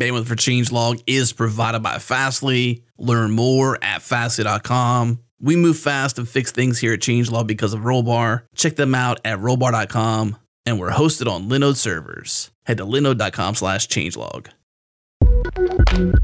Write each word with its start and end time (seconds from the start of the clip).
Bandwidth 0.00 0.26
for 0.26 0.34
Changelog 0.34 1.02
is 1.06 1.32
provided 1.34 1.82
by 1.82 1.98
Fastly. 1.98 2.82
Learn 2.96 3.32
more 3.32 3.78
at 3.82 4.00
fastly.com. 4.00 5.20
We 5.40 5.56
move 5.56 5.78
fast 5.78 6.18
and 6.18 6.28
fix 6.28 6.52
things 6.52 6.78
here 6.78 6.94
at 6.94 7.00
Changelog 7.00 7.46
because 7.46 7.74
of 7.74 7.80
Rollbar. 7.80 8.42
Check 8.54 8.76
them 8.76 8.94
out 8.94 9.20
at 9.24 9.38
rollbar.com. 9.38 10.36
And 10.64 10.80
we're 10.80 10.90
hosted 10.90 11.30
on 11.30 11.48
Linode 11.48 11.76
servers. 11.76 12.50
Head 12.64 12.78
to 12.78 12.84
linode.com 12.84 13.54
slash 13.54 13.88
changelog. 13.88 14.48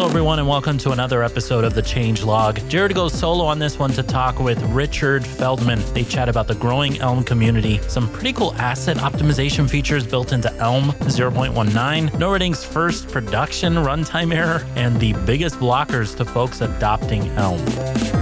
Hello, 0.02 0.10
everyone, 0.10 0.40
and 0.40 0.48
welcome 0.48 0.78
to 0.78 0.90
another 0.90 1.22
episode 1.22 1.62
of 1.62 1.74
the 1.74 1.80
Change 1.80 2.24
Log. 2.24 2.56
Jerod 2.68 2.92
goes 2.92 3.12
solo 3.12 3.44
on 3.44 3.60
this 3.60 3.78
one 3.78 3.92
to 3.92 4.02
talk 4.02 4.40
with 4.40 4.60
Richard 4.64 5.24
Feldman. 5.24 5.80
They 5.94 6.02
chat 6.02 6.28
about 6.28 6.48
the 6.48 6.56
growing 6.56 6.98
Elm 6.98 7.22
community, 7.22 7.78
some 7.86 8.10
pretty 8.10 8.32
cool 8.32 8.52
asset 8.54 8.96
optimization 8.96 9.70
features 9.70 10.04
built 10.04 10.32
into 10.32 10.52
Elm 10.56 10.86
0.19, 10.86 12.10
NoRedInk's 12.10 12.64
first 12.64 13.10
production 13.10 13.74
runtime 13.74 14.34
error, 14.34 14.66
and 14.74 14.98
the 14.98 15.12
biggest 15.24 15.54
blockers 15.60 16.16
to 16.16 16.24
folks 16.24 16.62
adopting 16.62 17.28
Elm. 17.38 18.21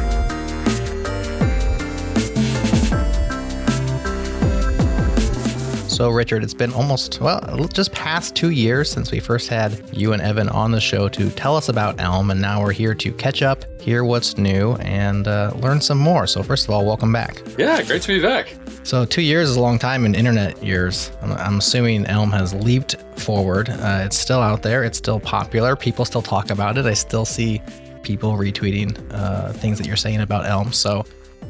So, 6.00 6.08
Richard, 6.08 6.42
it's 6.42 6.54
been 6.54 6.72
almost, 6.72 7.20
well, 7.20 7.68
just 7.74 7.92
past 7.92 8.34
two 8.34 8.48
years 8.48 8.90
since 8.90 9.12
we 9.12 9.20
first 9.20 9.50
had 9.50 9.84
you 9.92 10.14
and 10.14 10.22
Evan 10.22 10.48
on 10.48 10.70
the 10.70 10.80
show 10.80 11.10
to 11.10 11.28
tell 11.28 11.54
us 11.56 11.68
about 11.68 12.00
Elm, 12.00 12.30
and 12.30 12.40
now 12.40 12.62
we're 12.62 12.72
here 12.72 12.94
to 12.94 13.12
catch 13.12 13.42
up, 13.42 13.66
hear 13.82 14.02
what's 14.02 14.38
new, 14.38 14.76
and 14.76 15.28
uh, 15.28 15.52
learn 15.56 15.78
some 15.78 15.98
more. 15.98 16.26
So, 16.26 16.42
first 16.42 16.64
of 16.64 16.70
all, 16.70 16.86
welcome 16.86 17.12
back. 17.12 17.42
Yeah, 17.58 17.82
great 17.82 18.00
to 18.00 18.08
be 18.08 18.22
back. 18.22 18.56
So, 18.82 19.04
two 19.04 19.20
years 19.20 19.50
is 19.50 19.56
a 19.56 19.60
long 19.60 19.78
time 19.78 20.06
in 20.06 20.14
internet 20.14 20.64
years. 20.64 21.12
I'm, 21.20 21.32
I'm 21.32 21.58
assuming 21.58 22.06
Elm 22.06 22.30
has 22.30 22.54
leaped 22.54 22.96
forward. 23.18 23.68
Uh, 23.68 24.00
it's 24.02 24.18
still 24.18 24.40
out 24.40 24.62
there, 24.62 24.84
it's 24.84 24.96
still 24.96 25.20
popular. 25.20 25.76
People 25.76 26.06
still 26.06 26.22
talk 26.22 26.48
about 26.48 26.78
it. 26.78 26.86
I 26.86 26.94
still 26.94 27.26
see 27.26 27.60
people 28.02 28.38
retweeting 28.38 28.96
uh, 29.12 29.52
things 29.52 29.76
that 29.76 29.86
you're 29.86 29.96
saying 29.96 30.22
about 30.22 30.46
Elm. 30.46 30.72
So, 30.72 31.04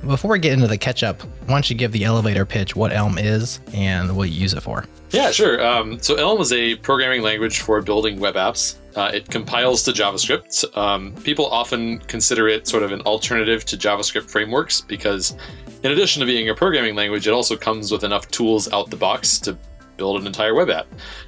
before 0.07 0.33
we 0.33 0.39
get 0.39 0.53
into 0.53 0.67
the 0.67 0.79
catch 0.79 1.03
up, 1.03 1.23
why 1.23 1.55
don't 1.55 1.69
you 1.69 1.77
give 1.77 1.93
the 1.93 2.05
elevator 2.05 2.45
pitch 2.45 2.75
what 2.75 2.93
Elm 2.93 3.19
is 3.19 3.61
and 3.75 4.17
what 4.17 4.31
you 4.31 4.41
use 4.41 4.55
it 4.55 4.61
for? 4.61 4.85
Yeah, 5.11 5.31
sure. 5.31 5.65
Um, 5.65 6.01
so 6.01 6.15
Elm 6.15 6.41
is 6.41 6.53
a 6.53 6.77
programming 6.77 7.23
language 7.23 7.61
for 7.61 7.81
building 7.83 8.21
web 8.21 8.35
apps. 8.35 8.77
Uh, 8.97 9.11
it 9.13 9.29
compiles 9.29 9.83
to 9.85 9.93
JavaScript. 9.93 10.77
Um, 10.77 11.15
people 11.23 11.47
often 11.47 11.99
consider 12.01 12.49
it 12.49 12.67
sort 12.67 12.83
of 12.83 12.93
an 12.93 13.01
alternative 13.03 13.65
to 13.67 13.77
JavaScript 13.77 14.31
frameworks 14.31 14.81
because, 14.81 15.37
in 15.83 15.93
addition 15.93 16.21
to 16.21 16.27
being 16.27 16.49
a 16.49 16.55
programming 16.55 16.95
language, 16.95 17.27
it 17.27 17.33
also 17.33 17.57
comes 17.57 17.93
with 17.93 18.05
enough 18.05 18.29
tools 18.29 18.73
out 18.73 18.91
the 18.91 18.97
box 18.97 19.39
to 19.41 19.57
build 19.97 20.19
an 20.19 20.27
entire 20.27 20.55
web 20.55 20.71
app. 20.71 20.87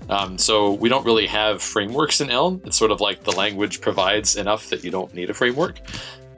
Um, 0.09 0.39
so 0.39 0.73
we 0.73 0.89
don't 0.89 1.05
really 1.05 1.27
have 1.27 1.63
frameworks 1.63 2.21
in 2.21 2.31
Elm. 2.31 2.61
It's 2.65 2.77
sort 2.77 2.91
of 2.91 3.01
like 3.03 3.23
the 3.23 3.33
language 3.33 3.81
provides 3.81 4.37
enough 4.37 4.71
that 4.71 4.83
you 4.83 4.91
don't 4.91 5.13
need 5.15 5.29
a 5.29 5.35
framework. 5.35 5.79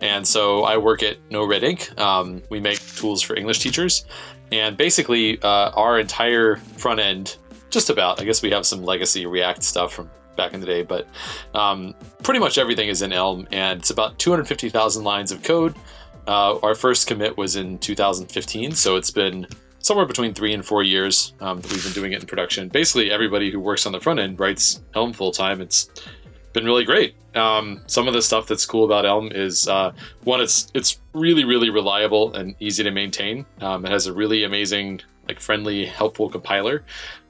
And 0.00 0.26
so 0.26 0.64
I 0.64 0.76
work 0.76 1.02
at 1.02 1.16
NoRedInk. 1.30 1.98
Um, 1.98 2.42
we 2.50 2.60
make 2.60 2.80
tools 2.96 3.22
for 3.22 3.36
English 3.36 3.60
teachers. 3.60 4.04
And 4.52 4.76
basically, 4.76 5.40
uh, 5.42 5.70
our 5.70 5.98
entire 5.98 6.56
front 6.56 7.00
end, 7.00 7.36
just 7.70 7.90
about, 7.90 8.20
I 8.20 8.24
guess 8.24 8.42
we 8.42 8.50
have 8.50 8.66
some 8.66 8.82
legacy 8.82 9.26
React 9.26 9.62
stuff 9.62 9.94
from 9.94 10.10
back 10.36 10.52
in 10.52 10.60
the 10.60 10.66
day, 10.66 10.82
but 10.82 11.06
um, 11.54 11.94
pretty 12.22 12.40
much 12.40 12.58
everything 12.58 12.88
is 12.88 13.02
in 13.02 13.12
Elm. 13.12 13.46
And 13.50 13.80
it's 13.80 13.90
about 13.90 14.18
250,000 14.18 15.04
lines 15.04 15.32
of 15.32 15.42
code. 15.42 15.74
Uh, 16.26 16.58
our 16.60 16.74
first 16.74 17.06
commit 17.06 17.36
was 17.36 17.56
in 17.56 17.78
2015. 17.78 18.72
So 18.72 18.96
it's 18.96 19.10
been 19.10 19.46
somewhere 19.78 20.06
between 20.06 20.32
three 20.32 20.54
and 20.54 20.64
four 20.64 20.82
years 20.82 21.34
um, 21.40 21.60
that 21.60 21.70
we've 21.70 21.84
been 21.84 21.92
doing 21.92 22.12
it 22.12 22.20
in 22.20 22.26
production. 22.26 22.68
Basically, 22.68 23.10
everybody 23.10 23.50
who 23.50 23.60
works 23.60 23.86
on 23.86 23.92
the 23.92 24.00
front 24.00 24.18
end 24.18 24.40
writes 24.40 24.82
Elm 24.94 25.12
full 25.12 25.30
time. 25.30 25.60
It's 25.60 25.90
been 26.54 26.64
really 26.64 26.84
great. 26.84 27.14
Um, 27.34 27.82
some 27.86 28.08
of 28.08 28.14
the 28.14 28.22
stuff 28.22 28.46
that's 28.46 28.64
cool 28.64 28.84
about 28.84 29.04
Elm 29.04 29.30
is 29.32 29.68
uh, 29.68 29.92
one, 30.22 30.40
it's 30.40 30.70
it's 30.72 30.98
really 31.12 31.44
really 31.44 31.68
reliable 31.68 32.32
and 32.34 32.54
easy 32.60 32.82
to 32.82 32.90
maintain. 32.90 33.44
Um, 33.60 33.84
it 33.84 33.90
has 33.90 34.06
a 34.06 34.12
really 34.12 34.44
amazing, 34.44 35.02
like 35.28 35.40
friendly, 35.40 35.84
helpful 35.84 36.30
compiler 36.30 36.84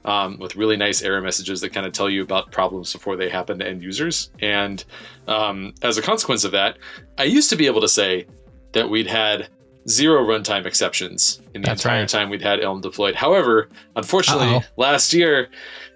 um, 0.05 0.37
with 0.39 0.55
really 0.55 0.77
nice 0.77 1.01
error 1.01 1.21
messages 1.21 1.59
that 1.61 1.73
kind 1.73 1.85
of 1.85 1.91
tell 1.91 2.09
you 2.09 2.21
about 2.21 2.51
problems 2.51 2.93
before 2.93 3.17
they 3.17 3.29
happen 3.29 3.59
to 3.59 3.67
end 3.67 3.81
users. 3.83 4.29
And 4.39 4.85
um, 5.27 5.73
as 5.81 5.97
a 5.97 6.01
consequence 6.01 6.43
of 6.45 6.51
that, 6.51 6.77
I 7.17 7.23
used 7.23 7.49
to 7.49 7.55
be 7.55 7.65
able 7.65 7.81
to 7.81 7.89
say 7.89 8.27
that 8.73 8.89
we'd 8.89 9.07
had 9.07 9.49
zero 9.87 10.23
runtime 10.23 10.65
exceptions 10.65 11.41
in 11.53 11.61
the 11.61 11.67
That's 11.67 11.83
entire 11.83 12.01
right. 12.01 12.09
time 12.09 12.29
we'd 12.29 12.41
had 12.41 12.59
Elm 12.59 12.81
deployed. 12.81 13.15
However, 13.15 13.69
unfortunately, 13.95 14.47
Uh-oh. 14.47 14.63
last 14.77 15.13
year 15.13 15.49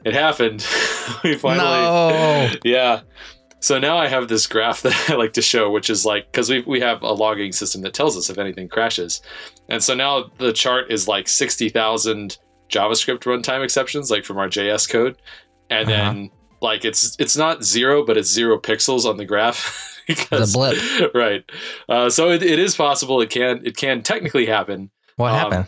it 0.06 0.14
happened. 0.14 0.66
we 1.24 1.36
finally, 1.36 1.66
No. 1.66 2.50
yeah. 2.64 3.02
So 3.62 3.78
now 3.78 3.98
I 3.98 4.08
have 4.08 4.28
this 4.30 4.48
graph 4.48 4.82
that 4.84 5.10
I 5.10 5.16
like 5.16 5.34
to 5.34 5.42
show, 5.42 5.70
which 5.70 5.90
is 5.90 6.06
like 6.06 6.32
because 6.32 6.50
we 6.50 6.62
we 6.62 6.80
have 6.80 7.02
a 7.02 7.12
logging 7.12 7.52
system 7.52 7.82
that 7.82 7.94
tells 7.94 8.16
us 8.18 8.30
if 8.30 8.38
anything 8.38 8.70
crashes, 8.70 9.22
and 9.68 9.84
so 9.84 9.94
now 9.94 10.32
the 10.38 10.54
chart 10.54 10.92
is 10.92 11.08
like 11.08 11.28
sixty 11.28 11.68
thousand 11.70 12.38
JavaScript 12.70 13.22
runtime 13.24 13.64
exceptions, 13.64 14.10
like 14.12 14.24
from 14.26 14.38
our 14.38 14.48
JS 14.48 14.88
code, 14.90 15.18
and 15.70 15.90
Uh-huh. 15.90 15.98
then 16.14 16.30
like 16.62 16.86
it's 16.86 17.18
it's 17.20 17.36
not 17.36 17.64
zero, 17.64 18.06
but 18.06 18.16
it's 18.18 18.30
zero 18.32 18.58
pixels 18.60 19.06
on 19.06 19.18
the 19.18 19.26
graph. 19.26 19.86
because, 20.08 20.54
blip. 20.54 20.78
right? 21.14 21.44
Uh, 21.88 22.10
so 22.10 22.32
it, 22.32 22.42
it 22.42 22.60
is 22.60 22.76
possible. 22.76 23.20
It 23.22 23.30
can 23.30 23.62
it 23.66 23.76
can 23.78 24.02
technically 24.04 24.46
happen. 24.46 24.90
What 25.18 25.32
Um, 25.34 25.38
happened? 25.52 25.66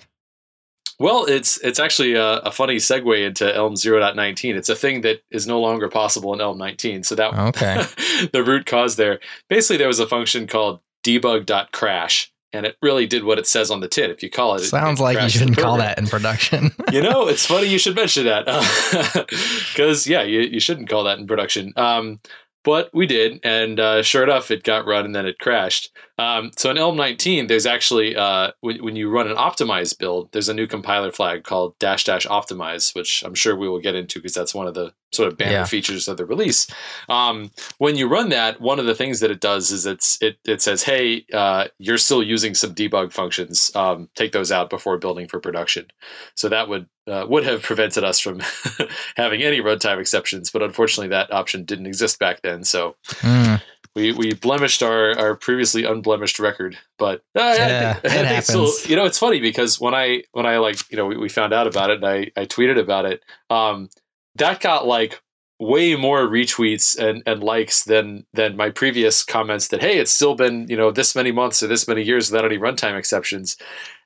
Well, 1.01 1.25
it's 1.25 1.57
it's 1.62 1.80
actually 1.80 2.13
a, 2.13 2.38
a 2.42 2.51
funny 2.51 2.75
segue 2.75 3.25
into 3.25 3.53
Elm 3.56 3.74
0.19. 3.74 4.56
It's 4.56 4.69
a 4.69 4.75
thing 4.75 5.01
that 5.01 5.24
is 5.31 5.48
no 5.48 5.59
longer 5.59 5.89
possible 5.89 6.31
in 6.33 6.42
Elm 6.42 6.59
19. 6.59 7.01
So 7.03 7.15
that 7.15 7.33
Okay. 7.33 7.83
the 8.33 8.44
root 8.44 8.68
cause 8.68 8.98
there. 8.98 9.19
Basically, 9.50 9.77
there 9.77 9.88
was 9.88 10.00
a 10.00 10.06
function 10.07 10.45
called 10.45 10.80
debug.crash, 11.03 12.31
and 12.53 12.68
it 12.68 12.77
really 12.83 13.07
did 13.07 13.24
what 13.24 13.39
it 13.39 13.48
says 13.48 13.71
on 13.71 13.80
the 13.80 13.88
tin. 13.88 14.12
If 14.12 14.21
you 14.21 14.30
call 14.30 14.53
it, 14.56 14.62
it- 14.62 14.65
Sounds 14.65 15.00
it 15.00 15.03
like 15.03 15.19
you 15.21 15.30
shouldn't 15.30 15.57
call 15.57 15.77
that 15.77 15.98
in 15.98 16.06
production. 16.06 16.71
you 16.92 17.01
know, 17.01 17.27
it's 17.27 17.47
funny 17.47 17.68
you 17.68 17.80
should 17.80 17.95
mention 17.95 18.25
that 18.25 18.45
because 19.74 20.06
yeah, 20.06 20.21
you, 20.21 20.42
you 20.42 20.59
shouldn't 20.59 20.88
call 20.88 21.04
that 21.06 21.18
in 21.18 21.25
production. 21.25 21.74
Um, 21.77 22.19
but 22.63 22.92
we 22.94 23.07
did, 23.07 23.39
and 23.44 23.80
uh, 23.80 24.04
sure 24.04 24.21
enough, 24.24 24.51
it 24.51 24.63
got 24.63 24.86
run 24.86 25.06
and 25.06 25.15
then 25.15 25.25
it 25.25 25.39
crashed. 25.39 25.89
Um, 26.21 26.51
so 26.56 26.69
in 26.69 26.77
Elm 26.77 26.95
19, 26.95 27.47
there's 27.47 27.65
actually 27.65 28.15
uh, 28.15 28.51
when, 28.62 28.83
when 28.83 28.95
you 28.95 29.09
run 29.09 29.27
an 29.27 29.38
optimized 29.38 29.97
build, 29.97 30.31
there's 30.31 30.50
a 30.50 30.53
new 30.53 30.68
compiler 30.68 31.12
flag 31.12 31.44
called 31.44 31.77
dash 31.79 32.03
dash 32.03 32.27
optimize, 32.27 32.94
which 32.95 33.23
I'm 33.25 33.33
sure 33.35 33.56
we 33.56 33.68
will 33.68 33.79
get 33.81 33.95
into 33.95 34.19
because 34.19 34.33
that's 34.33 34.53
one 34.53 34.68
of 34.68 34.73
the 34.73 34.94
sort 35.12 35.27
of 35.29 35.38
banner 35.38 35.51
Yeah. 35.51 35.65
features 35.65 36.07
of 36.07 36.18
the 36.18 36.25
release. 36.25 36.68
Um, 37.09 37.51
when 37.79 37.95
you 37.95 38.07
run 38.07 38.29
that, 38.29 38.62
one 38.62 38.79
of 38.79 38.85
the 38.85 38.95
things 38.95 39.19
that 39.21 39.31
it 39.31 39.41
does 39.41 39.71
is 39.71 39.85
it's 39.85 40.21
it 40.21 40.38
it 40.45 40.62
says, 40.62 40.83
hey, 40.83 41.25
uh, 41.33 41.68
you're 41.79 41.97
still 41.97 42.23
using 42.23 42.53
some 42.56 42.73
debug 42.75 43.12
functions. 43.12 43.71
Um, 43.75 44.07
take 44.15 44.31
those 44.31 44.51
out 44.51 44.69
before 44.69 44.97
building 44.97 45.27
for 45.27 45.39
production. 45.39 45.88
So 46.35 46.50
that 46.50 46.69
would 46.69 46.88
uh, 47.07 47.25
would 47.27 47.44
have 47.45 47.63
prevented 47.63 48.03
us 48.03 48.19
from 48.19 48.41
having 49.18 49.41
any 49.41 49.59
runtime 49.59 50.00
exceptions, 50.00 50.51
but 50.51 50.62
unfortunately 50.62 51.09
that 51.09 51.33
option 51.33 51.65
didn't 51.65 51.88
exist 51.88 52.19
back 52.19 52.41
then. 52.41 52.63
So 52.63 52.95
Mm, 53.21 53.62
we 53.95 54.11
we 54.13 54.33
blemished 54.33 54.81
our 54.83 55.17
our 55.17 55.35
previously 55.35 55.83
unblemished 55.83 56.39
record. 56.39 56.77
But 56.97 57.23
uh, 57.38 57.41
I 57.41 57.55
Yeah, 57.55 57.93
think- 58.01 58.13
it 58.15 58.25
happens. 58.25 58.89
you 58.89 58.95
know, 58.95 59.05
it's 59.05 59.19
funny 59.19 59.39
because 59.39 59.79
when 59.79 59.93
I 59.93 60.23
when 60.31 60.45
I 60.45 60.57
like 60.57 60.89
you 60.91 60.97
know 60.97 61.05
we, 61.05 61.17
we 61.17 61.29
found 61.29 61.53
out 61.53 61.67
about 61.67 61.89
it 61.89 61.97
and 62.03 62.05
I 62.05 62.31
I 62.39 62.45
tweeted 62.45 62.79
about 62.79 63.05
it. 63.05 63.23
Um, 63.49 63.89
that 64.35 64.61
got 64.61 64.88
like 64.88 65.21
way 65.59 65.95
more 65.95 66.21
retweets 66.27 66.97
and, 66.97 67.21
and 67.27 67.43
likes 67.43 67.83
than 67.83 68.25
than 68.33 68.55
my 68.57 68.69
previous 68.71 69.23
comments 69.23 69.67
that 69.67 69.79
hey 69.81 69.99
it's 69.99 70.09
still 70.09 70.33
been 70.33 70.65
you 70.67 70.75
know 70.75 70.89
this 70.89 71.15
many 71.15 71.31
months 71.31 71.61
or 71.61 71.67
this 71.67 71.87
many 71.87 72.01
years 72.01 72.31
without 72.31 72.44
any 72.45 72.57
runtime 72.57 72.97
exceptions 72.97 73.57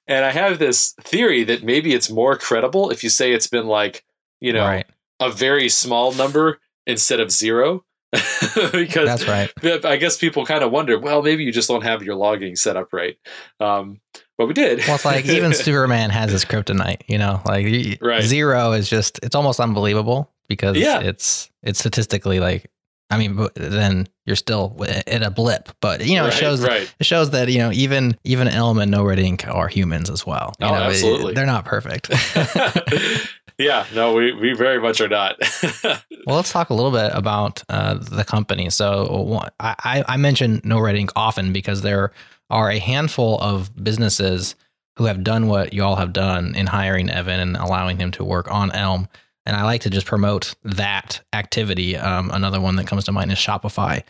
and 0.06 0.26
i 0.26 0.32
have 0.32 0.60
this 0.60 0.94
theory 1.00 1.46
that 1.46 1.64
maybe 1.64 1.94
it's 1.94 2.10
more 2.10 2.36
credible 2.38 2.90
if 2.90 3.06
you 3.06 3.10
say 3.10 3.32
it's 3.32 3.48
been 3.48 3.68
like 3.68 4.04
you 4.42 4.52
know 4.52 4.66
right. 4.66 4.86
a 5.22 5.32
very 5.32 5.70
small 5.70 6.12
number 6.16 6.60
instead 6.88 7.22
of 7.22 7.32
zero 7.32 7.86
because 8.72 9.06
That's 9.08 9.28
right. 9.28 9.52
I 9.86 9.98
guess 9.98 10.18
people 10.18 10.46
kind 10.46 10.64
of 10.64 10.72
wonder, 10.72 10.98
well, 11.00 11.22
maybe 11.22 11.44
you 11.44 11.52
just 11.52 11.68
don't 11.68 11.84
have 11.84 12.04
your 12.04 12.16
logging 12.16 12.56
set 12.56 12.76
up 12.78 12.92
right. 12.94 13.18
Um, 13.60 14.00
but 14.38 14.48
we 14.48 14.54
did. 14.54 14.80
Well, 14.80 14.96
it's 14.96 15.06
like 15.06 15.26
even 15.28 15.54
Superman 15.54 16.10
has 16.10 16.32
his 16.32 16.46
kryptonite, 16.46 17.02
you 17.08 17.18
know, 17.18 17.42
like 17.46 17.66
Right. 18.02 18.24
zero 18.24 18.72
is 18.74 18.90
just, 18.90 19.20
it's 19.24 19.36
almost 19.36 19.60
unbelievable 19.60 20.32
because 20.48 20.78
Yeah. 20.78 21.00
it's, 21.00 21.50
it's 21.64 21.80
statistically 21.80 22.40
like, 22.40 22.70
I 23.12 23.18
mean, 23.20 23.36
but 23.36 23.54
then 23.56 24.08
you're 24.26 24.36
still 24.36 24.76
at 24.88 25.22
a 25.22 25.30
blip, 25.30 25.70
but 25.80 26.04
you 26.06 26.16
know, 26.16 26.24
right, 26.24 26.34
it 26.34 26.38
shows, 26.38 26.62
right. 26.62 26.92
it 27.00 27.06
shows 27.06 27.30
that, 27.32 27.50
you 27.50 27.60
know, 27.60 27.72
even, 27.72 28.18
even 28.24 28.48
Elm 28.48 28.80
and 28.80 28.92
NoRedInk 28.92 29.48
are 29.54 29.68
humans 29.68 30.10
as 30.10 30.26
well. 30.26 30.54
You 30.60 30.66
Oh, 30.66 30.72
know, 30.72 30.76
it- 30.84 30.88
absolutely. 30.88 31.34
they're 31.36 31.46
not 31.46 31.66
perfect. 31.66 32.10
yeah, 33.58 33.86
no, 33.94 34.14
we, 34.14 34.34
we 34.34 34.54
very 34.54 34.80
much 34.80 35.02
are 35.02 35.08
not. 35.08 35.36
Well, 36.28 36.38
let's 36.38 36.52
talk 36.52 36.72
a 36.72 36.74
little 36.74 36.92
bit 36.92 37.12
about 37.14 37.62
uh, 37.70 38.00
the 38.00 38.24
company. 38.24 38.72
So, 38.72 39.40
I, 39.60 40.04
I 40.08 40.18
mention 40.18 40.60
NoRedInk 40.62 41.12
often 41.16 41.54
because 41.54 41.84
there 41.84 42.14
are 42.50 42.72
a 42.72 42.80
handful 42.80 43.40
of 43.42 43.72
businesses 43.84 44.56
who 44.98 45.06
have 45.06 45.24
done 45.24 45.48
what 45.48 45.72
you 45.72 45.84
all 45.84 45.98
have 45.98 46.14
done 46.14 46.56
in 46.56 46.66
hiring 46.66 47.12
Evan 47.12 47.40
and 47.40 47.58
allowing 47.58 47.98
him 47.98 48.10
to 48.14 48.24
work 48.24 48.50
on 48.52 48.72
Elm. 48.72 49.08
And 49.46 49.56
I 49.56 49.64
like 49.64 49.82
to 49.82 49.90
just 49.92 50.08
promote 50.08 50.56
that 50.64 51.22
activity. 51.34 51.96
Um, 51.96 52.32
another 52.32 52.60
one 52.60 52.76
that 52.78 52.88
comes 52.88 53.04
to 53.06 53.12
mind 53.12 53.32
is 53.32 53.38
Shopify, 53.38 54.02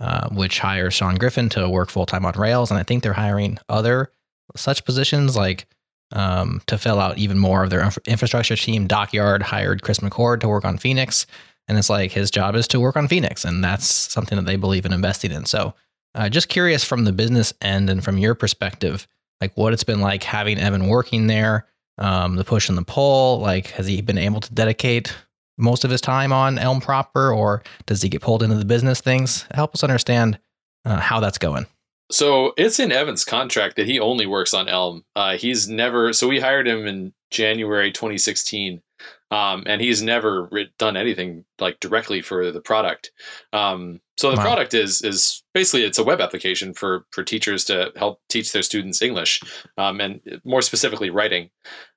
uh, 0.00 0.28
which 0.30 0.58
hires 0.58 0.92
Sean 0.92 1.14
Griffin 1.14 1.48
to 1.50 1.68
work 1.68 1.88
full 1.90 2.06
time 2.06 2.26
on 2.26 2.34
Rails. 2.34 2.70
And 2.70 2.78
I 2.78 2.82
think 2.82 3.02
they're 3.02 3.14
hiring 3.14 3.58
other 3.68 4.10
such 4.56 4.84
positions 4.84 5.36
like 5.36 5.66
um, 6.12 6.60
to 6.66 6.78
fill 6.78 7.00
out 7.00 7.18
even 7.18 7.38
more 7.38 7.64
of 7.64 7.70
their 7.70 7.82
inf- 7.82 7.98
infrastructure 8.06 8.56
team. 8.56 8.86
Dockyard 8.86 9.42
hired 9.42 9.82
Chris 9.82 9.98
McCord 9.98 10.40
to 10.40 10.48
work 10.48 10.64
on 10.64 10.78
Phoenix. 10.78 11.26
And 11.68 11.78
it's 11.78 11.90
like 11.90 12.12
his 12.12 12.30
job 12.30 12.54
is 12.54 12.68
to 12.68 12.80
work 12.80 12.96
on 12.96 13.08
Phoenix. 13.08 13.44
And 13.44 13.62
that's 13.62 13.86
something 13.86 14.36
that 14.36 14.46
they 14.46 14.56
believe 14.56 14.84
in 14.84 14.92
investing 14.92 15.30
in. 15.30 15.46
So 15.46 15.74
uh, 16.14 16.28
just 16.28 16.48
curious 16.48 16.84
from 16.84 17.04
the 17.04 17.12
business 17.12 17.54
end 17.62 17.88
and 17.88 18.04
from 18.04 18.18
your 18.18 18.34
perspective, 18.34 19.06
like 19.40 19.56
what 19.56 19.72
it's 19.72 19.84
been 19.84 20.00
like 20.00 20.22
having 20.22 20.58
Evan 20.58 20.88
working 20.88 21.26
there, 21.26 21.66
um, 21.98 22.36
the 22.36 22.44
push 22.44 22.68
and 22.68 22.76
the 22.76 22.84
pull. 22.84 23.38
Like, 23.40 23.68
has 23.68 23.86
he 23.86 24.00
been 24.02 24.18
able 24.18 24.40
to 24.40 24.52
dedicate 24.52 25.14
most 25.58 25.84
of 25.84 25.90
his 25.90 26.00
time 26.00 26.32
on 26.32 26.58
Elm 26.58 26.80
proper, 26.80 27.32
or 27.32 27.62
does 27.86 28.02
he 28.02 28.08
get 28.08 28.22
pulled 28.22 28.42
into 28.42 28.56
the 28.56 28.64
business 28.64 29.00
things? 29.00 29.46
Help 29.52 29.74
us 29.74 29.84
understand 29.84 30.38
uh, 30.84 30.98
how 30.98 31.20
that's 31.20 31.38
going. 31.38 31.66
So 32.12 32.52
it's 32.56 32.78
in 32.78 32.92
Evan's 32.92 33.24
contract 33.24 33.76
that 33.76 33.86
he 33.86 33.98
only 33.98 34.26
works 34.26 34.54
on 34.54 34.68
Elm. 34.68 35.04
Uh, 35.16 35.36
he's 35.36 35.68
never. 35.68 36.12
So 36.12 36.28
we 36.28 36.38
hired 36.40 36.68
him 36.68 36.86
in 36.86 37.12
January 37.30 37.90
2016, 37.90 38.82
um, 39.30 39.62
and 39.66 39.80
he's 39.80 40.02
never 40.02 40.44
writ- 40.52 40.76
done 40.78 40.96
anything 40.96 41.44
like 41.58 41.80
directly 41.80 42.20
for 42.20 42.52
the 42.52 42.60
product. 42.60 43.10
Um, 43.54 44.00
so 44.18 44.30
the 44.30 44.36
Wow. 44.36 44.42
product 44.42 44.74
is 44.74 45.00
is 45.02 45.42
basically 45.54 45.84
it's 45.84 45.98
a 45.98 46.04
web 46.04 46.20
application 46.20 46.74
for 46.74 47.06
for 47.12 47.24
teachers 47.24 47.64
to 47.64 47.90
help 47.96 48.20
teach 48.28 48.52
their 48.52 48.62
students 48.62 49.00
English, 49.02 49.40
um, 49.78 50.00
and 50.00 50.20
more 50.44 50.62
specifically 50.62 51.08
writing. 51.10 51.50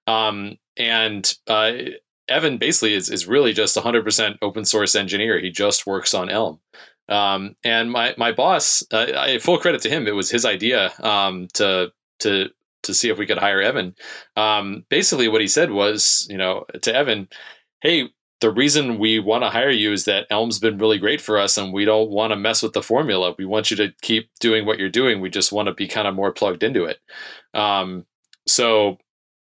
Um, 0.07 0.57
and 0.77 1.31
uh, 1.47 1.73
Evan 2.29 2.57
basically 2.57 2.93
is 2.93 3.09
is 3.09 3.27
really 3.27 3.51
just 3.53 3.75
100% 3.75 4.37
open 4.41 4.63
source 4.65 4.95
engineer. 4.95 5.39
He 5.39 5.51
just 5.51 5.85
works 5.85 6.13
on 6.13 6.29
Elm. 6.29 6.59
Um, 7.09 7.55
and 7.63 7.91
my 7.91 8.13
my 8.17 8.31
boss, 8.31 8.83
uh, 8.91 9.07
I 9.15 9.37
full 9.39 9.57
credit 9.57 9.81
to 9.83 9.89
him. 9.89 10.07
It 10.07 10.15
was 10.15 10.29
his 10.29 10.45
idea 10.45 10.91
um, 10.99 11.47
to 11.53 11.91
to 12.19 12.49
to 12.83 12.93
see 12.93 13.09
if 13.09 13.17
we 13.17 13.25
could 13.25 13.37
hire 13.39 13.61
Evan. 13.61 13.95
Um, 14.35 14.85
basically, 14.89 15.27
what 15.27 15.41
he 15.41 15.47
said 15.47 15.71
was, 15.71 16.27
you 16.29 16.37
know, 16.37 16.65
to 16.81 16.95
Evan, 16.95 17.27
hey. 17.81 18.09
The 18.41 18.51
reason 18.51 18.99
we 18.99 19.17
want 19.17 19.43
to 19.43 19.49
hire 19.49 19.71
you 19.71 19.93
is 19.93 20.03
that 20.05 20.27
Elm's 20.29 20.59
been 20.59 20.77
really 20.77 20.99
great 20.99 21.21
for 21.21 21.39
us, 21.39 21.57
and 21.57 21.71
we 21.71 21.85
don't 21.85 22.11
want 22.11 22.31
to 22.31 22.35
mess 22.35 22.61
with 22.61 22.73
the 22.73 22.83
formula. 22.83 23.33
We 23.39 23.45
want 23.45 23.71
you 23.71 23.77
to 23.77 23.93
keep 24.01 24.29
doing 24.41 24.65
what 24.65 24.77
you're 24.77 24.89
doing. 24.89 25.21
We 25.21 25.29
just 25.29 25.53
want 25.53 25.67
to 25.67 25.73
be 25.73 25.87
kind 25.87 26.05
of 26.05 26.15
more 26.15 26.33
plugged 26.33 26.61
into 26.61 26.83
it. 26.83 26.99
Um, 27.53 28.05
so, 28.45 28.97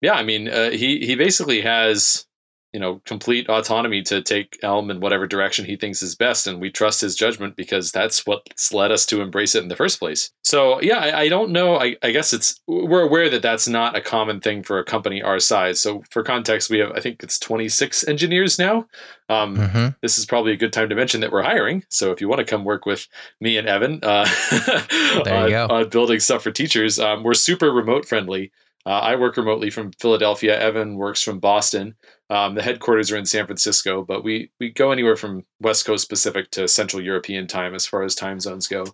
yeah, 0.01 0.13
I 0.13 0.23
mean, 0.23 0.49
uh, 0.49 0.71
he 0.71 1.05
he 1.05 1.15
basically 1.15 1.61
has 1.61 2.27
you 2.73 2.79
know 2.79 3.01
complete 3.05 3.47
autonomy 3.49 4.01
to 4.03 4.21
take 4.21 4.57
Elm 4.63 4.89
in 4.91 4.99
whatever 4.99 5.27
direction 5.27 5.63
he 5.65 5.75
thinks 5.75 6.01
is 6.01 6.15
best, 6.15 6.47
and 6.47 6.59
we 6.59 6.69
trust 6.71 7.01
his 7.01 7.15
judgment 7.15 7.55
because 7.55 7.91
that's 7.91 8.25
what's 8.25 8.73
led 8.73 8.91
us 8.91 9.05
to 9.07 9.21
embrace 9.21 9.55
it 9.55 9.63
in 9.63 9.69
the 9.69 9.75
first 9.75 9.99
place. 9.99 10.31
So 10.43 10.81
yeah, 10.81 10.97
I, 10.97 11.19
I 11.21 11.29
don't 11.29 11.51
know. 11.51 11.77
I, 11.77 11.95
I 12.01 12.11
guess 12.11 12.33
it's 12.33 12.59
we're 12.67 13.01
aware 13.03 13.29
that 13.29 13.41
that's 13.41 13.67
not 13.67 13.95
a 13.95 14.01
common 14.01 14.39
thing 14.41 14.63
for 14.63 14.79
a 14.79 14.83
company 14.83 15.21
our 15.21 15.39
size. 15.39 15.79
So 15.79 16.03
for 16.09 16.23
context, 16.23 16.69
we 16.69 16.79
have 16.79 16.91
I 16.91 16.99
think 16.99 17.23
it's 17.23 17.39
26 17.39 18.07
engineers 18.07 18.57
now. 18.59 18.87
Um, 19.29 19.55
Mm-hmm. 19.55 19.87
this 20.01 20.17
is 20.17 20.25
probably 20.25 20.51
a 20.51 20.57
good 20.57 20.73
time 20.73 20.89
to 20.89 20.95
mention 20.95 21.21
that 21.21 21.31
we're 21.31 21.43
hiring. 21.43 21.85
So 21.89 22.11
if 22.11 22.19
you 22.19 22.27
want 22.27 22.39
to 22.39 22.45
come 22.45 22.65
work 22.65 22.85
with 22.85 23.07
me 23.39 23.57
and 23.57 23.67
Evan 23.67 23.99
uh, 24.03 24.25
There 24.51 25.49
you 25.49 25.55
on, 25.55 25.67
go. 25.67 25.67
on 25.69 25.89
building 25.89 26.19
stuff 26.19 26.43
for 26.43 26.51
teachers, 26.51 26.99
um, 26.99 27.23
we're 27.23 27.33
super 27.33 27.71
remote 27.71 28.05
friendly. 28.05 28.51
Uh, 28.85 28.89
I 28.99 29.15
work 29.15 29.37
remotely 29.37 29.69
from 29.69 29.91
Philadelphia. 29.93 30.59
Evan 30.59 30.95
works 30.95 31.21
from 31.21 31.39
Boston. 31.39 31.95
Um, 32.29 32.55
the 32.55 32.61
headquarters 32.61 33.11
are 33.11 33.17
in 33.17 33.25
San 33.25 33.45
Francisco, 33.45 34.03
but 34.03 34.23
we 34.23 34.51
we 34.59 34.71
go 34.71 34.91
anywhere 34.91 35.15
from 35.15 35.45
West 35.61 35.85
Coast 35.85 36.09
Pacific 36.09 36.51
to 36.51 36.67
Central 36.67 37.01
European 37.01 37.47
time 37.47 37.75
as 37.75 37.85
far 37.85 38.03
as 38.03 38.15
time 38.15 38.39
zones 38.39 38.67
go. 38.67 38.85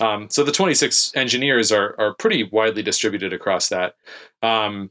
Um, 0.00 0.30
so 0.30 0.42
the 0.44 0.52
26 0.52 1.12
engineers 1.16 1.70
are 1.72 1.94
are 1.98 2.14
pretty 2.14 2.44
widely 2.44 2.82
distributed 2.82 3.32
across 3.32 3.68
that. 3.68 3.96
Um, 4.42 4.90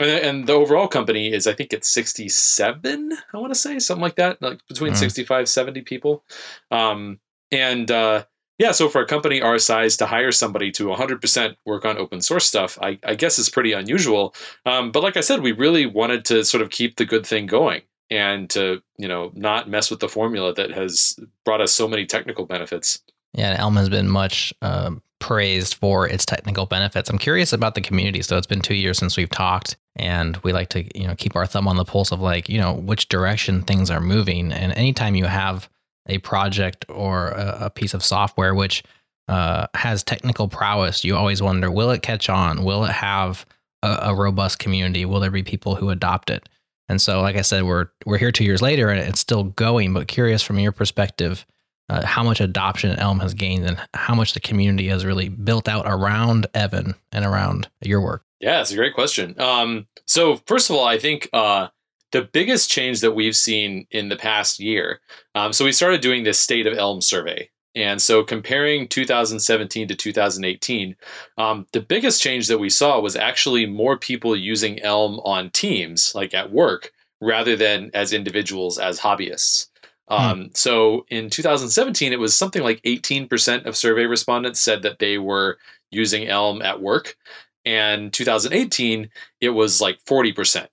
and, 0.00 0.10
and 0.10 0.46
the 0.46 0.54
overall 0.54 0.88
company 0.88 1.32
is, 1.32 1.46
I 1.46 1.52
think 1.52 1.72
it's 1.72 1.88
67, 1.88 3.12
I 3.32 3.36
want 3.38 3.52
to 3.52 3.58
say, 3.58 3.78
something 3.78 4.02
like 4.02 4.16
that, 4.16 4.42
like 4.42 4.58
between 4.68 4.92
Mm. 4.94 4.96
65, 4.96 5.48
70 5.48 5.82
people. 5.82 6.24
Um, 6.72 7.20
and 7.52 7.88
uh, 7.90 8.24
yeah, 8.58 8.72
so 8.72 8.88
for 8.88 9.00
a 9.00 9.06
company 9.06 9.42
our 9.42 9.58
size 9.58 9.96
to 9.96 10.06
hire 10.06 10.32
somebody 10.32 10.70
to 10.72 10.86
100% 10.86 11.56
work 11.66 11.84
on 11.84 11.98
open 11.98 12.20
source 12.20 12.46
stuff, 12.46 12.78
I, 12.80 12.98
I 13.04 13.14
guess 13.14 13.38
is 13.38 13.48
pretty 13.48 13.72
unusual. 13.72 14.34
Um, 14.64 14.92
but 14.92 15.02
like 15.02 15.16
I 15.16 15.20
said, 15.20 15.40
we 15.40 15.52
really 15.52 15.86
wanted 15.86 16.24
to 16.26 16.44
sort 16.44 16.62
of 16.62 16.70
keep 16.70 16.96
the 16.96 17.04
good 17.04 17.26
thing 17.26 17.46
going 17.46 17.82
and 18.10 18.48
to, 18.50 18.80
you 18.96 19.08
know, 19.08 19.32
not 19.34 19.68
mess 19.68 19.90
with 19.90 20.00
the 20.00 20.08
formula 20.08 20.54
that 20.54 20.70
has 20.70 21.18
brought 21.44 21.60
us 21.60 21.72
so 21.72 21.88
many 21.88 22.06
technical 22.06 22.46
benefits. 22.46 23.02
Yeah, 23.32 23.50
and 23.50 23.58
Elm 23.58 23.74
has 23.76 23.88
been 23.88 24.08
much 24.08 24.54
um, 24.62 25.02
praised 25.18 25.74
for 25.74 26.06
its 26.06 26.24
technical 26.24 26.66
benefits. 26.66 27.10
I'm 27.10 27.18
curious 27.18 27.52
about 27.52 27.74
the 27.74 27.80
community. 27.80 28.22
So 28.22 28.36
it's 28.36 28.46
been 28.46 28.60
two 28.60 28.74
years 28.74 28.98
since 28.98 29.16
we've 29.16 29.30
talked, 29.30 29.76
and 29.96 30.36
we 30.38 30.52
like 30.52 30.68
to 30.68 30.84
you 30.96 31.08
know 31.08 31.16
keep 31.16 31.34
our 31.34 31.46
thumb 31.46 31.66
on 31.66 31.76
the 31.76 31.84
pulse 31.84 32.12
of 32.12 32.20
like 32.20 32.48
you 32.48 32.60
know 32.60 32.74
which 32.74 33.08
direction 33.08 33.62
things 33.62 33.90
are 33.90 34.00
moving. 34.00 34.52
And 34.52 34.72
anytime 34.74 35.16
you 35.16 35.24
have 35.24 35.68
a 36.06 36.18
project 36.18 36.84
or 36.88 37.28
a, 37.28 37.58
a 37.62 37.70
piece 37.70 37.94
of 37.94 38.04
software 38.04 38.54
which 38.54 38.82
uh, 39.28 39.66
has 39.74 40.02
technical 40.02 40.48
prowess, 40.48 41.04
you 41.04 41.16
always 41.16 41.40
wonder 41.40 41.70
will 41.70 41.90
it 41.90 42.02
catch 42.02 42.28
on? 42.28 42.64
Will 42.64 42.84
it 42.84 42.92
have 42.92 43.46
a, 43.82 43.98
a 44.02 44.14
robust 44.14 44.58
community? 44.58 45.04
Will 45.04 45.20
there 45.20 45.30
be 45.30 45.42
people 45.42 45.76
who 45.76 45.90
adopt 45.90 46.30
it? 46.30 46.48
And 46.88 47.00
so, 47.00 47.22
like 47.22 47.36
I 47.36 47.42
said, 47.42 47.64
we're 47.64 47.86
we're 48.04 48.18
here 48.18 48.32
two 48.32 48.44
years 48.44 48.60
later, 48.60 48.90
and 48.90 49.00
it's 49.00 49.20
still 49.20 49.44
going. 49.44 49.94
But 49.94 50.08
curious 50.08 50.42
from 50.42 50.58
your 50.58 50.72
perspective, 50.72 51.46
uh, 51.88 52.04
how 52.04 52.22
much 52.22 52.40
adoption 52.40 52.98
Elm 52.98 53.20
has 53.20 53.32
gained 53.32 53.64
and 53.64 53.78
how 53.94 54.14
much 54.14 54.34
the 54.34 54.40
community 54.40 54.88
has 54.88 55.04
really 55.04 55.28
built 55.28 55.68
out 55.68 55.84
around 55.86 56.46
Evan 56.54 56.94
and 57.12 57.24
around 57.24 57.68
your 57.80 58.00
work. 58.00 58.24
Yeah, 58.40 58.60
it's 58.60 58.72
a 58.72 58.76
great 58.76 58.94
question. 58.94 59.40
Um, 59.40 59.86
so 60.04 60.36
first 60.46 60.68
of 60.68 60.76
all, 60.76 60.84
I 60.84 60.98
think 60.98 61.30
uh, 61.32 61.68
the 62.14 62.22
biggest 62.22 62.70
change 62.70 63.00
that 63.00 63.16
we've 63.16 63.34
seen 63.34 63.88
in 63.90 64.08
the 64.08 64.14
past 64.14 64.60
year. 64.60 65.00
Um, 65.34 65.52
so 65.52 65.64
we 65.64 65.72
started 65.72 66.00
doing 66.00 66.22
this 66.22 66.38
state 66.38 66.64
of 66.64 66.78
Elm 66.78 67.00
survey, 67.00 67.50
And 67.74 68.00
so, 68.00 68.22
comparing 68.22 68.86
2017 68.86 69.88
to 69.88 69.96
2018, 69.96 70.94
um, 71.38 71.66
the 71.72 71.80
biggest 71.80 72.22
change 72.22 72.46
that 72.46 72.58
we 72.58 72.70
saw 72.70 73.00
was 73.00 73.16
actually 73.16 73.66
more 73.66 73.98
people 73.98 74.36
using 74.36 74.80
Elm 74.80 75.18
on 75.24 75.50
teams, 75.50 76.14
like 76.14 76.34
at 76.34 76.52
work, 76.52 76.92
rather 77.20 77.56
than 77.56 77.90
as 77.94 78.12
individuals, 78.12 78.78
as 78.78 79.00
hobbyists. 79.00 79.66
Hmm. 80.08 80.14
Um, 80.14 80.50
So 80.54 81.06
in 81.10 81.30
2017, 81.30 82.12
it 82.12 82.20
was 82.20 82.36
something 82.36 82.62
like 82.62 82.80
18% 82.84 83.66
of 83.66 83.76
survey 83.76 84.06
respondents 84.06 84.60
said 84.60 84.82
that 84.82 85.00
they 85.00 85.18
were 85.18 85.58
using 85.90 86.28
Elm 86.28 86.62
at 86.62 86.80
work. 86.80 87.16
And 87.64 88.12
2018, 88.12 89.10
it 89.40 89.50
was 89.50 89.80
like 89.80 89.98
40%. 90.04 90.68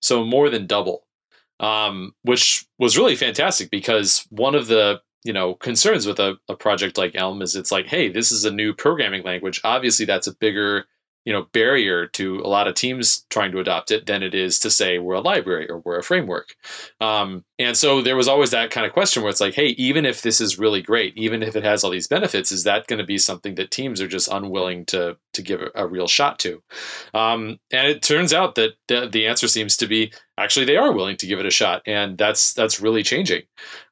So 0.00 0.24
more 0.24 0.50
than 0.50 0.66
double, 0.66 1.06
um, 1.60 2.12
which 2.22 2.66
was 2.78 2.98
really 2.98 3.16
fantastic 3.16 3.70
because 3.70 4.26
one 4.30 4.54
of 4.54 4.66
the 4.66 5.00
you 5.24 5.32
know 5.32 5.54
concerns 5.54 6.06
with 6.06 6.20
a, 6.20 6.36
a 6.48 6.54
project 6.54 6.98
like 6.98 7.14
Elm 7.14 7.42
is 7.42 7.56
it's 7.56 7.72
like, 7.72 7.86
hey, 7.86 8.08
this 8.08 8.30
is 8.30 8.44
a 8.44 8.50
new 8.50 8.72
programming 8.72 9.22
language. 9.22 9.60
Obviously, 9.64 10.06
that's 10.06 10.26
a 10.26 10.36
bigger 10.36 10.86
you 11.26 11.32
know 11.32 11.46
barrier 11.52 12.06
to 12.06 12.38
a 12.38 12.48
lot 12.48 12.68
of 12.68 12.74
teams 12.74 13.26
trying 13.28 13.52
to 13.52 13.58
adopt 13.58 13.90
it 13.90 14.06
than 14.06 14.22
it 14.22 14.34
is 14.34 14.60
to 14.60 14.70
say 14.70 14.98
we're 14.98 15.14
a 15.14 15.20
library 15.20 15.68
or 15.68 15.80
we're 15.80 15.98
a 15.98 16.02
framework. 16.02 16.54
Um, 17.00 17.44
and 17.58 17.76
so 17.76 18.00
there 18.00 18.16
was 18.16 18.28
always 18.28 18.50
that 18.50 18.70
kind 18.70 18.86
of 18.86 18.92
question 18.92 19.22
where 19.22 19.30
it's 19.30 19.40
like 19.40 19.54
hey 19.54 19.68
even 19.70 20.06
if 20.06 20.22
this 20.22 20.40
is 20.40 20.58
really 20.58 20.80
great 20.80 21.12
even 21.16 21.42
if 21.42 21.56
it 21.56 21.64
has 21.64 21.82
all 21.82 21.90
these 21.90 22.06
benefits 22.06 22.52
is 22.52 22.64
that 22.64 22.86
going 22.86 23.00
to 23.00 23.04
be 23.04 23.18
something 23.18 23.56
that 23.56 23.70
teams 23.70 24.00
are 24.00 24.08
just 24.08 24.28
unwilling 24.28 24.86
to 24.86 25.16
to 25.34 25.42
give 25.42 25.60
a, 25.60 25.70
a 25.74 25.86
real 25.86 26.06
shot 26.06 26.38
to? 26.38 26.62
Um, 27.12 27.58
and 27.72 27.88
it 27.88 28.02
turns 28.02 28.32
out 28.32 28.54
that 28.54 28.74
the, 28.88 29.08
the, 29.08 29.26
answer 29.26 29.48
seems 29.48 29.76
to 29.78 29.88
be 29.88 30.12
actually 30.38 30.66
they 30.66 30.76
are 30.76 30.92
willing 30.92 31.16
to 31.16 31.26
give 31.26 31.40
it 31.40 31.46
a 31.46 31.50
shot 31.50 31.82
and 31.86 32.16
that's 32.16 32.54
that's 32.54 32.80
really 32.80 33.02
changing. 33.02 33.42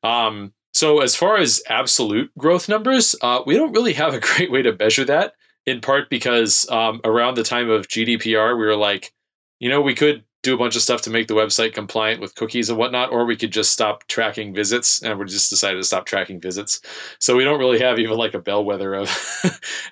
Um, 0.05 0.53
so 0.73 1.01
as 1.01 1.17
far 1.17 1.39
as 1.39 1.63
absolute 1.69 2.31
growth 2.39 2.69
numbers, 2.69 3.17
uh, 3.23 3.43
we 3.45 3.57
don't 3.57 3.73
really 3.73 3.95
have 3.95 4.15
a 4.15 4.21
great 4.37 4.53
way 4.53 4.63
to 4.63 4.77
measure 4.77 5.05
that 5.07 5.35
in 5.67 5.81
part 5.81 6.11
because 6.11 6.69
um, 6.71 7.01
around 7.05 7.37
the 7.37 7.43
time 7.43 7.71
of 7.71 7.89
GDPR, 7.89 8.59
we 8.59 8.65
were 8.65 8.77
like, 8.77 9.13
you 9.61 9.69
know, 9.69 9.81
we 9.81 9.95
could 9.95 10.25
do 10.45 10.55
a 10.55 10.59
bunch 10.59 10.77
of 10.77 10.83
stuff 10.83 11.03
to 11.03 11.11
make 11.11 11.27
the 11.27 11.35
website 11.35 11.73
compliant 11.73 12.21
with 12.21 12.35
cookies 12.35 12.69
and 12.69 12.79
whatnot, 12.79 13.11
or 13.11 13.25
we 13.25 13.35
could 13.35 13.51
just 13.51 13.73
stop 13.73 14.07
tracking 14.07 14.55
visits, 14.55 15.03
and 15.03 15.19
we 15.19 15.25
just 15.25 15.51
decided 15.51 15.79
to 15.79 15.85
stop 15.85 16.05
tracking 16.05 16.39
visits. 16.39 16.81
So 17.19 17.35
we 17.35 17.45
don't 17.45 17.59
really 17.59 17.81
have 17.81 17.99
even 17.99 18.17
like 18.17 18.35
a 18.35 18.39
bellwether 18.39 18.95
of 18.95 19.09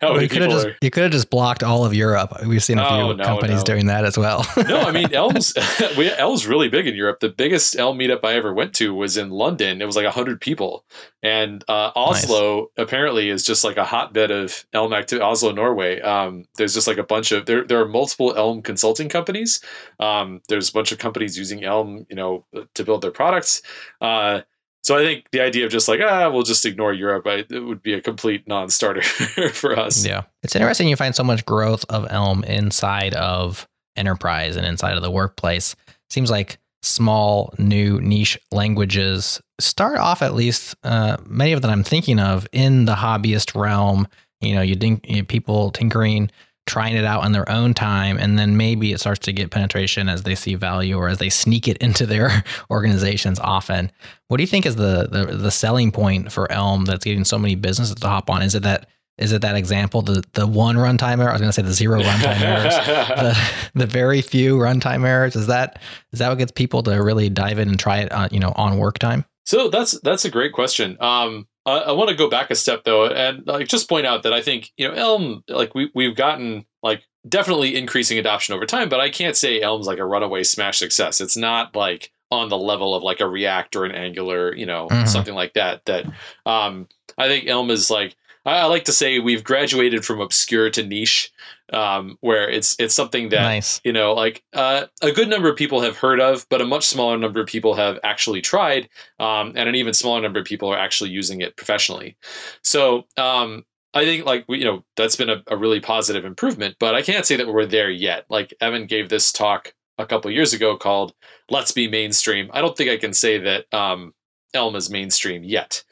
how 0.00 0.08
well, 0.08 0.14
many 0.14 0.28
people 0.28 0.48
just, 0.48 0.66
are. 0.66 0.76
You 0.82 0.90
could 0.90 1.04
have 1.04 1.12
just 1.12 1.30
blocked 1.30 1.62
all 1.62 1.84
of 1.84 1.94
Europe. 1.94 2.34
We've 2.46 2.62
seen 2.62 2.78
a 2.78 2.86
few 2.86 2.96
oh, 2.96 3.12
no, 3.14 3.24
companies 3.24 3.58
no. 3.58 3.64
doing 3.64 3.86
that 3.86 4.04
as 4.04 4.18
well. 4.18 4.46
no, 4.68 4.82
I 4.82 4.92
mean 4.92 5.12
Elm's 5.14 5.54
we, 5.96 6.10
Elm's 6.12 6.46
really 6.46 6.68
big 6.68 6.86
in 6.86 6.94
Europe. 6.94 7.20
The 7.20 7.30
biggest 7.30 7.76
Elm 7.76 7.98
meetup 7.98 8.20
I 8.22 8.34
ever 8.34 8.52
went 8.52 8.74
to 8.74 8.94
was 8.94 9.16
in 9.16 9.30
London. 9.30 9.80
It 9.80 9.86
was 9.86 9.96
like 9.96 10.06
hundred 10.06 10.40
people, 10.40 10.84
and 11.22 11.64
uh, 11.66 11.92
Oslo 11.96 12.60
nice. 12.60 12.68
apparently 12.76 13.30
is 13.30 13.42
just 13.42 13.64
like 13.64 13.78
a 13.78 13.84
hotbed 13.84 14.30
of 14.30 14.66
Elm 14.74 14.92
activity. 14.92 15.24
Oslo, 15.24 15.52
Norway. 15.52 16.00
Um, 16.02 16.44
there's 16.56 16.74
just 16.74 16.86
like 16.86 16.98
a 16.98 17.02
bunch 17.02 17.32
of 17.32 17.46
there. 17.46 17.64
There 17.64 17.80
are 17.80 17.88
multiple 17.88 18.34
Elm 18.36 18.60
consulting 18.60 19.08
companies. 19.08 19.62
Um, 19.98 20.41
there's 20.48 20.70
a 20.70 20.72
bunch 20.72 20.92
of 20.92 20.98
companies 20.98 21.38
using 21.38 21.64
Elm, 21.64 22.06
you 22.08 22.16
know, 22.16 22.44
to 22.74 22.84
build 22.84 23.02
their 23.02 23.10
products. 23.10 23.62
Uh, 24.00 24.42
so 24.82 24.98
I 24.98 25.04
think 25.04 25.26
the 25.30 25.40
idea 25.40 25.64
of 25.64 25.70
just 25.70 25.88
like 25.88 26.00
ah, 26.00 26.28
we'll 26.28 26.42
just 26.42 26.66
ignore 26.66 26.92
Europe, 26.92 27.26
I, 27.26 27.44
it 27.48 27.64
would 27.64 27.82
be 27.82 27.94
a 27.94 28.00
complete 28.00 28.46
non-starter 28.48 29.02
for 29.52 29.78
us. 29.78 30.04
Yeah, 30.04 30.22
it's 30.42 30.56
interesting 30.56 30.88
you 30.88 30.96
find 30.96 31.14
so 31.14 31.24
much 31.24 31.44
growth 31.44 31.84
of 31.88 32.06
Elm 32.10 32.42
inside 32.44 33.14
of 33.14 33.68
enterprise 33.96 34.56
and 34.56 34.66
inside 34.66 34.96
of 34.96 35.02
the 35.02 35.10
workplace. 35.10 35.76
Seems 36.10 36.30
like 36.30 36.58
small 36.82 37.54
new 37.58 38.00
niche 38.00 38.36
languages 38.50 39.40
start 39.60 39.98
off 39.98 40.20
at 40.20 40.34
least 40.34 40.74
uh, 40.82 41.16
many 41.26 41.52
of 41.52 41.62
them 41.62 41.70
I'm 41.70 41.84
thinking 41.84 42.18
of 42.18 42.46
in 42.52 42.84
the 42.86 42.94
hobbyist 42.94 43.58
realm. 43.58 44.08
You 44.40 44.54
know, 44.56 44.62
you 44.62 44.74
think 44.74 45.08
you 45.08 45.18
know, 45.18 45.24
people 45.24 45.70
tinkering 45.70 46.30
trying 46.66 46.94
it 46.94 47.04
out 47.04 47.24
on 47.24 47.32
their 47.32 47.48
own 47.50 47.74
time 47.74 48.16
and 48.18 48.38
then 48.38 48.56
maybe 48.56 48.92
it 48.92 49.00
starts 49.00 49.20
to 49.20 49.32
get 49.32 49.50
penetration 49.50 50.08
as 50.08 50.22
they 50.22 50.34
see 50.34 50.54
value 50.54 50.96
or 50.96 51.08
as 51.08 51.18
they 51.18 51.28
sneak 51.28 51.66
it 51.66 51.76
into 51.80 52.06
their 52.06 52.44
organizations 52.70 53.38
often. 53.40 53.90
What 54.28 54.36
do 54.36 54.42
you 54.42 54.46
think 54.46 54.66
is 54.66 54.76
the, 54.76 55.08
the 55.10 55.36
the, 55.36 55.50
selling 55.50 55.92
point 55.92 56.32
for 56.32 56.50
elm 56.50 56.84
that's 56.84 57.04
getting 57.04 57.24
so 57.24 57.38
many 57.38 57.54
businesses 57.54 57.96
to 57.96 58.06
hop 58.06 58.30
on? 58.30 58.42
Is 58.42 58.54
it 58.54 58.62
that 58.62 58.88
is 59.18 59.32
it 59.32 59.42
that 59.42 59.56
example 59.56 60.02
the 60.02 60.24
the 60.32 60.46
one 60.46 60.76
runtime 60.76 61.18
error? 61.18 61.28
I 61.28 61.32
was 61.32 61.40
going 61.40 61.50
to 61.50 61.52
say 61.52 61.62
the 61.62 61.72
zero 61.72 62.00
runtime 62.00 62.40
errors. 62.40 62.74
The, 62.74 63.52
the 63.74 63.86
very 63.86 64.22
few 64.22 64.56
runtime 64.56 65.06
errors. 65.06 65.36
Is 65.36 65.48
that 65.48 65.80
is 66.12 66.20
that 66.20 66.30
what 66.30 66.38
gets 66.38 66.52
people 66.52 66.82
to 66.84 66.94
really 67.02 67.28
dive 67.28 67.58
in 67.58 67.68
and 67.68 67.78
try 67.78 67.98
it 67.98 68.08
uh, 68.10 68.28
you 68.30 68.40
know 68.40 68.52
on 68.56 68.78
work 68.78 68.98
time? 68.98 69.26
So 69.44 69.68
that's 69.68 70.00
that's 70.00 70.24
a 70.24 70.30
great 70.30 70.52
question. 70.52 70.96
Um 71.00 71.46
I, 71.64 71.78
I 71.78 71.92
want 71.92 72.10
to 72.10 72.16
go 72.16 72.28
back 72.28 72.50
a 72.50 72.54
step 72.54 72.84
though, 72.84 73.06
and 73.06 73.46
like 73.46 73.68
just 73.68 73.88
point 73.88 74.06
out 74.06 74.22
that 74.24 74.32
I 74.32 74.42
think 74.42 74.72
you 74.76 74.88
know 74.88 74.94
Elm, 74.94 75.44
like 75.48 75.74
we 75.74 75.90
we've 75.94 76.16
gotten 76.16 76.66
like 76.82 77.04
definitely 77.28 77.76
increasing 77.76 78.18
adoption 78.18 78.54
over 78.54 78.66
time, 78.66 78.88
but 78.88 79.00
I 79.00 79.10
can't 79.10 79.36
say 79.36 79.60
Elm's 79.60 79.86
like 79.86 79.98
a 79.98 80.04
runaway 80.04 80.42
smash 80.42 80.78
success. 80.78 81.20
It's 81.20 81.36
not 81.36 81.76
like 81.76 82.12
on 82.30 82.48
the 82.48 82.58
level 82.58 82.94
of 82.94 83.02
like 83.02 83.20
a 83.20 83.28
React 83.28 83.76
or 83.76 83.84
an 83.84 83.92
Angular, 83.92 84.54
you 84.56 84.66
know, 84.66 84.88
mm-hmm. 84.88 85.06
something 85.06 85.34
like 85.34 85.54
that. 85.54 85.84
That 85.84 86.06
um, 86.46 86.88
I 87.18 87.28
think 87.28 87.46
Elm 87.46 87.70
is 87.70 87.90
like 87.90 88.16
I, 88.44 88.66
like 88.66 88.84
to 88.84 88.92
say 88.92 89.18
we've 89.18 89.44
graduated 89.44 90.04
from 90.04 90.20
obscure 90.20 90.70
to 90.70 90.82
niche, 90.82 91.32
um, 91.72 92.16
where 92.20 92.48
it's 92.48 92.76
it's 92.78 92.94
something 92.94 93.30
that 93.30 93.42
nice. 93.42 93.80
you 93.84 93.92
know, 93.92 94.14
like 94.14 94.42
uh, 94.52 94.86
a 95.02 95.12
good 95.12 95.28
number 95.28 95.48
of 95.48 95.56
people 95.56 95.80
have 95.80 95.96
heard 95.96 96.20
of, 96.20 96.46
but 96.48 96.60
a 96.60 96.66
much 96.66 96.86
smaller 96.86 97.16
number 97.16 97.40
of 97.40 97.46
people 97.46 97.74
have 97.74 97.98
actually 98.04 98.40
tried, 98.40 98.88
um, 99.18 99.52
and 99.56 99.68
an 99.68 99.74
even 99.74 99.94
smaller 99.94 100.20
number 100.20 100.40
of 100.40 100.46
people 100.46 100.68
are 100.68 100.78
actually 100.78 101.10
using 101.10 101.40
it 101.40 101.56
professionally. 101.56 102.16
So 102.62 103.04
um, 103.16 103.64
I 103.94 104.04
think 104.04 104.24
like 104.24 104.44
we, 104.48 104.58
you 104.58 104.64
know 104.64 104.84
that's 104.96 105.16
been 105.16 105.30
a, 105.30 105.42
a, 105.48 105.56
really 105.56 105.80
positive 105.80 106.24
improvement, 106.24 106.76
but 106.78 106.94
I 106.94 107.02
can't 107.02 107.26
say 107.26 107.36
that 107.36 107.48
we're 107.48 107.66
there 107.66 107.90
yet. 107.90 108.26
Like 108.28 108.54
Evan 108.60 108.86
gave 108.86 109.08
this 109.08 109.32
talk 109.32 109.74
a 109.98 110.06
couple 110.06 110.30
years 110.30 110.52
ago 110.52 110.76
called 110.76 111.14
"Let's 111.50 111.72
Be 111.72 111.88
Mainstream." 111.88 112.50
I 112.52 112.60
don't 112.60 112.76
think 112.76 112.90
I 112.90 112.96
can 112.96 113.12
say 113.12 113.38
that 113.38 113.72
um, 113.72 114.14
Elm 114.54 114.76
is 114.76 114.90
mainstream 114.90 115.42
yet 115.42 115.84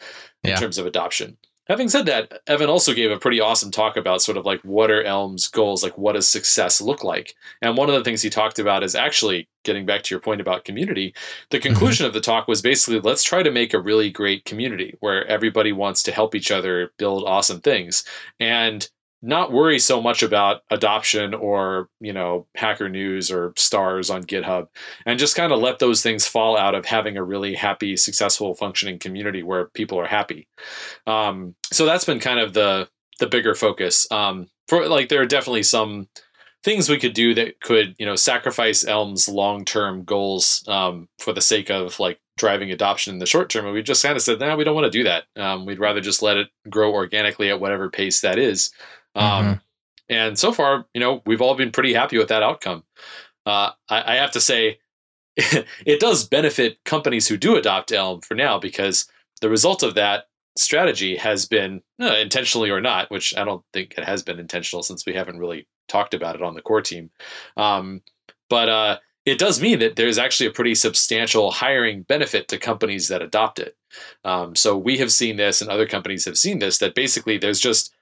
in 0.43 0.51
yeah. 0.51 0.57
terms 0.57 0.79
of 0.79 0.87
adoption. 0.87 1.37
Having 1.71 1.89
said 1.91 2.07
that, 2.07 2.43
Evan 2.49 2.69
also 2.69 2.93
gave 2.93 3.13
a 3.13 3.17
pretty 3.17 3.39
awesome 3.41 3.71
talk 3.71 3.97
about 3.97 4.21
sort 4.21 4.37
of 4.37 4.45
like 4.45 4.61
what 4.63 4.91
are 4.91 5.05
Elm's 5.05 5.47
goals, 5.47 5.85
like 5.85 5.97
what 5.97 6.15
does 6.15 6.27
success 6.27 6.81
look 6.81 7.05
like? 7.05 7.37
And 7.63 7.77
one 7.77 7.89
of 7.89 7.95
the 7.95 8.03
things 8.03 8.21
he 8.21 8.29
talked 8.29 8.59
about 8.59 8.83
is 8.83 8.97
actually 8.97 9.49
getting 9.63 9.87
back 9.87 10.03
to 10.03 10.13
your 10.13 10.21
point 10.21 10.41
about 10.41 10.65
community. 10.65 11.15
The 11.51 11.59
mm-hmm. 11.59 11.69
conclusion 11.69 12.03
mm-hmm. 12.03 12.09
of 12.09 12.15
the 12.15 12.21
talk 12.23 12.49
was 12.49 12.61
basically 12.61 12.99
let's 12.99 13.23
try 13.23 13.45
to 13.45 13.53
make 13.53 13.73
a 13.73 13.81
really 13.81 14.11
great 14.11 14.45
community 14.47 14.97
where 14.99 15.25
everybody 15.29 15.71
wants 15.71 16.03
to 16.03 16.13
help 16.13 16.35
each 16.35 16.51
other 16.51 16.91
build 16.99 17.23
awesome 17.25 17.61
things. 17.61 18.03
And 18.41 18.91
not 19.23 19.53
worry 19.53 19.79
so 19.79 20.01
much 20.01 20.23
about 20.23 20.63
adoption 20.71 21.35
or 21.35 21.89
you 22.01 22.13
know 22.13 22.47
hacker 22.55 22.89
news 22.89 23.31
or 23.31 23.53
stars 23.57 24.09
on 24.09 24.25
github 24.25 24.69
and 25.05 25.19
just 25.19 25.37
kind 25.37 25.53
of 25.53 25.61
let 25.61 25.79
those 25.79 26.03
things 26.03 26.27
fall 26.27 26.57
out 26.57 26.75
of 26.75 26.87
having 26.87 27.17
a 27.17 27.25
really 27.25 27.55
happy 27.55 27.97
successful 27.97 28.55
functioning 28.55 28.99
community 28.99 29.43
where 29.43 29.67
people 29.67 29.99
are 29.99 30.07
happy. 30.07 30.49
Um, 31.07 31.55
so 31.71 31.85
that's 31.85 32.05
been 32.05 32.21
kind 32.21 32.41
of 32.41 32.55
the 32.55 32.89
the 33.19 33.27
bigger 33.27 33.55
focus. 33.55 34.11
Um, 34.11 34.49
for 34.69 34.89
like 34.89 35.09
there 35.09 35.21
are 35.21 35.27
definitely 35.27 35.65
some 35.65 36.09
things 36.63 36.89
we 36.89 36.99
could 36.99 37.15
do 37.15 37.35
that 37.35 37.61
could 37.61 37.95
you 37.99 38.07
know 38.07 38.17
sacrifice 38.17 38.85
elm's 38.85 39.29
long-term 39.29 40.05
goals 40.05 40.65
um, 40.69 41.09
for 41.19 41.33
the 41.33 41.41
sake 41.41 41.71
of 41.71 41.99
like 42.01 42.19
driving 42.37 42.71
adoption 42.71 43.13
in 43.13 43.19
the 43.19 43.27
short 43.27 43.51
term 43.51 43.67
and 43.67 43.75
we 43.75 43.83
just 43.83 44.03
kind 44.03 44.17
of 44.17 44.23
said 44.23 44.41
no 44.41 44.49
nah, 44.49 44.57
we 44.57 44.65
don't 44.65 44.75
want 44.75 44.91
to 44.91 44.99
do 44.99 45.05
that. 45.05 45.25
Um, 45.37 45.67
we'd 45.67 45.79
rather 45.79 46.01
just 46.01 46.23
let 46.23 46.39
it 46.39 46.49
grow 46.71 46.93
organically 46.93 47.51
at 47.51 47.61
whatever 47.61 47.91
pace 47.91 48.23
that 48.23 48.39
is 48.39 48.71
um, 49.15 49.45
mm-hmm. 49.45 49.53
And 50.11 50.37
so 50.37 50.53
far, 50.53 50.87
you 50.93 51.01
know, 51.01 51.23
we've 51.25 51.41
all 51.41 51.55
been 51.55 51.71
pretty 51.71 51.95
happy 51.95 52.19
with 52.19 52.29
that 52.29 52.43
outcome. 52.43 52.83
Uh, 53.47 53.71
I, 53.89 54.15
I 54.15 54.17
have 54.17 54.33
to 54.33 54.41
say, 54.41 54.81
it 55.37 56.01
does 56.01 56.27
benefit 56.27 56.79
companies 56.85 57.29
who 57.29 57.37
do 57.37 57.57
adopt 57.57 57.93
Elm 57.93 58.21
for 58.21 58.35
now 58.35 58.59
because 58.59 59.09
the 59.41 59.49
result 59.49 59.85
of 59.85 59.95
that 59.95 60.25
strategy 60.59 61.17
has 61.17 61.47
been 61.47 61.81
uh, 62.01 62.17
intentionally 62.17 62.71
or 62.71 62.81
not, 62.81 63.09
which 63.11 63.35
I 63.37 63.45
don't 63.45 63.65
think 63.73 63.95
it 63.97 64.05
has 64.05 64.23
been 64.25 64.41
intentional 64.41 64.83
since 64.83 65.07
we 65.07 65.15
haven't 65.15 65.39
really 65.39 65.69
talked 65.89 66.13
about 66.13 66.35
it 66.35 66.43
on 66.43 66.55
the 66.55 66.63
core 66.63 66.83
team. 66.83 67.11
Um, 67.57 68.03
but 68.49 68.69
uh, 68.69 68.99
it 69.25 69.39
does 69.39 69.63
mean 69.63 69.79
that 69.79 69.95
there's 69.95 70.19
actually 70.19 70.49
a 70.49 70.53
pretty 70.53 70.75
substantial 70.75 71.53
hiring 71.53 72.03
benefit 72.03 72.49
to 72.49 72.59
companies 72.59 73.07
that 73.09 73.23
adopt 73.23 73.61
it. 73.61 73.77
Um, 74.25 74.57
so 74.57 74.77
we 74.77 74.99
have 74.99 75.13
seen 75.13 75.37
this, 75.37 75.61
and 75.61 75.71
other 75.71 75.87
companies 75.87 76.25
have 76.25 76.37
seen 76.37 76.59
this. 76.59 76.79
That 76.79 76.97
basically 76.97 77.39
there's 77.39 77.61
just 77.61 77.95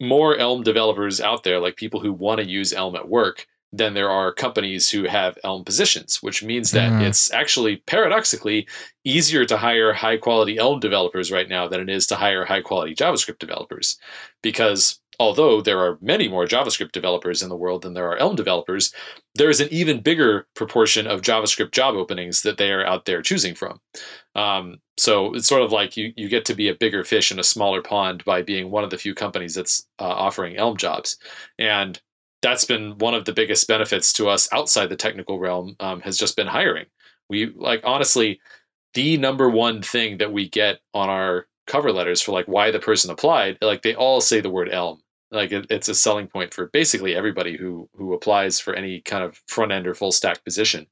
more 0.00 0.36
Elm 0.36 0.62
developers 0.62 1.20
out 1.20 1.42
there, 1.42 1.60
like 1.60 1.76
people 1.76 2.00
who 2.00 2.12
want 2.12 2.40
to 2.40 2.48
use 2.48 2.72
Elm 2.72 2.96
at 2.96 3.08
work, 3.08 3.46
than 3.72 3.94
there 3.94 4.10
are 4.10 4.32
companies 4.32 4.90
who 4.90 5.04
have 5.04 5.38
Elm 5.44 5.64
positions, 5.64 6.22
which 6.22 6.42
means 6.42 6.72
that 6.72 6.90
mm. 6.90 7.02
it's 7.02 7.30
actually 7.32 7.76
paradoxically 7.86 8.66
easier 9.04 9.44
to 9.44 9.56
hire 9.56 9.92
high 9.92 10.16
quality 10.16 10.58
Elm 10.58 10.80
developers 10.80 11.30
right 11.30 11.48
now 11.48 11.68
than 11.68 11.80
it 11.80 11.88
is 11.88 12.06
to 12.08 12.16
hire 12.16 12.44
high 12.44 12.62
quality 12.62 12.94
JavaScript 12.94 13.38
developers. 13.38 13.96
Because 14.42 14.98
although 15.20 15.60
there 15.60 15.78
are 15.78 15.98
many 16.00 16.28
more 16.28 16.46
JavaScript 16.46 16.92
developers 16.92 17.42
in 17.42 17.50
the 17.50 17.56
world 17.56 17.82
than 17.82 17.92
there 17.92 18.08
are 18.08 18.16
Elm 18.16 18.34
developers, 18.34 18.92
there 19.34 19.50
is 19.50 19.60
an 19.60 19.68
even 19.70 20.00
bigger 20.00 20.46
proportion 20.56 21.06
of 21.06 21.20
JavaScript 21.20 21.72
job 21.72 21.94
openings 21.94 22.40
that 22.40 22.56
they 22.56 22.72
are 22.72 22.86
out 22.86 23.04
there 23.04 23.20
choosing 23.20 23.54
from. 23.54 23.80
Um, 24.34 24.78
so 24.96 25.34
it's 25.34 25.46
sort 25.46 25.62
of 25.62 25.72
like 25.72 25.94
you, 25.94 26.14
you 26.16 26.30
get 26.30 26.46
to 26.46 26.54
be 26.54 26.68
a 26.68 26.74
bigger 26.74 27.04
fish 27.04 27.30
in 27.30 27.38
a 27.38 27.44
smaller 27.44 27.82
pond 27.82 28.24
by 28.24 28.40
being 28.40 28.70
one 28.70 28.82
of 28.82 28.88
the 28.88 28.96
few 28.96 29.14
companies 29.14 29.54
that's 29.54 29.86
uh, 29.98 30.04
offering 30.04 30.56
Elm 30.56 30.78
jobs. 30.78 31.18
And 31.58 32.00
that's 32.40 32.64
been 32.64 32.96
one 32.96 33.14
of 33.14 33.26
the 33.26 33.34
biggest 33.34 33.68
benefits 33.68 34.14
to 34.14 34.28
us 34.30 34.48
outside 34.54 34.88
the 34.88 34.96
technical 34.96 35.38
realm 35.38 35.76
um, 35.80 36.00
has 36.00 36.16
just 36.16 36.34
been 36.34 36.46
hiring. 36.46 36.86
We 37.28 37.52
like 37.54 37.82
honestly, 37.84 38.40
the 38.94 39.18
number 39.18 39.50
one 39.50 39.82
thing 39.82 40.16
that 40.18 40.32
we 40.32 40.48
get 40.48 40.80
on 40.94 41.10
our 41.10 41.46
cover 41.66 41.92
letters 41.92 42.20
for 42.20 42.32
like 42.32 42.46
why 42.46 42.70
the 42.70 42.80
person 42.80 43.10
applied, 43.10 43.58
like 43.60 43.82
they 43.82 43.94
all 43.94 44.20
say 44.20 44.40
the 44.40 44.50
word 44.50 44.70
Elm. 44.72 45.00
Like 45.30 45.52
it, 45.52 45.66
it's 45.70 45.88
a 45.88 45.94
selling 45.94 46.26
point 46.26 46.52
for 46.52 46.66
basically 46.66 47.14
everybody 47.14 47.56
who 47.56 47.88
who 47.94 48.12
applies 48.14 48.58
for 48.58 48.74
any 48.74 49.00
kind 49.00 49.22
of 49.22 49.40
front 49.46 49.72
end 49.72 49.86
or 49.86 49.94
full 49.94 50.12
stack 50.12 50.44
position. 50.44 50.86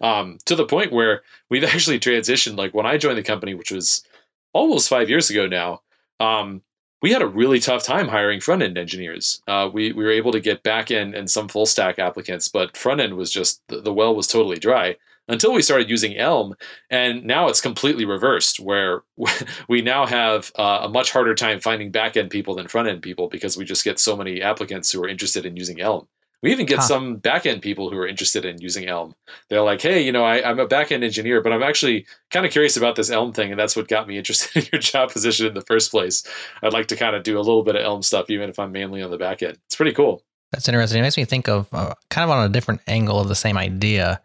Um, 0.00 0.38
to 0.44 0.54
the 0.54 0.66
point 0.66 0.92
where 0.92 1.22
we've 1.50 1.64
actually 1.74 2.00
transitioned. 2.00 2.56
Like 2.56 2.74
when 2.74 2.86
I 2.86 2.98
joined 2.98 3.18
the 3.18 3.22
company, 3.22 3.54
which 3.54 3.72
was 3.72 4.04
almost 4.52 4.88
five 4.88 5.08
years 5.08 5.30
ago 5.30 5.46
now, 5.46 5.82
um, 6.20 6.62
we 7.00 7.12
had 7.12 7.22
a 7.22 7.26
really 7.26 7.60
tough 7.60 7.84
time 7.84 8.08
hiring 8.08 8.40
front 8.40 8.62
end 8.62 8.76
engineers. 8.76 9.40
Uh, 9.46 9.70
we, 9.72 9.92
we 9.92 10.04
were 10.04 10.10
able 10.10 10.32
to 10.32 10.40
get 10.40 10.62
back 10.64 10.90
end 10.90 11.14
and 11.14 11.30
some 11.30 11.48
full 11.48 11.66
stack 11.66 11.98
applicants, 11.98 12.48
but 12.48 12.76
front 12.76 13.00
end 13.00 13.14
was 13.14 13.30
just 13.30 13.62
the, 13.68 13.80
the 13.80 13.92
well 13.92 14.14
was 14.14 14.26
totally 14.26 14.58
dry 14.58 14.96
until 15.28 15.52
we 15.52 15.62
started 15.62 15.90
using 15.90 16.16
Elm. 16.16 16.54
And 16.90 17.24
now 17.24 17.48
it's 17.48 17.60
completely 17.60 18.04
reversed, 18.04 18.60
where 18.60 19.02
we 19.68 19.82
now 19.82 20.06
have 20.06 20.50
uh, 20.56 20.80
a 20.82 20.88
much 20.88 21.12
harder 21.12 21.34
time 21.34 21.60
finding 21.60 21.90
back 21.90 22.16
end 22.16 22.30
people 22.30 22.54
than 22.54 22.68
front 22.68 22.88
end 22.88 23.02
people 23.02 23.28
because 23.28 23.56
we 23.56 23.64
just 23.64 23.84
get 23.84 23.98
so 23.98 24.16
many 24.16 24.42
applicants 24.42 24.90
who 24.90 25.02
are 25.02 25.08
interested 25.08 25.46
in 25.46 25.56
using 25.56 25.80
Elm. 25.80 26.08
We 26.40 26.52
even 26.52 26.66
get 26.66 26.78
huh. 26.78 26.84
some 26.84 27.16
back 27.16 27.46
end 27.46 27.62
people 27.62 27.90
who 27.90 27.98
are 27.98 28.06
interested 28.06 28.44
in 28.44 28.60
using 28.60 28.86
Elm. 28.86 29.14
They're 29.50 29.62
like, 29.62 29.82
hey, 29.82 30.00
you 30.00 30.12
know, 30.12 30.24
I, 30.24 30.48
am 30.48 30.60
a 30.60 30.68
back 30.68 30.92
end 30.92 31.02
engineer, 31.02 31.42
but 31.42 31.52
I'm 31.52 31.64
actually 31.64 32.06
kind 32.30 32.46
of 32.46 32.52
curious 32.52 32.76
about 32.76 32.94
this 32.94 33.10
Elm 33.10 33.32
thing. 33.32 33.50
And 33.50 33.58
that's 33.58 33.74
what 33.74 33.88
got 33.88 34.06
me 34.06 34.18
interested 34.18 34.62
in 34.62 34.68
your 34.72 34.80
job 34.80 35.10
position 35.10 35.46
in 35.46 35.54
the 35.54 35.62
first 35.62 35.90
place. 35.90 36.22
I'd 36.62 36.72
like 36.72 36.86
to 36.88 36.96
kind 36.96 37.16
of 37.16 37.24
do 37.24 37.36
a 37.36 37.40
little 37.42 37.64
bit 37.64 37.74
of 37.74 37.82
Elm 37.82 38.02
stuff, 38.02 38.30
even 38.30 38.48
if 38.48 38.58
I'm 38.58 38.70
mainly 38.70 39.02
on 39.02 39.10
the 39.10 39.18
back 39.18 39.42
end. 39.42 39.58
It's 39.66 39.74
pretty 39.74 39.92
cool. 39.92 40.22
That's 40.52 40.68
interesting. 40.68 41.00
It 41.00 41.02
makes 41.02 41.16
me 41.16 41.24
think 41.24 41.48
of 41.48 41.68
uh, 41.72 41.94
kind 42.08 42.24
of 42.24 42.30
on 42.30 42.46
a 42.46 42.48
different 42.48 42.80
angle 42.86 43.20
of 43.20 43.28
the 43.28 43.34
same 43.34 43.58
idea. 43.58 44.20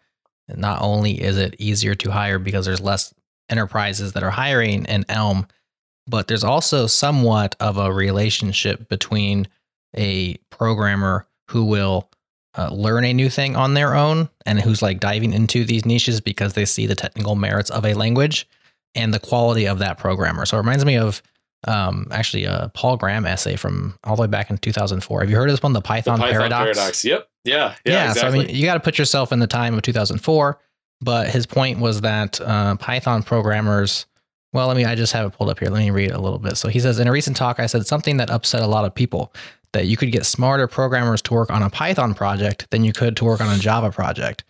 Not 0.48 0.82
only 0.82 1.22
is 1.22 1.38
it 1.38 1.56
easier 1.58 1.94
to 1.96 2.10
hire 2.10 2.38
because 2.38 2.66
there's 2.66 2.80
less 2.80 3.14
enterprises 3.48 4.12
that 4.12 4.22
are 4.22 4.30
hiring 4.30 4.84
in 4.86 5.04
Elm, 5.08 5.46
but 6.06 6.28
there's 6.28 6.44
also 6.44 6.86
somewhat 6.86 7.56
of 7.60 7.78
a 7.78 7.92
relationship 7.92 8.88
between 8.88 9.48
a 9.96 10.36
programmer 10.50 11.26
who 11.50 11.64
will 11.64 12.10
uh, 12.56 12.68
learn 12.72 13.04
a 13.04 13.12
new 13.12 13.28
thing 13.28 13.56
on 13.56 13.74
their 13.74 13.94
own 13.94 14.28
and 14.46 14.60
who's 14.60 14.82
like 14.82 15.00
diving 15.00 15.32
into 15.32 15.64
these 15.64 15.84
niches 15.84 16.20
because 16.20 16.52
they 16.52 16.64
see 16.64 16.86
the 16.86 16.94
technical 16.94 17.34
merits 17.36 17.70
of 17.70 17.84
a 17.84 17.94
language 17.94 18.46
and 18.94 19.12
the 19.12 19.18
quality 19.18 19.66
of 19.66 19.78
that 19.78 19.98
programmer. 19.98 20.46
So 20.46 20.56
it 20.56 20.60
reminds 20.60 20.84
me 20.84 20.96
of 20.96 21.22
um, 21.66 22.06
actually 22.10 22.44
a 22.44 22.70
Paul 22.74 22.96
Graham 22.96 23.26
essay 23.26 23.56
from 23.56 23.98
all 24.04 24.16
the 24.16 24.22
way 24.22 24.28
back 24.28 24.50
in 24.50 24.58
2004. 24.58 25.20
Have 25.20 25.30
you 25.30 25.36
heard 25.36 25.48
of 25.48 25.54
this 25.54 25.62
one, 25.62 25.72
the 25.72 25.80
Python, 25.80 26.18
the 26.18 26.26
Python 26.26 26.38
Paradox? 26.38 26.78
Paradox? 26.78 27.04
Yep. 27.04 27.28
Yeah. 27.44 27.74
Yeah. 27.84 27.92
yeah 27.92 28.10
exactly. 28.10 28.38
So 28.38 28.42
I 28.42 28.46
mean, 28.46 28.56
you 28.56 28.64
got 28.64 28.74
to 28.74 28.80
put 28.80 28.98
yourself 28.98 29.32
in 29.32 29.38
the 29.38 29.46
time 29.46 29.74
of 29.74 29.82
2004. 29.82 30.58
But 31.00 31.28
his 31.28 31.44
point 31.44 31.80
was 31.80 32.00
that 32.00 32.40
uh, 32.40 32.76
Python 32.76 33.22
programmers. 33.22 34.06
Well, 34.52 34.68
let 34.68 34.76
me. 34.76 34.84
I 34.84 34.94
just 34.94 35.12
have 35.12 35.26
it 35.26 35.36
pulled 35.36 35.50
up 35.50 35.58
here. 35.58 35.68
Let 35.68 35.80
me 35.80 35.90
read 35.90 36.12
a 36.12 36.20
little 36.20 36.38
bit. 36.38 36.56
So 36.56 36.68
he 36.68 36.80
says 36.80 36.98
in 36.98 37.08
a 37.08 37.12
recent 37.12 37.36
talk, 37.36 37.60
I 37.60 37.66
said 37.66 37.86
something 37.86 38.16
that 38.18 38.30
upset 38.30 38.62
a 38.62 38.66
lot 38.66 38.84
of 38.84 38.94
people 38.94 39.34
that 39.72 39.86
you 39.86 39.96
could 39.96 40.12
get 40.12 40.24
smarter 40.24 40.66
programmers 40.66 41.20
to 41.22 41.34
work 41.34 41.50
on 41.50 41.62
a 41.62 41.68
Python 41.68 42.14
project 42.14 42.70
than 42.70 42.84
you 42.84 42.92
could 42.92 43.16
to 43.16 43.24
work 43.24 43.40
on 43.40 43.54
a 43.54 43.58
Java 43.58 43.90
project. 43.90 44.44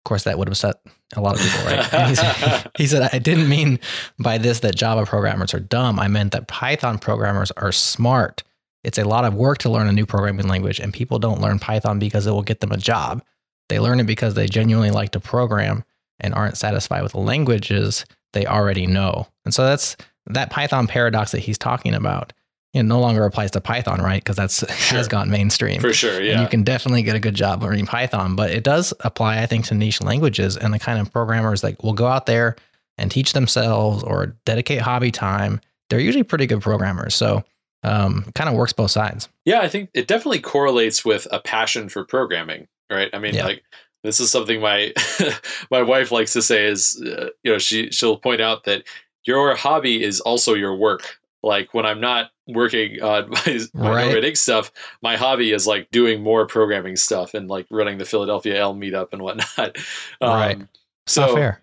Of 0.00 0.08
course, 0.08 0.24
that 0.24 0.38
would 0.38 0.48
have 0.48 0.52
upset 0.52 0.76
a 1.14 1.20
lot 1.20 1.36
of 1.36 1.42
people, 1.42 1.66
right? 1.66 2.66
he 2.78 2.86
said, 2.86 3.10
I 3.12 3.18
didn't 3.18 3.48
mean 3.48 3.78
by 4.18 4.38
this 4.38 4.60
that 4.60 4.74
Java 4.74 5.04
programmers 5.04 5.52
are 5.52 5.60
dumb. 5.60 6.00
I 6.00 6.08
meant 6.08 6.32
that 6.32 6.48
Python 6.48 6.98
programmers 6.98 7.50
are 7.52 7.70
smart. 7.70 8.42
It's 8.86 8.98
a 8.98 9.04
lot 9.04 9.24
of 9.24 9.34
work 9.34 9.58
to 9.58 9.68
learn 9.68 9.88
a 9.88 9.92
new 9.92 10.06
programming 10.06 10.46
language, 10.46 10.78
and 10.78 10.94
people 10.94 11.18
don't 11.18 11.40
learn 11.40 11.58
Python 11.58 11.98
because 11.98 12.26
it 12.26 12.30
will 12.30 12.42
get 12.42 12.60
them 12.60 12.70
a 12.70 12.76
job. 12.76 13.20
They 13.68 13.80
learn 13.80 13.98
it 13.98 14.06
because 14.06 14.34
they 14.34 14.46
genuinely 14.46 14.92
like 14.92 15.10
to 15.10 15.20
program 15.20 15.82
and 16.20 16.32
aren't 16.32 16.56
satisfied 16.56 17.02
with 17.02 17.12
the 17.12 17.18
languages 17.18 18.04
they 18.32 18.46
already 18.46 18.86
know. 18.86 19.26
And 19.44 19.52
so 19.52 19.64
that's 19.64 19.96
that 20.26 20.50
Python 20.50 20.86
paradox 20.86 21.32
that 21.32 21.40
he's 21.40 21.58
talking 21.58 21.94
about 21.94 22.32
it 22.74 22.82
no 22.82 23.00
longer 23.00 23.24
applies 23.24 23.50
to 23.52 23.60
Python, 23.60 24.00
right? 24.00 24.22
Because 24.22 24.36
that's 24.36 24.58
sure. 24.80 24.98
has 24.98 25.08
gone 25.08 25.30
mainstream 25.30 25.80
for 25.80 25.92
sure. 25.92 26.22
Yeah, 26.22 26.34
and 26.34 26.42
you 26.42 26.48
can 26.48 26.62
definitely 26.62 27.02
get 27.02 27.16
a 27.16 27.20
good 27.20 27.34
job 27.34 27.62
learning 27.62 27.86
Python, 27.86 28.36
but 28.36 28.50
it 28.50 28.62
does 28.62 28.92
apply, 29.00 29.42
I 29.42 29.46
think, 29.46 29.66
to 29.66 29.74
niche 29.74 30.02
languages 30.02 30.56
and 30.56 30.72
the 30.72 30.78
kind 30.78 31.00
of 31.00 31.12
programmers 31.12 31.62
that 31.62 31.82
will 31.82 31.94
go 31.94 32.06
out 32.06 32.26
there 32.26 32.56
and 32.98 33.10
teach 33.10 33.32
themselves 33.32 34.02
or 34.02 34.36
dedicate 34.44 34.80
hobby 34.80 35.10
time. 35.10 35.60
They're 35.88 36.00
usually 36.00 36.24
pretty 36.24 36.46
good 36.46 36.60
programmers, 36.60 37.14
so 37.14 37.44
um, 37.82 38.30
kind 38.34 38.48
of 38.48 38.56
works 38.56 38.72
both 38.72 38.90
sides. 38.90 39.28
Yeah, 39.44 39.60
I 39.60 39.68
think 39.68 39.90
it 39.94 40.08
definitely 40.08 40.40
correlates 40.40 41.04
with 41.04 41.26
a 41.30 41.40
passion 41.40 41.88
for 41.88 42.04
programming, 42.04 42.68
right? 42.90 43.10
I 43.12 43.18
mean, 43.18 43.34
yeah. 43.34 43.44
like 43.44 43.62
this 44.02 44.20
is 44.20 44.30
something 44.30 44.60
my 44.60 44.92
my 45.70 45.82
wife 45.82 46.12
likes 46.12 46.32
to 46.34 46.42
say 46.42 46.66
is, 46.66 47.02
uh, 47.04 47.28
you 47.42 47.52
know, 47.52 47.58
she 47.58 47.90
she'll 47.90 48.18
point 48.18 48.40
out 48.40 48.64
that 48.64 48.84
your 49.24 49.54
hobby 49.54 50.02
is 50.02 50.20
also 50.20 50.54
your 50.54 50.76
work 50.76 51.18
like 51.46 51.72
when 51.72 51.86
I'm 51.86 52.00
not 52.00 52.30
working 52.48 53.00
on 53.02 53.30
my, 53.46 53.60
my 53.72 53.90
right. 53.94 54.36
stuff, 54.36 54.72
my 55.00 55.16
hobby 55.16 55.52
is 55.52 55.66
like 55.66 55.90
doing 55.92 56.22
more 56.22 56.44
programming 56.44 56.96
stuff 56.96 57.34
and 57.34 57.48
like 57.48 57.66
running 57.70 57.98
the 57.98 58.04
Philadelphia 58.04 58.60
Elm 58.60 58.80
meetup 58.80 59.12
and 59.12 59.22
whatnot. 59.22 59.78
Right. 60.20 60.56
Um, 60.56 60.68
so 61.06 61.34
fair. 61.34 61.62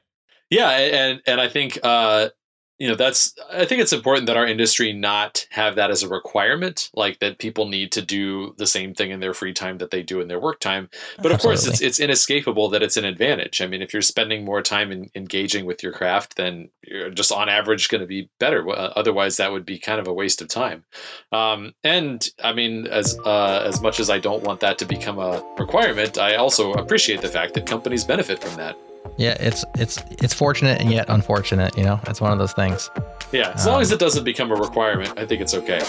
Yeah, 0.49 0.69
and 0.69 1.21
and 1.27 1.41
I 1.41 1.49
think 1.49 1.79
uh, 1.83 2.29
you 2.79 2.87
know 2.87 2.95
that's 2.95 3.35
i 3.51 3.65
think 3.65 3.81
it's 3.81 3.93
important 3.93 4.27
that 4.27 4.37
our 4.37 4.47
industry 4.47 4.93
not 4.93 5.45
have 5.51 5.75
that 5.75 5.91
as 5.91 6.03
a 6.03 6.09
requirement 6.09 6.89
like 6.95 7.19
that 7.19 7.37
people 7.37 7.67
need 7.67 7.91
to 7.91 8.01
do 8.01 8.53
the 8.57 8.67
same 8.67 8.93
thing 8.93 9.11
in 9.11 9.19
their 9.19 9.33
free 9.33 9.53
time 9.53 9.77
that 9.77 9.91
they 9.91 10.03
do 10.03 10.21
in 10.21 10.27
their 10.27 10.39
work 10.39 10.59
time. 10.59 10.89
But 11.21 11.31
of 11.31 11.39
course 11.39 11.65
it's 11.65 11.81
it's 11.81 11.99
inescapable 11.99 12.69
that 12.69 12.83
it's 12.83 12.97
an 12.97 13.05
advantage. 13.05 13.61
I 13.61 13.67
mean 13.67 13.81
if 13.81 13.93
you're 13.93 14.01
spending 14.01 14.45
more 14.45 14.61
time 14.61 14.91
in 14.91 15.09
engaging 15.15 15.65
with 15.65 15.83
your 15.83 15.91
craft 15.91 16.35
then 16.35 16.69
you're 16.81 17.09
just 17.09 17.31
on 17.31 17.49
average 17.49 17.89
going 17.89 18.01
to 18.01 18.07
be 18.07 18.29
better. 18.39 18.65
Otherwise 18.97 19.37
that 19.37 19.51
would 19.51 19.65
be 19.65 19.79
kind 19.79 19.99
of 19.99 20.07
a 20.07 20.13
waste 20.13 20.41
of 20.41 20.47
time. 20.47 20.83
Um, 21.31 21.73
and 21.83 22.27
i 22.43 22.53
mean 22.53 22.87
as 22.87 23.17
uh, 23.25 23.63
as 23.65 23.81
much 23.81 23.99
as 23.99 24.09
i 24.09 24.19
don't 24.19 24.43
want 24.43 24.59
that 24.59 24.77
to 24.77 24.85
become 24.85 25.19
a 25.19 25.43
requirement 25.57 26.17
i 26.17 26.35
also 26.35 26.73
appreciate 26.73 27.21
the 27.21 27.27
fact 27.27 27.53
that 27.53 27.65
companies 27.65 28.03
benefit 28.03 28.41
from 28.43 28.55
that 28.55 28.77
yeah, 29.17 29.35
it's 29.39 29.63
it's 29.75 30.03
it's 30.11 30.33
fortunate 30.33 30.81
and 30.81 30.91
yet 30.91 31.05
unfortunate. 31.09 31.77
You 31.77 31.83
know, 31.83 31.99
it's 32.07 32.21
one 32.21 32.31
of 32.31 32.39
those 32.39 32.53
things. 32.53 32.89
Yeah, 33.31 33.51
as 33.55 33.65
um, 33.67 33.73
long 33.73 33.81
as 33.81 33.91
it 33.91 33.99
doesn't 33.99 34.23
become 34.23 34.51
a 34.51 34.55
requirement, 34.55 35.17
I 35.17 35.25
think 35.25 35.41
it's 35.41 35.53
okay. 35.53 35.81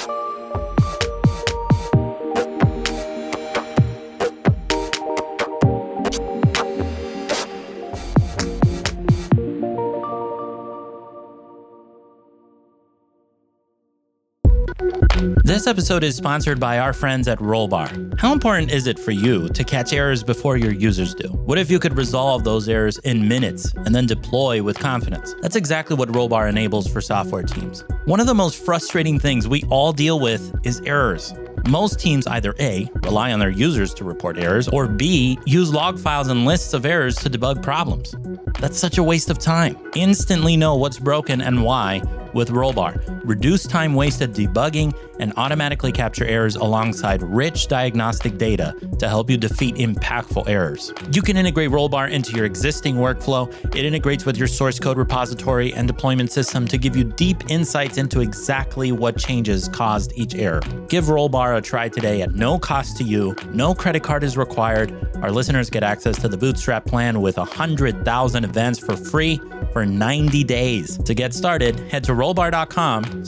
This 15.55 15.69
episode 15.69 16.03
is 16.03 16.17
sponsored 16.17 16.59
by 16.59 16.81
our 16.81 16.93
friends 16.93 17.29
at 17.29 17.39
Rollbar. 17.39 18.19
How 18.19 18.33
important 18.33 18.73
is 18.73 18.89
it 18.89 18.99
for 18.99 19.13
you 19.13 19.49
to 19.51 19.63
catch 19.63 19.93
errors 19.93 20.25
before 20.25 20.57
your 20.57 20.73
users 20.73 21.15
do? 21.15 21.29
What 21.29 21.59
if 21.59 21.71
you 21.71 21.79
could 21.79 21.97
resolve 21.97 22.43
those 22.43 22.69
errors 22.69 22.99
in 22.99 23.29
minutes 23.29 23.73
and 23.87 23.95
then 23.95 24.05
deploy 24.05 24.65
with 24.65 24.77
confidence? 24.81 25.33
That's 25.43 25.55
exactly 25.55 25.95
what 25.95 26.09
Rollbar 26.09 26.49
enables 26.49 26.89
for 26.89 27.01
software 27.01 27.45
teams. 27.45 27.85
One 28.07 28.19
of 28.19 28.27
the 28.27 28.35
most 28.35 28.65
frustrating 28.65 29.21
things 29.21 29.47
we 29.47 29.63
all 29.71 29.93
deal 29.93 30.19
with 30.19 30.53
is 30.67 30.81
errors. 30.87 31.33
Most 31.69 32.01
teams 32.01 32.27
either 32.27 32.57
A, 32.59 32.91
rely 33.05 33.33
on 33.33 33.39
their 33.39 33.49
users 33.49 33.95
to 33.95 34.05
report 34.05 34.37
errors, 34.39 34.67
or 34.67 34.89
B, 34.89 35.39
use 35.47 35.73
log 35.73 36.01
files 36.01 36.27
and 36.27 36.45
lists 36.45 36.75
of 36.75 36.85
errors 36.85 37.15
to 37.19 37.31
debug 37.31 37.63
problems. 37.63 38.17
That's 38.59 38.77
such 38.79 38.99
a 38.99 39.05
waste 39.05 39.31
of 39.31 39.39
time. 39.39 39.79
Instantly 39.95 40.57
know 40.57 40.75
what's 40.75 40.99
broken 40.99 41.41
and 41.41 41.63
why 41.63 42.03
with 42.35 42.51
Rollbar. 42.51 43.21
Reduce 43.25 43.65
time 43.65 43.95
wasted 43.95 44.35
debugging 44.35 44.93
and 45.19 45.33
automatically 45.37 45.93
capture 45.93 46.25
errors 46.25 46.57
alongside 46.57 47.23
rich 47.23 47.69
diagnostic 47.69 48.39
data 48.39 48.75
to 48.99 49.09
help 49.09 49.31
you 49.31 49.37
defeat 49.37 49.77
impactful 49.77 50.49
errors. 50.49 50.93
You 51.13 51.23
can 51.23 51.37
integrate 51.37 51.71
Rollbar 51.71 52.11
into 52.11 52.33
your 52.37 52.45
existing 52.45 52.97
workflow. 52.97 53.53
It 53.75 53.85
integrates 53.85 54.25
with 54.25 54.37
your 54.37 54.49
source 54.49 54.79
code 54.79 54.97
repository 54.97 55.73
and 55.73 55.87
deployment 55.87 56.31
system 56.31 56.67
to 56.69 56.79
give 56.79 56.97
you 56.97 57.05
deep 57.05 57.51
insights 57.51 57.99
into 57.99 58.21
exactly 58.21 58.93
what 58.93 59.19
changes 59.19 59.69
caused 59.69 60.13
each 60.17 60.35
error. 60.35 60.61
Give 60.89 61.05
Rollbar 61.05 61.57
a 61.57 61.61
try 61.61 61.89
today 61.89 62.23
at 62.23 62.35
no 62.35 62.59
cost 62.59 62.97
to 62.99 63.05
you. 63.05 63.35
No 63.51 63.75
credit 63.75 64.03
card 64.03 64.25
is 64.25 64.37
required. 64.37 64.93
Our 65.23 65.31
listeners 65.31 65.71
get 65.71 65.83
access 65.83 66.21
to 66.21 66.29
the 66.29 66.37
Bootstrap 66.37 66.85
plan 66.85 67.21
with 67.21 67.37
100,000 67.37 68.45
events 68.45 68.79
for 68.79 68.97
free 68.97 69.41
for 69.73 69.87
90 69.87 70.45
days. 70.45 70.99
To 70.99 71.15
get 71.15 71.33
started, 71.35 71.81
head 71.91 72.05
to 72.05 72.13
rollbar.com 72.13 73.25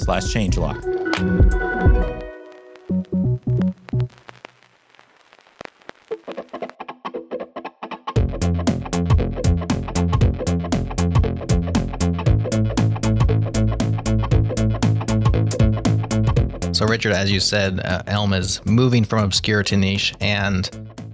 So, 16.77 16.85
Richard, 16.85 17.13
as 17.13 17.33
you 17.33 17.41
said, 17.41 17.81
uh, 17.81 18.03
Elm 18.07 18.35
is 18.35 18.61
moving 18.67 19.03
from 19.03 19.25
obscure 19.25 19.63
to 19.63 19.79
niche, 19.79 20.13
and 20.21 20.69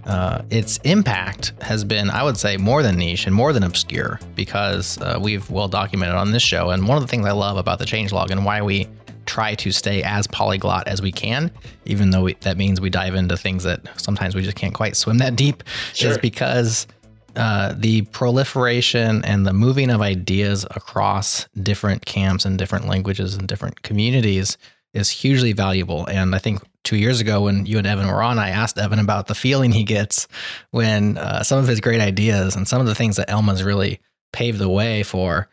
uh, 0.05 0.41
its 0.49 0.77
impact 0.79 1.53
has 1.61 1.85
been, 1.85 2.09
I 2.09 2.21
would 2.21 2.35
say, 2.35 2.57
more 2.57 2.83
than 2.83 2.97
niche 2.97 3.27
and 3.27 3.33
more 3.33 3.53
than 3.53 3.63
obscure 3.63 4.19
because 4.35 5.01
uh, 5.01 5.17
we've 5.21 5.49
well 5.49 5.69
documented 5.69 6.17
on 6.17 6.31
this 6.31 6.43
show. 6.43 6.71
And 6.71 6.85
one 6.85 6.97
of 6.97 7.01
the 7.01 7.07
things 7.07 7.25
I 7.25 7.31
love 7.31 7.55
about 7.55 7.79
the 7.79 7.85
changelog 7.85 8.29
and 8.29 8.43
why 8.43 8.61
we 8.61 8.89
try 9.25 9.55
to 9.55 9.71
stay 9.71 10.03
as 10.03 10.27
polyglot 10.27 10.85
as 10.89 11.01
we 11.01 11.13
can, 11.13 11.49
even 11.85 12.09
though 12.09 12.23
we, 12.23 12.33
that 12.41 12.57
means 12.57 12.81
we 12.81 12.89
dive 12.89 13.15
into 13.15 13.37
things 13.37 13.63
that 13.63 13.87
sometimes 13.95 14.35
we 14.35 14.41
just 14.41 14.57
can't 14.57 14.73
quite 14.73 14.97
swim 14.97 15.19
that 15.19 15.37
deep, 15.37 15.63
Sure. 15.93 16.11
is 16.11 16.17
because 16.17 16.87
uh, 17.37 17.73
the 17.77 18.01
proliferation 18.01 19.23
and 19.23 19.47
the 19.47 19.53
moving 19.53 19.91
of 19.91 20.01
ideas 20.01 20.65
across 20.71 21.47
different 21.63 22.05
camps 22.05 22.43
and 22.43 22.57
different 22.57 22.85
languages 22.85 23.35
and 23.35 23.47
different 23.47 23.81
communities 23.81 24.57
is 24.93 25.09
hugely 25.09 25.53
valuable. 25.53 26.05
And 26.05 26.35
I 26.35 26.37
think 26.37 26.61
two 26.83 26.97
years 26.97 27.19
ago, 27.19 27.41
when 27.41 27.65
you 27.65 27.77
and 27.77 27.87
Evan 27.87 28.07
were 28.07 28.21
on, 28.21 28.37
I 28.37 28.49
asked 28.49 28.77
Evan 28.77 28.99
about 28.99 29.27
the 29.27 29.35
feeling 29.35 29.71
he 29.71 29.83
gets 29.83 30.27
when 30.71 31.17
uh, 31.17 31.43
some 31.43 31.59
of 31.59 31.67
his 31.67 31.79
great 31.79 32.01
ideas 32.01 32.55
and 32.55 32.67
some 32.67 32.81
of 32.81 32.87
the 32.87 32.95
things 32.95 33.15
that 33.15 33.29
Elm's 33.29 33.63
really 33.63 33.99
paved 34.31 34.59
the 34.59 34.69
way 34.69 35.03
for, 35.03 35.49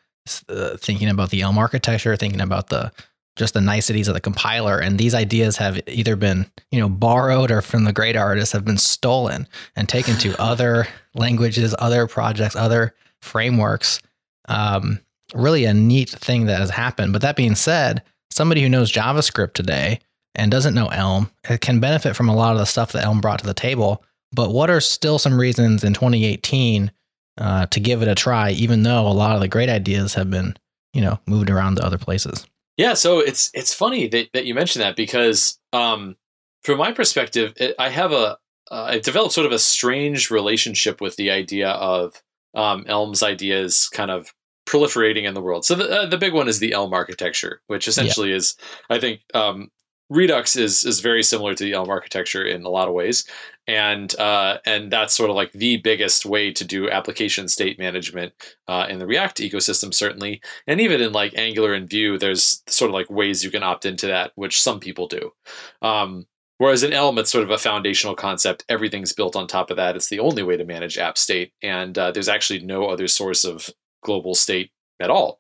uh, 0.49 0.77
thinking 0.77 1.09
about 1.09 1.31
the 1.31 1.43
Elm 1.43 1.59
architecture, 1.59 2.17
thinking 2.17 2.41
about 2.41 2.69
the 2.69 2.93
just 3.37 3.55
the 3.55 3.61
niceties 3.61 4.09
of 4.09 4.15
the 4.15 4.21
compiler. 4.21 4.79
And 4.79 4.99
these 4.99 5.15
ideas 5.15 5.57
have 5.57 5.81
either 5.87 6.17
been 6.17 6.47
you 6.71 6.81
know 6.81 6.89
borrowed 6.89 7.51
or 7.51 7.63
from 7.63 7.85
the 7.85 7.93
great 7.93 8.17
artists 8.17 8.53
have 8.53 8.65
been 8.65 8.77
stolen 8.77 9.47
and 9.77 9.89
taken 9.89 10.17
to 10.19 10.35
other 10.41 10.87
languages 11.15 11.75
other 11.79 12.07
projects 12.07 12.57
other 12.57 12.95
frameworks. 13.23 14.01
Um, 14.49 15.01
really 15.33 15.65
a 15.65 15.73
neat 15.73 16.11
thing 16.11 16.47
that 16.47 16.59
has 16.59 16.71
happened. 16.71 17.13
But 17.13 17.23
that 17.23 17.37
being 17.37 17.55
said 17.55 18.03
somebody 18.31 18.63
who 18.63 18.69
knows 18.69 18.93
javascript 18.93 19.55
today 19.55 20.01
and 20.35 20.51
doesn't 20.51 20.75
know 20.75 20.89
elm 20.89 21.31
can 21.61 21.81
benefit 21.81 22.15
from 22.15 22.29
a 22.29 22.35
lot 22.35 22.53
of 22.53 22.59
the 22.59 22.65
stuff 22.65 22.93
that 22.93 23.05
elm 23.05 23.21
brought 23.21 23.41
to 23.41 23.47
the 23.47 23.55
table. 23.55 24.05
But 24.33 24.53
what 24.53 24.71
are 24.71 24.81
still 24.81 25.19
some 25.19 25.39
reasons 25.39 25.83
in 25.83 25.93
2018 25.93 26.93
uh, 27.39 27.67
to 27.67 27.81
give 27.81 28.03
it 28.03 28.09
a 28.09 28.15
try 28.15 28.51
even 28.51 28.83
though 28.83 29.07
a 29.07 29.11
lot 29.11 29.35
of 29.35 29.41
the 29.41 29.49
great 29.49 29.69
ideas 29.69 30.15
have 30.15 30.31
been 30.31 30.57
you 30.93 31.01
know 31.01 31.19
moved 31.27 31.51
around 31.51 31.77
to 31.77 31.85
other 31.85 31.99
places? 31.99 32.47
Yeah, 32.77 32.95
so 32.95 33.19
it's 33.19 33.51
it's 33.53 33.75
funny 33.75 34.09
that, 34.09 34.29
that 34.33 34.47
you 34.47 34.55
mentioned 34.55 34.83
that 34.83 34.97
because 34.97 35.59
um, 35.73 36.17
from 36.63 36.79
my 36.79 36.93
perspective, 36.93 37.53
it, 37.57 37.75
I 37.79 37.91
have 37.91 38.13
a 38.13 38.39
uh, 38.71 38.85
I've 38.85 39.03
developed 39.03 39.35
sort 39.35 39.47
of 39.47 39.53
a 39.53 39.59
strange 39.59 40.31
relationship 40.31 41.01
with 41.01 41.17
the 41.17 41.31
idea 41.31 41.71
of 41.71 42.23
um, 42.55 42.85
Elm's 42.87 43.23
ideas 43.23 43.89
kind 43.93 44.11
of 44.11 44.33
proliferating 44.67 45.25
in 45.25 45.35
the 45.35 45.41
world. 45.41 45.65
So 45.65 45.75
the 45.75 46.03
uh, 46.03 46.07
the 46.07 46.19
big 46.19 46.33
one 46.33 46.49
is 46.49 46.59
the 46.59 46.73
Elm 46.73 46.93
architecture, 46.93 47.61
which 47.67 47.89
essentially 47.89 48.33
is 48.33 48.57
I 48.89 48.99
think 48.99 49.21
um, 49.35 49.71
Redux 50.11 50.57
is 50.57 50.85
is 50.85 51.01
very 51.01 51.23
similar 51.23 51.55
to 51.55 51.65
the 51.65 51.73
Elm 51.73 51.89
architecture 51.89 52.45
in 52.45 52.65
a 52.65 52.69
lot 52.69 52.89
of 52.89 52.95
ways, 52.95 53.25
and 53.67 54.15
uh, 54.19 54.59
and 54.67 54.91
that's 54.91 55.15
sort 55.15 55.31
of 55.31 55.37
like 55.37 55.53
the 55.53 55.77
biggest 55.79 56.27
way 56.27 56.53
to 56.53 56.65
do 56.65 56.91
application 56.91 57.49
state 57.49 57.79
management 57.79 58.33
uh, 58.67 58.87
in 58.91 58.99
the 58.99 59.07
React 59.07 59.39
ecosystem, 59.39 59.95
certainly, 59.95 60.43
and 60.67 60.81
even 60.81 61.01
in 61.01 61.13
like 61.13 61.39
Angular 61.39 61.73
and 61.75 61.89
Vue, 61.89 62.19
there's 62.19 62.63
sort 62.67 62.91
of 62.91 62.95
like 62.95 63.09
ways 63.09 63.45
you 63.45 63.51
can 63.53 63.63
opt 63.63 63.87
into 63.87 64.09
that, 64.09 64.33
which 64.35 64.61
some 64.61 64.81
people 64.81 65.07
do. 65.07 65.33
Um, 65.81 66.27
whereas 66.59 66.83
in 66.83 66.93
Elm, 66.93 67.17
it's 67.19 67.31
sort 67.31 67.45
of 67.45 67.51
a 67.51 67.59
foundational 67.59 68.17
concept. 68.17 68.65
Everything's 68.69 69.13
built 69.13 69.37
on 69.37 69.47
top 69.47 69.71
of 69.71 69.77
that. 69.77 69.95
It's 69.95 70.09
the 70.09 70.21
only 70.21 70.43
way 70.43 70.57
to 70.57 70.65
manage 70.65 70.99
app 70.99 71.17
state, 71.17 71.53
and 71.63 71.97
uh, 71.97 72.11
there's 72.11 72.29
actually 72.29 72.61
no 72.61 72.87
other 72.87 73.07
source 73.07 73.45
of 73.45 73.71
global 74.03 74.35
state 74.35 74.71
at 75.01 75.11
all. 75.11 75.39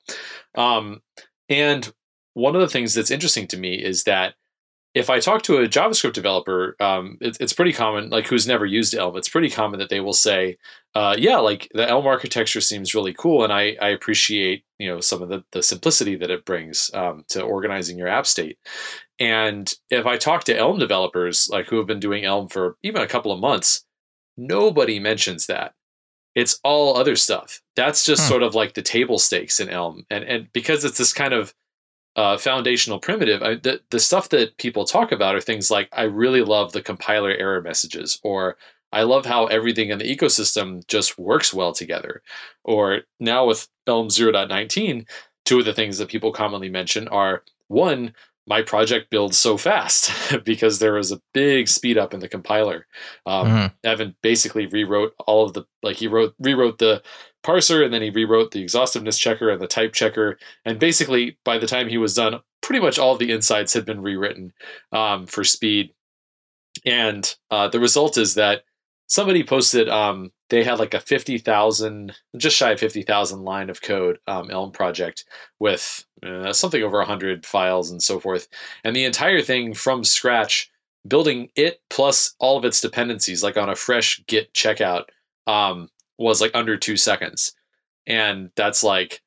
Um, 0.55 1.03
and 1.49 1.93
one 2.35 2.55
of 2.55 2.61
the 2.61 2.69
things 2.69 2.95
that's 2.95 3.11
interesting 3.11 3.47
to 3.49 3.59
me 3.59 3.75
is 3.75 4.05
that 4.05 4.35
if 4.93 5.09
I 5.09 5.21
talk 5.21 5.43
to 5.43 5.59
a 5.59 5.69
JavaScript 5.69 6.15
developer, 6.15 6.75
um, 6.81 7.17
it, 7.21 7.37
it's 7.41 7.53
pretty 7.53 7.73
common, 7.73 8.11
like 8.11 8.27
who's 8.27 8.47
never 8.47 8.67
used 8.67 8.95
Elm, 8.95 9.17
it's 9.17 9.29
pretty 9.29 9.49
common 9.49 9.79
that 9.79 9.89
they 9.89 10.01
will 10.01 10.13
say, 10.13 10.57
uh, 10.97 11.15
"Yeah, 11.17 11.37
like 11.37 11.69
the 11.73 11.89
Elm 11.89 12.07
architecture 12.07 12.61
seems 12.61 12.95
really 12.95 13.15
cool, 13.15 13.45
and 13.45 13.53
I, 13.53 13.77
I 13.81 13.91
appreciate 13.91 14.65
you 14.79 14.89
know 14.89 15.01
some 15.01 15.23
of 15.23 15.29
the, 15.29 15.45
the 15.53 15.63
simplicity 15.63 16.17
that 16.17 16.31
it 16.31 16.45
brings 16.45 16.91
um, 16.93 17.25
to 17.29 17.43
organizing 17.43 17.99
your 17.99 18.09
app 18.09 18.27
state." 18.27 18.59
And 19.21 19.73
if 19.91 20.07
I 20.07 20.17
talk 20.17 20.45
to 20.45 20.57
Elm 20.57 20.79
developers, 20.79 21.49
like 21.53 21.69
who 21.69 21.77
have 21.77 21.87
been 21.87 22.01
doing 22.01 22.25
Elm 22.25 22.49
for 22.49 22.77
even 22.83 23.03
a 23.03 23.09
couple 23.09 23.31
of 23.31 23.39
months, 23.39 23.85
nobody 24.37 24.99
mentions 24.99 25.47
that. 25.47 25.75
It's 26.35 26.61
all 26.65 26.97
other 26.97 27.17
stuff. 27.17 27.61
That's 27.77 28.05
just 28.05 28.23
Hmm. 28.25 28.29
sort 28.29 28.43
of 28.43 28.55
like 28.55 28.75
the 28.75 28.83
table 28.83 29.19
stakes 29.19 29.61
in 29.61 29.69
Elm, 29.69 30.05
and 30.11 30.25
and 30.25 30.53
because 30.53 30.85
it's 30.85 30.99
this 30.99 31.13
kind 31.13 31.33
of 31.35 31.55
uh, 32.17 32.37
foundational 32.37 32.99
primitive, 32.99 33.41
I, 33.43 33.55
the, 33.55 33.81
the 33.91 34.01
stuff 34.01 34.31
that 34.31 34.57
people 34.59 34.85
talk 34.85 35.13
about 35.13 35.37
are 35.37 35.41
things 35.41 35.71
like, 35.71 35.89
I 35.93 36.03
really 36.03 36.43
love 36.43 36.73
the 36.73 36.83
compiler 36.83 37.31
error 37.31 37.63
messages, 37.63 38.19
or 38.25 38.57
I 38.93 39.03
love 39.05 39.25
how 39.25 39.47
everything 39.47 39.91
in 39.91 39.99
the 39.99 40.17
ecosystem 40.17 40.85
just 40.89 41.19
works 41.19 41.55
well 41.55 41.73
together. 41.73 42.23
Or 42.65 43.03
now 43.21 43.47
with 43.47 43.69
Elm 43.87 44.09
0.19, 44.09 45.07
two 45.45 45.61
of 45.61 45.65
the 45.65 45.73
things 45.73 45.99
that 45.99 46.09
people 46.09 46.33
commonly 46.33 46.69
mention 46.69 47.07
are 47.09 47.45
one, 47.69 48.13
my 48.51 48.61
project 48.63 49.11
builds 49.11 49.39
so 49.39 49.57
fast 49.57 50.11
because 50.45 50.79
there 50.81 50.95
was 50.95 51.13
a 51.13 51.21
big 51.33 51.69
speed 51.69 51.97
up 51.97 52.13
in 52.13 52.21
the 52.21 52.29
compiler. 52.29 52.87
Um, 53.25 53.47
Mhm. 53.47 53.73
Evan 53.85 54.17
basically 54.23 54.67
rewrote 54.67 55.15
all 55.27 55.47
of 55.47 55.53
the 55.55 55.63
like 55.83 55.97
he 55.97 56.09
wrote 56.09 56.35
rewrote 56.41 56.79
the 56.79 57.01
parser 57.47 57.83
and 57.85 57.95
then 57.95 58.03
he 58.03 58.11
rewrote 58.11 58.51
the 58.51 58.61
exhaustiveness 58.61 59.19
checker 59.19 59.49
and 59.51 59.63
the 59.63 59.67
type 59.67 59.93
checker 59.95 60.37
and 60.67 60.79
basically 60.79 61.39
by 61.45 61.57
the 61.59 61.67
time 61.67 61.89
he 61.89 61.97
was 61.97 62.15
done 62.15 62.41
pretty 62.61 62.81
much 62.85 62.99
all 62.99 63.13
of 63.15 63.19
the 63.21 63.31
insides 63.33 63.73
had 63.73 63.87
been 63.87 64.03
rewritten 64.03 64.53
um, 64.93 65.27
for 65.27 65.43
speed 65.45 65.95
and 66.85 67.35
uh, 67.51 67.69
the 67.69 67.81
result 67.81 68.19
is 68.19 68.35
that 68.35 68.65
somebody 69.11 69.43
posted 69.43 69.89
um, 69.89 70.31
they 70.49 70.65
had 70.65 70.79
like 70.79 70.95
a 70.95 71.01
50000 71.01 72.15
just 72.37 72.57
shy 72.57 72.71
of 72.71 72.81
50000 72.81 73.43
line 73.45 73.69
of 73.69 73.83
code 73.83 74.19
um, 74.27 74.51
elm 74.51 74.71
project 74.71 75.25
with 75.59 76.05
uh, 76.25 76.53
something 76.53 76.83
over 76.83 76.99
100 76.99 77.45
files 77.45 77.91
and 77.91 78.03
so 78.03 78.19
forth. 78.19 78.49
And 78.85 78.97
the 78.97 79.05
entire 79.05 79.43
thing 79.43 79.75
from 79.75 80.05
scratch 80.05 80.71
building 81.07 81.49
it 81.57 81.81
plus 81.91 82.35
all 82.39 82.57
of 82.57 82.65
its 82.65 82.81
dependencies 82.81 83.43
like 83.43 83.57
on 83.57 83.69
a 83.69 83.77
fresh 83.77 84.23
git 84.27 84.53
checkout 84.55 85.05
um, 85.47 85.89
was 86.19 86.41
like 86.41 86.53
under 86.55 86.77
two 86.77 86.97
seconds. 86.97 87.53
And 88.07 88.51
that's 88.55 88.85
like 88.85 89.23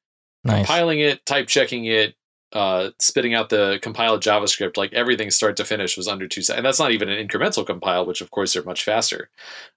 nice. 0.46 0.60
compiling 0.60 1.00
it, 1.00 1.26
type 1.26 1.48
checking 1.48 1.86
it, 1.86 2.16
uh, 2.54 2.92
spitting 3.00 3.34
out 3.34 3.50
the 3.50 3.80
compiled 3.82 4.22
JavaScript, 4.22 4.78
like 4.78 4.94
everything 4.94 5.32
start 5.32 5.58
to 5.58 5.66
finish 5.66 5.98
was 5.98 6.08
under 6.08 6.28
two 6.28 6.42
seconds. 6.42 6.58
And 6.60 6.66
that's 6.66 6.80
not 6.80 6.92
even 6.92 7.10
an 7.10 7.28
incremental 7.28 7.66
compile, 7.66 8.06
which 8.06 8.22
of 8.22 8.32
course 8.32 8.56
are 8.56 8.64
much 8.64 8.84
faster. 8.84 9.30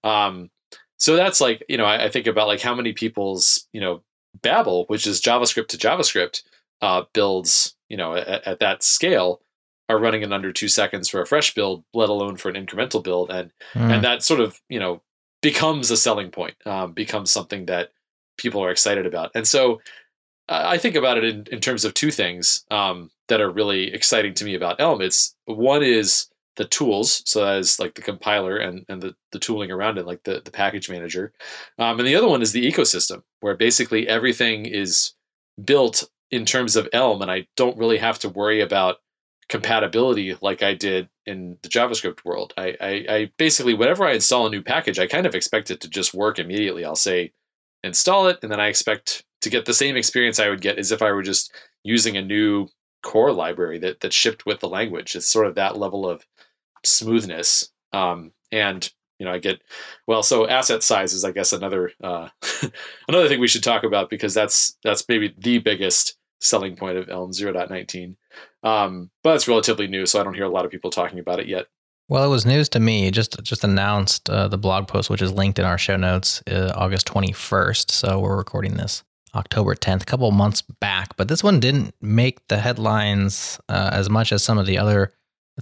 Um, 0.04 0.50
so 0.98 1.16
that's 1.16 1.40
like, 1.40 1.64
you 1.68 1.76
know, 1.76 1.84
I, 1.84 2.04
I 2.04 2.10
think 2.10 2.26
about 2.26 2.46
like 2.48 2.60
how 2.60 2.74
many 2.74 2.92
people's, 2.92 3.66
you 3.72 3.80
know, 3.80 4.02
Babel, 4.42 4.84
which 4.88 5.06
is 5.06 5.20
JavaScript 5.22 5.68
to 5.68 5.78
JavaScript, 5.78 6.42
uh, 6.82 7.02
builds, 7.14 7.74
you 7.88 7.96
know, 7.96 8.14
at, 8.14 8.46
at 8.46 8.60
that 8.60 8.82
scale 8.82 9.40
are 9.88 9.98
running 9.98 10.22
in 10.22 10.32
under 10.32 10.52
two 10.52 10.68
seconds 10.68 11.08
for 11.08 11.20
a 11.22 11.26
fresh 11.26 11.54
build, 11.54 11.84
let 11.94 12.08
alone 12.08 12.36
for 12.36 12.48
an 12.50 12.66
incremental 12.66 13.02
build. 13.02 13.30
And 13.30 13.52
Mm. 13.74 13.94
and 13.94 14.04
that 14.04 14.22
sort 14.22 14.40
of 14.40 14.60
you 14.68 14.78
know 14.78 15.00
becomes 15.42 15.90
a 15.90 15.96
selling 15.96 16.30
point 16.30 16.56
um, 16.66 16.92
becomes 16.92 17.30
something 17.30 17.66
that 17.66 17.90
people 18.36 18.62
are 18.62 18.70
excited 18.70 19.06
about 19.06 19.30
and 19.34 19.46
so 19.46 19.80
i 20.48 20.78
think 20.78 20.94
about 20.94 21.18
it 21.18 21.24
in, 21.24 21.46
in 21.50 21.60
terms 21.60 21.84
of 21.84 21.94
two 21.94 22.10
things 22.10 22.64
um, 22.70 23.10
that 23.28 23.40
are 23.40 23.50
really 23.50 23.92
exciting 23.92 24.34
to 24.34 24.44
me 24.44 24.54
about 24.54 24.80
elm 24.80 25.00
it's 25.00 25.34
one 25.44 25.82
is 25.82 26.28
the 26.56 26.64
tools 26.64 27.22
so 27.26 27.46
as 27.46 27.78
like 27.78 27.94
the 27.94 28.02
compiler 28.02 28.56
and, 28.56 28.86
and 28.88 29.02
the, 29.02 29.14
the 29.32 29.38
tooling 29.38 29.70
around 29.70 29.98
it 29.98 30.06
like 30.06 30.22
the, 30.24 30.40
the 30.44 30.50
package 30.50 30.88
manager 30.88 31.32
um, 31.78 31.98
and 31.98 32.06
the 32.06 32.16
other 32.16 32.28
one 32.28 32.42
is 32.42 32.52
the 32.52 32.66
ecosystem 32.70 33.22
where 33.40 33.56
basically 33.56 34.08
everything 34.08 34.64
is 34.64 35.12
built 35.64 36.04
in 36.30 36.44
terms 36.44 36.76
of 36.76 36.88
elm 36.92 37.20
and 37.22 37.30
i 37.30 37.46
don't 37.56 37.76
really 37.76 37.98
have 37.98 38.18
to 38.18 38.28
worry 38.28 38.60
about 38.60 38.98
compatibility 39.48 40.36
like 40.40 40.62
I 40.62 40.74
did 40.74 41.08
in 41.24 41.56
the 41.62 41.68
JavaScript 41.68 42.24
world. 42.24 42.52
I, 42.56 42.76
I, 42.80 43.06
I 43.08 43.30
basically, 43.36 43.74
whenever 43.74 44.04
I 44.04 44.14
install 44.14 44.46
a 44.46 44.50
new 44.50 44.62
package, 44.62 44.98
I 44.98 45.06
kind 45.06 45.26
of 45.26 45.34
expect 45.34 45.70
it 45.70 45.80
to 45.82 45.88
just 45.88 46.14
work 46.14 46.38
immediately. 46.38 46.84
I'll 46.84 46.96
say 46.96 47.32
install 47.84 48.26
it, 48.28 48.38
and 48.42 48.50
then 48.50 48.60
I 48.60 48.66
expect 48.66 49.24
to 49.46 49.50
get 49.50 49.64
the 49.64 49.72
same 49.72 49.96
experience 49.96 50.40
I 50.40 50.48
would 50.48 50.60
get 50.60 50.76
as 50.76 50.90
if 50.90 51.02
I 51.02 51.12
were 51.12 51.22
just 51.22 51.54
using 51.84 52.16
a 52.16 52.22
new 52.22 52.66
core 53.04 53.32
library 53.32 53.78
that, 53.78 54.00
that 54.00 54.12
shipped 54.12 54.44
with 54.44 54.58
the 54.58 54.68
language. 54.68 55.14
It's 55.14 55.28
sort 55.28 55.46
of 55.46 55.54
that 55.54 55.78
level 55.78 56.08
of 56.08 56.26
smoothness. 56.84 57.70
Um, 57.92 58.32
and 58.50 58.90
you 59.20 59.24
know, 59.24 59.32
I 59.32 59.38
get 59.38 59.62
well. 60.08 60.24
So 60.24 60.48
asset 60.48 60.82
size 60.82 61.14
is, 61.14 61.24
I 61.24 61.30
guess, 61.30 61.52
another 61.52 61.92
uh, 62.02 62.28
another 63.08 63.28
thing 63.28 63.40
we 63.40 63.46
should 63.46 63.62
talk 63.62 63.84
about 63.84 64.10
because 64.10 64.34
that's 64.34 64.76
that's 64.82 65.08
maybe 65.08 65.32
the 65.38 65.58
biggest 65.58 66.16
selling 66.40 66.76
point 66.76 66.98
of 66.98 67.08
Elm 67.08 67.30
0.19. 67.30 68.16
Um, 68.62 69.10
but 69.22 69.36
it's 69.36 69.48
relatively 69.48 69.86
new, 69.86 70.04
so 70.04 70.20
I 70.20 70.24
don't 70.24 70.34
hear 70.34 70.44
a 70.44 70.50
lot 70.50 70.64
of 70.66 70.70
people 70.72 70.90
talking 70.90 71.18
about 71.18 71.40
it 71.40 71.46
yet. 71.46 71.66
Well, 72.08 72.24
it 72.24 72.28
was 72.28 72.44
news 72.44 72.68
to 72.70 72.80
me. 72.80 73.10
Just 73.12 73.42
just 73.44 73.64
announced 73.64 74.28
uh, 74.28 74.48
the 74.48 74.58
blog 74.58 74.88
post, 74.88 75.08
which 75.08 75.22
is 75.22 75.32
linked 75.32 75.60
in 75.60 75.64
our 75.64 75.78
show 75.78 75.96
notes, 75.96 76.42
uh, 76.50 76.72
August 76.74 77.06
twenty 77.06 77.32
first. 77.32 77.92
So 77.92 78.18
we're 78.18 78.36
recording 78.36 78.74
this 78.74 79.02
October 79.36 79.74
tenth, 79.74 80.02
a 80.02 80.06
couple 80.06 80.30
months 80.30 80.62
back. 80.62 81.16
But 81.16 81.28
this 81.28 81.44
one 81.44 81.60
didn't 81.60 81.94
make 82.00 82.46
the 82.48 82.58
headlines 82.58 83.60
uh, 83.68 83.90
as 83.92 84.10
much 84.10 84.32
as 84.32 84.42
some 84.42 84.58
of 84.58 84.66
the 84.66 84.78
other 84.78 85.12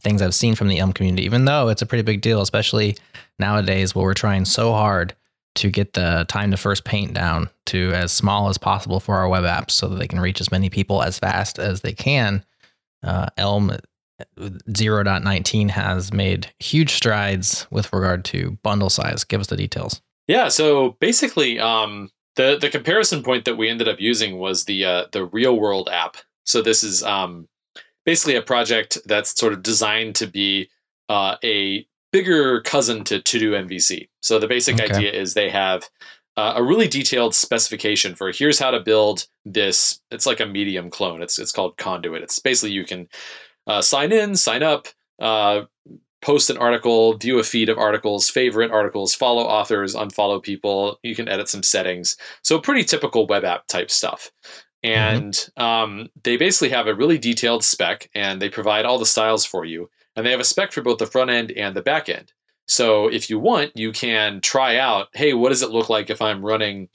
things 0.01 0.23
I've 0.23 0.35
seen 0.35 0.55
from 0.55 0.69
the 0.69 0.79
Elm 0.79 0.93
community, 0.93 1.25
even 1.25 1.45
though 1.45 1.69
it's 1.69 1.83
a 1.83 1.87
pretty 1.87 2.03
big 2.03 2.21
deal, 2.21 2.41
especially 2.41 2.97
nowadays 3.39 3.95
where 3.95 4.05
we're 4.05 4.15
trying 4.15 4.45
so 4.45 4.73
hard 4.73 5.15
to 5.57 5.71
get 5.71 5.93
the 5.93 6.25
time 6.29 6.51
to 6.51 6.57
first 6.57 6.85
paint 6.85 7.15
down 7.15 7.49
to 7.67 7.93
as 7.93 8.11
small 8.11 8.49
as 8.49 8.59
possible 8.59 8.99
for 8.99 9.17
our 9.17 9.29
web 9.29 9.45
apps 9.45 9.71
so 9.71 9.89
that 9.89 9.97
they 9.97 10.09
can 10.09 10.21
reach 10.21 10.41
as 10.41 10.51
many 10.51 10.69
people 10.69 11.03
as 11.03 11.19
fast 11.19 11.59
as 11.59 11.83
they 11.83 11.93
can. 11.93 12.45
Uh, 13.05 13.27
Elm 13.37 13.71
0.19 14.39 15.71
has 15.71 16.13
made 16.13 16.49
huge 16.59 16.91
strides 16.91 17.67
with 17.71 17.93
regard 17.93 18.25
to 18.27 18.59
bundle 18.63 18.91
size. 18.91 19.25
Give 19.25 19.41
us 19.41 19.49
the 19.49 19.57
details. 19.57 20.01
Yeah, 20.27 20.49
so 20.49 20.97
basically, 21.01 21.59
um, 21.61 22.11
the 22.37 22.59
the 22.61 22.71
comparison 22.71 23.23
point 23.23 23.45
that 23.45 23.57
we 23.57 23.69
ended 23.69 23.89
up 23.89 24.01
using 24.01 24.39
was 24.39 24.65
the 24.65 24.85
uh, 24.85 25.05
the 25.13 25.27
real 25.27 25.59
world 25.59 25.89
app. 25.93 26.17
So 26.45 26.63
this 26.63 26.83
is 26.83 27.03
um, 27.03 27.49
basically 28.05 28.37
a 28.37 28.43
project 28.43 28.99
that's 29.07 29.39
sort 29.39 29.53
of 29.53 29.63
designed 29.63 30.15
to 30.17 30.27
be 30.27 30.69
uh, 31.09 31.37
a 31.43 31.87
bigger 32.13 32.61
cousin 32.63 33.05
to 33.05 33.21
To 33.21 33.39
Do 33.39 33.53
MVC. 33.53 34.09
So 34.21 34.39
the 34.39 34.49
basic 34.49 34.81
Okay. 34.81 34.95
idea 34.95 35.13
is 35.13 35.35
they 35.35 35.51
have 35.51 35.89
uh, 36.37 36.55
a 36.57 36.63
really 36.63 36.89
detailed 36.89 37.35
specification 37.35 38.15
for 38.15 38.33
here's 38.33 38.59
how 38.59 38.71
to 38.71 38.81
build 38.81 39.27
this. 39.45 40.01
It's 40.11 40.27
like 40.27 40.41
a 40.41 40.47
medium 40.47 40.91
clone. 40.91 41.23
It's 41.23 41.39
it's 41.39 41.53
called 41.53 41.77
Conduit. 41.77 42.23
It's 42.23 42.39
basically 42.39 42.73
you 42.73 42.85
can 42.85 43.09
uh, 43.67 43.83
sign 43.83 44.13
in, 44.13 44.37
sign 44.37 44.63
up, 44.63 44.89
uh, 45.19 45.63
post 46.25 46.49
an 46.49 46.57
article, 46.57 47.19
view 47.19 47.39
a 47.39 47.45
feed 47.45 47.69
of 47.69 47.77
articles, 47.77 48.31
favorite 48.31 48.71
articles, 48.71 49.15
follow 49.15 49.43
authors, 49.43 49.95
unfollow 49.95 50.43
people. 50.43 50.99
You 51.03 51.15
can 51.15 51.29
edit 51.29 51.51
some 51.51 51.63
settings. 51.63 52.17
So 52.43 52.59
pretty 52.59 52.83
typical 52.83 53.27
web 53.27 53.45
app 53.45 53.67
type 53.67 53.91
stuff. 53.91 54.33
And 54.83 55.39
um, 55.59 56.09
they 56.23 56.39
basically 56.39 56.71
have 56.71 56.87
a 56.87 56.95
really 56.95 57.19
detailed 57.19 57.63
spec, 57.63 58.09
and 58.15 58.41
they 58.41 58.49
provide 58.49 58.87
all 58.87 58.99
the 58.99 59.07
styles 59.07 59.45
for 59.45 59.67
you. 59.67 59.91
And 60.17 60.25
they 60.25 60.31
have 60.31 60.41
a 60.41 60.45
spec 60.45 60.73
for 60.73 60.81
both 60.81 60.99
the 60.99 61.07
front 61.07 61.31
end 61.31 61.53
and 61.53 61.77
the 61.77 61.83
back 61.83 62.09
end. 62.09 62.33
So 62.67 63.09
if 63.09 63.29
you 63.29 63.39
want, 63.39 63.73
you 63.77 63.93
can 63.93 64.41
try 64.41 64.79
out, 64.79 65.09
hey, 65.13 65.35
what 65.35 65.51
does 65.51 65.63
it 65.63 65.71
look 65.71 65.91
like 65.91 66.09
if 66.09 66.23
I'm 66.23 66.45
running 66.45 66.89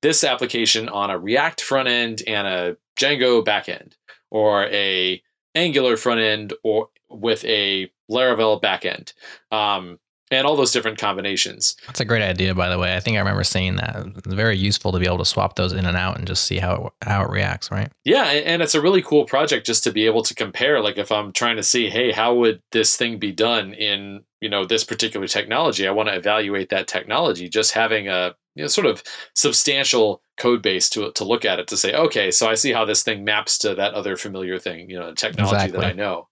this 0.00 0.22
application 0.22 0.88
on 0.88 1.10
a 1.10 1.18
React 1.18 1.60
front 1.60 1.88
end 1.88 2.22
and 2.28 2.46
a 2.46 2.76
Django 2.96 3.44
back 3.44 3.68
end, 3.68 3.96
or 4.30 4.66
a 4.66 5.20
Angular 5.56 5.96
front 5.96 6.20
end, 6.20 6.52
or 6.62 6.88
with 7.08 7.44
a 7.44 7.90
Laravel 8.10 8.60
back 8.60 8.84
end, 8.84 9.12
um, 9.50 9.98
and 10.30 10.46
all 10.46 10.56
those 10.56 10.72
different 10.72 10.98
combinations. 10.98 11.76
That's 11.86 12.00
a 12.00 12.04
great 12.04 12.22
idea, 12.22 12.54
by 12.54 12.68
the 12.68 12.78
way. 12.78 12.96
I 12.96 13.00
think 13.00 13.16
I 13.16 13.20
remember 13.20 13.44
seeing 13.44 13.76
that. 13.76 14.06
It's 14.16 14.34
very 14.34 14.56
useful 14.56 14.90
to 14.92 14.98
be 14.98 15.06
able 15.06 15.18
to 15.18 15.24
swap 15.24 15.54
those 15.54 15.72
in 15.72 15.86
and 15.86 15.96
out 15.96 16.18
and 16.18 16.26
just 16.26 16.44
see 16.44 16.58
how 16.58 16.74
it, 17.02 17.06
how 17.06 17.22
it 17.22 17.30
reacts, 17.30 17.70
right? 17.70 17.90
Yeah, 18.04 18.24
and 18.24 18.60
it's 18.60 18.74
a 18.74 18.80
really 18.80 19.02
cool 19.02 19.24
project 19.24 19.66
just 19.66 19.84
to 19.84 19.92
be 19.92 20.06
able 20.06 20.22
to 20.24 20.34
compare. 20.34 20.80
Like 20.80 20.98
if 20.98 21.12
I'm 21.12 21.32
trying 21.32 21.56
to 21.56 21.62
see, 21.62 21.88
hey, 21.88 22.10
how 22.10 22.34
would 22.34 22.60
this 22.72 22.96
thing 22.96 23.18
be 23.18 23.32
done 23.32 23.72
in 23.74 24.24
you 24.40 24.48
know 24.48 24.64
this 24.64 24.84
particular 24.84 25.28
technology? 25.28 25.86
I 25.86 25.92
want 25.92 26.08
to 26.08 26.16
evaluate 26.16 26.70
that 26.70 26.88
technology. 26.88 27.48
Just 27.48 27.72
having 27.72 28.08
a 28.08 28.34
you 28.56 28.64
know, 28.64 28.68
sort 28.68 28.86
of 28.86 29.04
substantial 29.34 30.22
code 30.38 30.62
base 30.62 30.90
to 30.90 31.12
to 31.12 31.24
look 31.24 31.44
at 31.44 31.60
it 31.60 31.68
to 31.68 31.76
say, 31.76 31.94
okay, 31.94 32.30
so 32.32 32.48
I 32.48 32.54
see 32.54 32.72
how 32.72 32.84
this 32.84 33.04
thing 33.04 33.22
maps 33.22 33.58
to 33.58 33.74
that 33.76 33.94
other 33.94 34.16
familiar 34.16 34.58
thing, 34.58 34.90
you 34.90 34.98
know, 34.98 35.14
technology 35.14 35.54
Exactly. 35.54 35.80
that 35.80 35.86
I 35.86 35.92
know. 35.92 36.28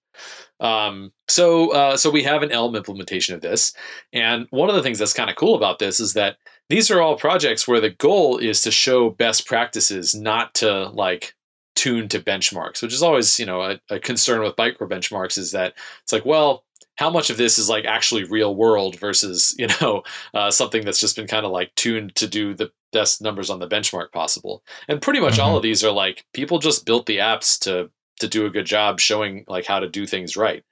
Um, 0.61 1.13
so 1.29 1.73
uh, 1.73 1.97
so 1.97 2.11
we 2.11 2.23
have 2.23 2.43
an 2.43 2.53
Elm 2.53 2.77
implementation 2.77 3.35
of 3.35 3.41
this, 3.41 3.73
and 4.13 4.47
one 4.51 4.69
of 4.69 4.75
the 4.77 4.83
things 4.83 4.99
that's 4.99 5.13
kind 5.13 5.31
of 5.31 5.37
cool 5.37 5.55
about 5.57 5.79
this 5.79 6.01
is 6.01 6.15
that 6.15 6.37
these 6.71 6.91
are 6.91 7.01
all 7.03 7.17
projects 7.17 7.67
where 7.69 7.81
the 7.81 7.91
goal 7.91 8.39
is 8.39 8.63
to 8.63 8.71
show 8.71 9.11
best 9.11 9.47
practices, 9.47 10.15
not 10.15 10.55
to 10.55 10.89
like 10.91 11.35
tune 11.77 12.09
to 12.09 12.21
benchmarks, 12.21 12.83
which 12.83 12.95
is 12.95 13.03
always 13.03 13.39
you 13.39 13.47
know 13.47 13.63
a, 13.63 13.81
a 13.91 13.99
concern 13.99 14.41
with 14.43 14.57
micro 14.57 14.87
benchmarks 14.89 15.37
is 15.39 15.51
that 15.53 15.75
it's 16.03 16.13
like 16.13 16.25
well. 16.25 16.65
How 16.97 17.11
much 17.11 17.29
of 17.29 17.37
this 17.39 17.59
is 17.59 17.69
like 17.69 17.87
actually 17.87 18.23
real 18.23 18.55
world 18.55 19.01
versus 19.01 19.53
you 19.59 19.67
know 19.81 20.05
uh, 20.33 20.53
something 20.53 20.85
that's 20.85 21.01
just 21.01 21.17
been 21.17 21.27
kind 21.27 21.45
of 21.45 21.51
like 21.51 21.75
tuned 21.75 22.15
to 22.15 22.29
do 22.29 22.55
the 22.55 22.71
best 22.93 23.21
numbers 23.21 23.51
on 23.51 23.59
the 23.59 23.67
benchmark 23.67 24.13
possible? 24.13 24.63
And 24.87 25.03
pretty 25.03 25.19
much 25.19 25.41
all 25.41 25.55
Mhm. 25.55 25.57
of 25.57 25.63
these 25.65 25.83
are 25.83 25.91
like 25.91 26.25
people 26.35 26.61
just 26.61 26.87
built 26.87 27.07
the 27.07 27.17
apps 27.19 27.59
to 27.63 27.91
to 28.21 28.29
do 28.29 28.47
a 28.47 28.51
good 28.51 28.67
job 28.67 29.01
showing 29.01 29.45
like 29.49 29.67
how 29.67 29.81
to 29.81 29.89
do 29.89 30.07
things 30.07 30.37
right. 30.37 30.65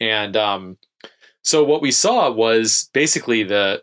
And 0.00 0.36
um, 0.36 0.78
so 1.42 1.64
what 1.64 1.82
we 1.82 1.90
saw 1.90 2.30
was 2.30 2.90
basically 2.92 3.42
the 3.42 3.82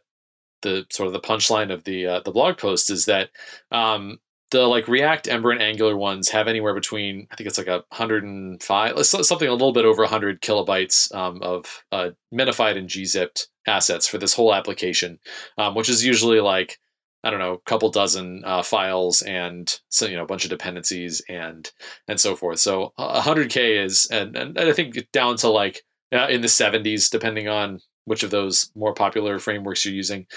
the 0.62 0.86
sort 0.92 1.08
of 1.08 1.14
the 1.14 1.20
punchline 1.20 1.72
of 1.72 1.84
the 1.84 2.06
uh, 2.06 2.20
the 2.22 2.32
blog 2.32 2.58
post 2.58 2.90
is 2.90 3.06
that 3.06 3.30
um, 3.72 4.20
the 4.52 4.62
like 4.62 4.88
React, 4.88 5.28
Ember, 5.28 5.52
and 5.52 5.62
Angular 5.62 5.98
ones 5.98 6.30
have 6.30 6.48
anywhere 6.48 6.74
between 6.74 7.28
I 7.32 7.36
think 7.36 7.48
it's 7.48 7.58
like 7.58 7.68
a 7.68 7.84
hundred 7.92 8.24
and 8.24 8.62
five, 8.62 9.06
something 9.06 9.48
a 9.48 9.52
little 9.52 9.74
bit 9.74 9.86
over 9.86 10.06
hundred 10.06 10.42
kilobytes 10.42 11.14
um, 11.14 11.42
of 11.42 11.84
uh, 11.92 12.12
minified 12.34 12.78
and 12.78 12.88
gzipped 12.88 13.48
assets 13.68 14.08
for 14.08 14.18
this 14.18 14.34
whole 14.34 14.54
application, 14.54 15.20
um, 15.58 15.76
which 15.76 15.90
is 15.90 16.06
usually 16.06 16.40
like 16.40 16.80
I 17.24 17.30
don't 17.30 17.40
know, 17.40 17.54
a 17.54 17.70
couple 17.70 17.90
dozen 17.90 18.44
uh, 18.46 18.64
files 18.64 19.22
and 19.22 19.74
so 19.90 20.06
you 20.06 20.16
know 20.16 20.24
a 20.24 20.28
bunch 20.28 20.44
of 20.44 20.50
dependencies 20.50 21.22
and 21.30 21.72
and 22.08 22.20
so 22.20 22.36
forth. 22.36 22.60
So 22.60 22.94
uh, 22.98 23.22
100k 23.22 23.84
is 23.84 24.08
and, 24.12 24.36
and 24.36 24.60
I 24.60 24.74
think 24.74 24.98
down 25.12 25.38
to 25.38 25.50
like 25.50 25.84
uh, 26.14 26.28
in 26.28 26.42
the 26.42 26.48
70s 26.48 27.10
depending 27.10 27.48
on 27.48 27.80
which 28.06 28.24
of 28.24 28.32
those 28.32 28.70
more 28.76 28.94
popular 28.94 29.40
frameworks 29.40 29.86
you're 29.86 29.94
using. 29.94 30.28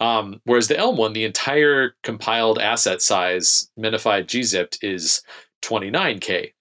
Um, 0.00 0.40
whereas 0.44 0.68
the 0.68 0.78
Elm 0.78 0.96
one, 0.96 1.12
the 1.12 1.24
entire 1.24 1.94
compiled 2.02 2.58
asset 2.58 3.00
size 3.00 3.70
minified 3.78 4.26
gzipped 4.26 4.78
is 4.82 5.22
29k, 5.62 6.52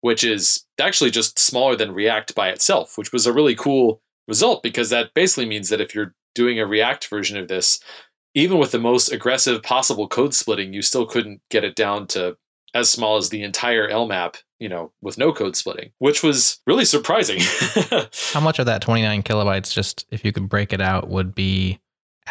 which 0.00 0.24
is 0.24 0.64
actually 0.80 1.10
just 1.10 1.38
smaller 1.38 1.76
than 1.76 1.92
React 1.92 2.34
by 2.34 2.48
itself, 2.50 2.96
which 2.96 3.12
was 3.12 3.26
a 3.26 3.32
really 3.32 3.54
cool 3.54 4.00
result 4.28 4.62
because 4.62 4.90
that 4.90 5.12
basically 5.14 5.46
means 5.46 5.68
that 5.68 5.80
if 5.80 5.94
you're 5.94 6.14
doing 6.34 6.58
a 6.58 6.66
React 6.66 7.08
version 7.08 7.36
of 7.36 7.48
this, 7.48 7.80
even 8.34 8.58
with 8.58 8.72
the 8.72 8.78
most 8.78 9.12
aggressive 9.12 9.62
possible 9.62 10.08
code 10.08 10.34
splitting, 10.34 10.72
you 10.72 10.82
still 10.82 11.06
couldn't 11.06 11.40
get 11.50 11.64
it 11.64 11.76
down 11.76 12.06
to 12.08 12.36
as 12.74 12.90
small 12.90 13.16
as 13.16 13.30
the 13.30 13.42
entire 13.42 13.88
Elm 13.88 14.10
app, 14.10 14.36
you 14.58 14.68
know, 14.68 14.92
with 15.00 15.16
no 15.16 15.32
code 15.32 15.56
splitting, 15.56 15.92
which 15.98 16.22
was 16.22 16.60
really 16.66 16.84
surprising. 16.84 17.40
How 18.32 18.40
much 18.40 18.58
of 18.58 18.66
that 18.66 18.82
29 18.82 19.22
kilobytes, 19.22 19.72
just 19.72 20.06
if 20.10 20.24
you 20.24 20.32
could 20.32 20.48
break 20.48 20.72
it 20.72 20.80
out, 20.80 21.08
would 21.08 21.34
be 21.34 21.78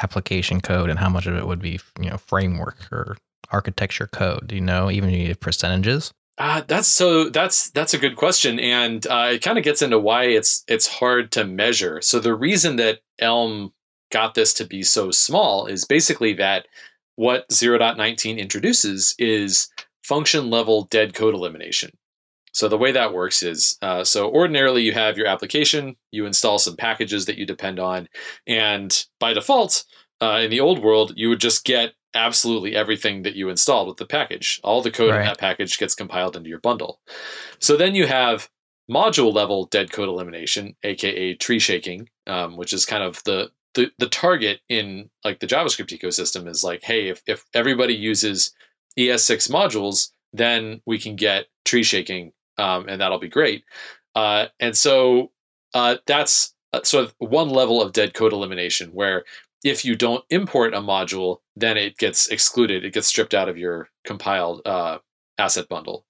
application 0.02 0.60
code, 0.60 0.90
and 0.90 1.00
how 1.00 1.10
much 1.10 1.28
of 1.28 1.36
it 1.36 1.46
would 1.46 1.62
be, 1.62 1.80
you 2.02 2.10
know, 2.10 2.18
framework 2.18 2.92
or 2.92 3.16
architecture 3.52 4.08
code? 4.08 4.48
Do 4.48 4.56
you 4.56 4.62
know, 4.62 4.90
even 4.90 5.12
if 5.12 5.28
you 5.28 5.36
percentages? 5.36 6.12
Uh, 6.40 6.64
that's 6.68 6.88
so 6.88 7.30
that's 7.30 7.70
that's 7.70 7.94
a 7.94 8.00
good 8.00 8.16
question, 8.16 8.60
and 8.60 9.06
uh, 9.06 9.30
it 9.34 9.44
kind 9.44 9.60
of 9.60 9.64
gets 9.64 9.84
into 9.84 10.00
why 10.00 10.24
it's 10.24 10.64
it's 10.68 10.88
hard 10.88 11.32
to 11.34 11.46
measure. 11.46 12.02
So 12.02 12.20
the 12.20 12.34
reason 12.34 12.78
that 12.78 13.02
Elm 13.20 13.72
got 14.14 14.36
this 14.36 14.54
to 14.54 14.66
be 14.66 14.84
so 14.84 15.10
small 15.12 15.66
is 15.66 15.86
basically 15.86 16.34
that 16.34 16.68
what 17.16 17.50
0.19 17.50 18.38
introduces 18.38 19.16
is 19.18 19.68
function 20.04 20.50
level 20.50 20.84
dead 20.86 21.16
code 21.16 21.34
elimination. 21.34 21.90
So 22.54 22.70
the 22.70 22.78
way 22.78 22.92
that 22.92 23.14
works 23.14 23.42
is 23.42 23.78
uh, 23.82 24.04
so 24.04 24.32
ordinarily 24.32 24.84
you 24.84 24.92
have 24.92 25.18
your 25.18 25.26
application, 25.26 25.96
you 26.12 26.28
install 26.28 26.60
some 26.60 26.76
packages 26.76 27.26
that 27.26 27.38
you 27.38 27.48
depend 27.48 27.80
on, 27.80 28.08
and 28.46 29.06
by 29.20 29.34
default, 29.34 29.84
uh, 30.22 30.42
in 30.44 30.52
the 30.52 30.60
old 30.60 30.84
world, 30.84 31.14
you 31.16 31.30
would 31.30 31.42
just 31.42 31.66
get 31.66 31.94
absolutely 32.14 32.76
everything 32.76 33.24
that 33.24 33.36
you 33.36 33.50
installed 33.50 33.88
with 33.88 33.98
the 33.98 34.06
package. 34.06 34.62
All 34.64 34.84
the 34.84 34.92
code 34.92 35.16
in 35.16 35.22
that 35.22 35.40
package 35.40 35.80
gets 35.80 35.96
compiled 35.96 36.36
into 36.36 36.50
your 36.50 36.60
bundle. 36.60 37.00
So 37.60 37.76
then 37.76 37.96
you 37.96 38.06
have 38.06 38.48
module 38.90 39.34
level 39.34 39.66
dead 39.66 39.92
code 39.92 40.10
elimination, 40.10 40.76
aka 40.84 41.34
tree 41.34 41.58
shaking, 41.58 42.10
um, 42.28 42.56
which 42.56 42.72
is 42.72 42.86
kind 42.86 43.04
of 43.04 43.24
the 43.24 43.50
the, 43.74 43.92
the 43.98 44.08
target 44.08 44.60
in 44.70 45.10
like 45.24 45.40
the 45.40 45.48
JavaScript 45.48 45.98
ecosystem 45.98 46.48
is 46.48 46.64
like, 46.64 46.84
hey, 46.84 47.10
if, 47.10 47.22
if 47.28 47.46
everybody 47.54 47.94
uses 47.94 48.54
ES6 48.98 49.50
modules, 49.50 50.12
then 50.34 50.82
we 50.86 50.98
can 50.98 51.16
get 51.16 51.46
tree 51.66 51.84
shaking, 51.84 52.32
um, 52.58 52.88
and 52.88 53.02
that'll 53.02 53.20
be 53.20 53.30
great. 53.30 53.64
Uh, 54.16 54.48
and 54.60 54.76
so 54.76 55.32
uh, 55.74 55.98
that's 56.06 56.54
uh, 56.74 56.84
sort 56.84 57.06
of 57.06 57.16
one 57.18 57.50
level 57.50 57.82
of 57.82 57.94
dead 57.94 58.14
code 58.14 58.34
elimination 58.34 58.90
where 58.90 59.24
if 59.64 59.86
you 59.86 59.96
don't 59.96 60.24
import 60.30 60.74
a 60.74 60.80
module, 60.80 61.38
then 61.56 61.78
it 61.78 61.98
gets 61.98 62.28
excluded. 62.28 62.84
It 62.84 62.94
gets 62.94 63.08
stripped 63.08 63.34
out 63.34 63.50
of 63.50 63.58
your 63.58 63.90
compiled 64.04 64.62
uh, 64.66 64.98
asset 65.38 65.70
bundle, 65.70 66.06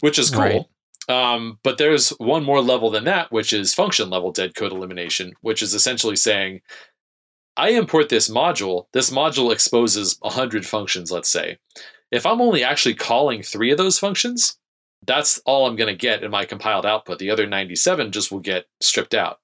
which 0.00 0.18
is 0.18 0.30
cool. 0.30 0.40
Right. 0.40 0.64
Um, 1.08 1.58
but 1.62 1.78
there's 1.78 2.10
one 2.10 2.44
more 2.44 2.60
level 2.60 2.90
than 2.90 3.04
that, 3.04 3.32
which 3.32 3.52
is 3.52 3.74
function 3.74 4.10
level 4.10 4.32
dead 4.32 4.54
code 4.54 4.72
elimination, 4.72 5.32
which 5.40 5.62
is 5.62 5.74
essentially 5.74 6.16
saying, 6.16 6.60
I 7.60 7.72
import 7.72 8.08
this 8.08 8.30
module. 8.30 8.86
This 8.94 9.10
module 9.10 9.52
exposes 9.52 10.16
100 10.22 10.64
functions, 10.64 11.12
let's 11.12 11.28
say. 11.28 11.58
If 12.10 12.24
I'm 12.24 12.40
only 12.40 12.64
actually 12.64 12.94
calling 12.94 13.42
three 13.42 13.70
of 13.70 13.76
those 13.76 13.98
functions, 13.98 14.56
that's 15.06 15.42
all 15.44 15.66
I'm 15.66 15.76
going 15.76 15.92
to 15.92 16.06
get 16.06 16.24
in 16.24 16.30
my 16.30 16.46
compiled 16.46 16.86
output. 16.86 17.18
The 17.18 17.28
other 17.30 17.46
97 17.46 18.12
just 18.12 18.32
will 18.32 18.40
get 18.40 18.64
stripped 18.80 19.12
out. 19.12 19.40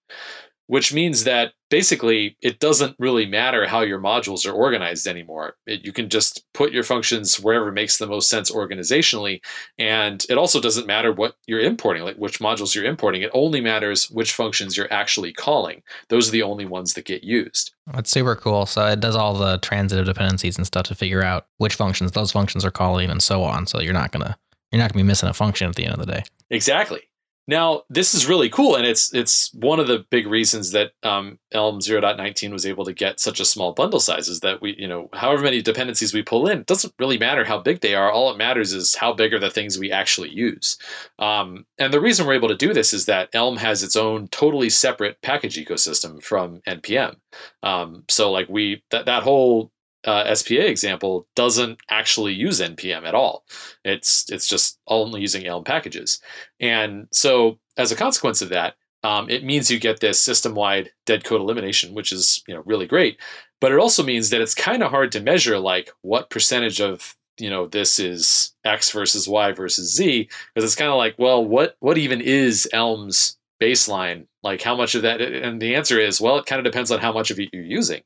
Which 0.67 0.93
means 0.93 1.25
that 1.25 1.53
basically 1.71 2.37
it 2.43 2.59
doesn't 2.59 2.97
really 2.99 3.27
matter 3.27 3.67
how 3.67 3.81
your 3.81 4.01
modules 4.01 4.47
are 4.47 4.53
organized 4.53 5.07
anymore. 5.07 5.57
It, 5.67 5.85
you 5.85 5.93
can 5.93 6.09
just 6.09 6.45
put 6.55 6.73
your 6.73 6.83
functions 6.83 7.41
wherever 7.41 7.73
makes 7.73 7.99
the 7.99 8.07
most 8.07 8.29
sense 8.29 8.51
organizationally. 8.51 9.41
And 9.79 10.25
it 10.29 10.39
also 10.39 10.61
doesn't 10.61 10.87
matter 10.87 11.13
what 11.13 11.35
you're 11.47 11.61
importing, 11.61 12.03
like 12.03 12.17
which 12.17 12.41
modules 12.41 12.75
you're 12.75 12.85
importing. 12.85 13.23
It 13.23 13.31
only 13.35 13.61
matters 13.61 14.11
which 14.11 14.33
functions 14.33 14.77
you're 14.77 14.93
actually 14.93 15.33
calling. 15.33 15.83
Those 16.09 16.29
are 16.29 16.33
the 16.33 16.43
only 16.43 16.67
ones 16.67 16.95
that 16.95 17.05
get 17.05 17.25
used. 17.25 17.73
That's 17.93 18.11
super 18.11 18.37
cool. 18.37 18.67
So 18.67 18.87
it 18.87 19.01
does 19.01 19.17
all 19.17 19.35
the 19.35 19.59
transitive 19.59 20.07
dependencies 20.07 20.57
and 20.57 20.67
stuff 20.67 20.87
to 20.87 20.95
figure 20.95 21.23
out 21.23 21.47
which 21.59 21.75
functions 21.75 22.13
those 22.13 22.33
functions 22.33 22.65
are 22.65 22.71
calling 22.71 23.11
and 23.11 23.23
so 23.23 23.43
on. 23.43 23.67
So 23.67 23.81
you're 23.81 23.93
not 23.93 24.13
gonna 24.13 24.37
you're 24.73 24.81
not 24.81 24.93
gonna 24.93 25.05
be 25.05 25.07
missing 25.07 25.29
a 25.29 25.35
function 25.35 25.69
at 25.69 25.77
the 25.77 25.85
end 25.85 25.95
of 25.95 26.05
the 26.05 26.13
day. 26.13 26.23
Exactly. 26.51 27.03
Now, 27.49 27.83
this 27.89 28.13
is 28.13 28.29
really 28.29 28.49
cool, 28.49 28.75
and 28.75 28.85
it's 28.85 29.15
it's 29.15 29.55
one 29.55 29.79
of 29.79 29.87
the 29.87 30.05
big 30.11 30.27
reasons 30.27 30.73
that 30.73 30.93
um, 31.05 31.39
Elm 31.53 31.79
0.19 31.79 32.53
was 32.53 32.67
able 32.67 32.85
to 32.85 32.93
get 32.93 33.21
such 33.21 33.39
a 33.39 33.45
small 33.45 33.73
bundle 33.73 34.01
size 34.01 34.29
is 34.29 34.41
that 34.41 34.61
we, 34.61 34.75
you 34.77 34.89
know, 34.89 35.09
however 35.13 35.43
many 35.43 35.63
dependencies 35.63 36.13
we 36.13 36.23
pull 36.23 36.49
in, 36.49 36.65
doesn't 36.65 36.95
really 36.99 37.19
matter 37.19 37.45
how 37.45 37.59
big 37.59 37.81
they 37.81 37.95
are. 37.95 38.11
All 38.11 38.33
it 38.33 38.37
matters 38.37 38.73
is 38.73 38.97
how 38.97 39.13
big 39.13 39.33
are 39.33 39.39
the 39.39 39.51
things 39.51 39.79
we 39.79 39.93
actually 39.93 40.31
use. 40.31 40.77
Um, 41.21 41.67
and 41.79 41.93
the 41.93 42.01
reason 42.01 42.27
we're 42.27 42.35
able 42.35 42.49
to 42.49 42.57
do 42.57 42.75
this 42.75 42.93
is 42.93 43.07
that 43.07 43.29
Elm 43.33 43.57
has 43.59 43.85
its 43.85 43.95
own 43.95 44.27
totally 44.29 44.69
separate 44.69 45.23
package 45.23 45.57
ecosystem 45.57 46.21
from 46.21 46.63
NPM. 46.67 47.17
Um, 47.63 48.05
so, 48.09 48.33
like 48.33 48.49
we 48.49 48.83
that 48.91 49.07
that 49.07 49.23
whole 49.23 49.71
uh, 50.07 50.35
SPA 50.35 50.55
example 50.55 51.27
doesn't 51.35 51.79
actually 51.91 52.33
use 52.33 52.61
npm 52.61 53.05
at 53.05 53.15
all. 53.15 53.45
It's 53.85 54.25
it's 54.31 54.49
just 54.49 54.79
only 54.87 55.21
using 55.21 55.47
Elm 55.47 55.65
packages, 55.65 56.21
and 56.61 57.09
so 57.13 57.59
as 57.77 57.93
a 57.93 57.97
consequence 57.97 58.41
of 58.41 58.49
that, 58.51 58.75
um, 59.03 59.29
it 59.29 59.45
means 59.45 59.71
you 59.71 59.79
get 59.79 60.01
this 60.01 60.19
system-wide 60.19 60.91
dead 61.05 61.25
code 61.25 61.41
elimination, 61.41 61.95
which 61.95 62.13
is 62.13 62.43
you 62.49 62.55
know 62.55 62.63
really 62.65 62.87
great. 62.87 63.19
But 63.61 63.73
it 63.73 63.79
also 63.79 64.03
means 64.03 64.31
that 64.31 64.41
it's 64.41 64.55
kind 64.55 64.83
of 64.83 64.91
hard 64.91 65.13
to 65.13 65.21
measure 65.21 65.59
like 65.59 65.91
what 66.03 66.31
percentage 66.31 66.81
of 66.81 67.17
you 67.39 67.51
know 67.51 67.67
this 67.67 67.99
is 67.99 68.55
X 68.65 68.91
versus 68.91 69.29
Y 69.29 69.53
versus 69.53 69.95
Z 69.95 70.29
because 70.55 70.65
it's 70.65 70.77
kind 70.77 70.91
of 70.91 70.97
like 70.97 71.15
well 71.19 71.45
what 71.45 71.77
what 71.81 71.99
even 71.99 72.21
is 72.21 72.69
Elm's 72.73 73.37
baseline 73.61 74.27
like 74.43 74.63
how 74.63 74.77
much 74.77 74.95
of 74.95 75.03
that 75.03 75.21
and 75.21 75.61
the 75.61 75.75
answer 75.75 75.99
is 75.99 76.21
well 76.21 76.39
it 76.39 76.47
kind 76.47 76.59
of 76.59 76.65
depends 76.65 76.91
on 76.91 76.99
how 76.99 77.13
much 77.13 77.31
of 77.31 77.41
it 77.41 77.49
you're 77.53 77.63
using 77.63 78.03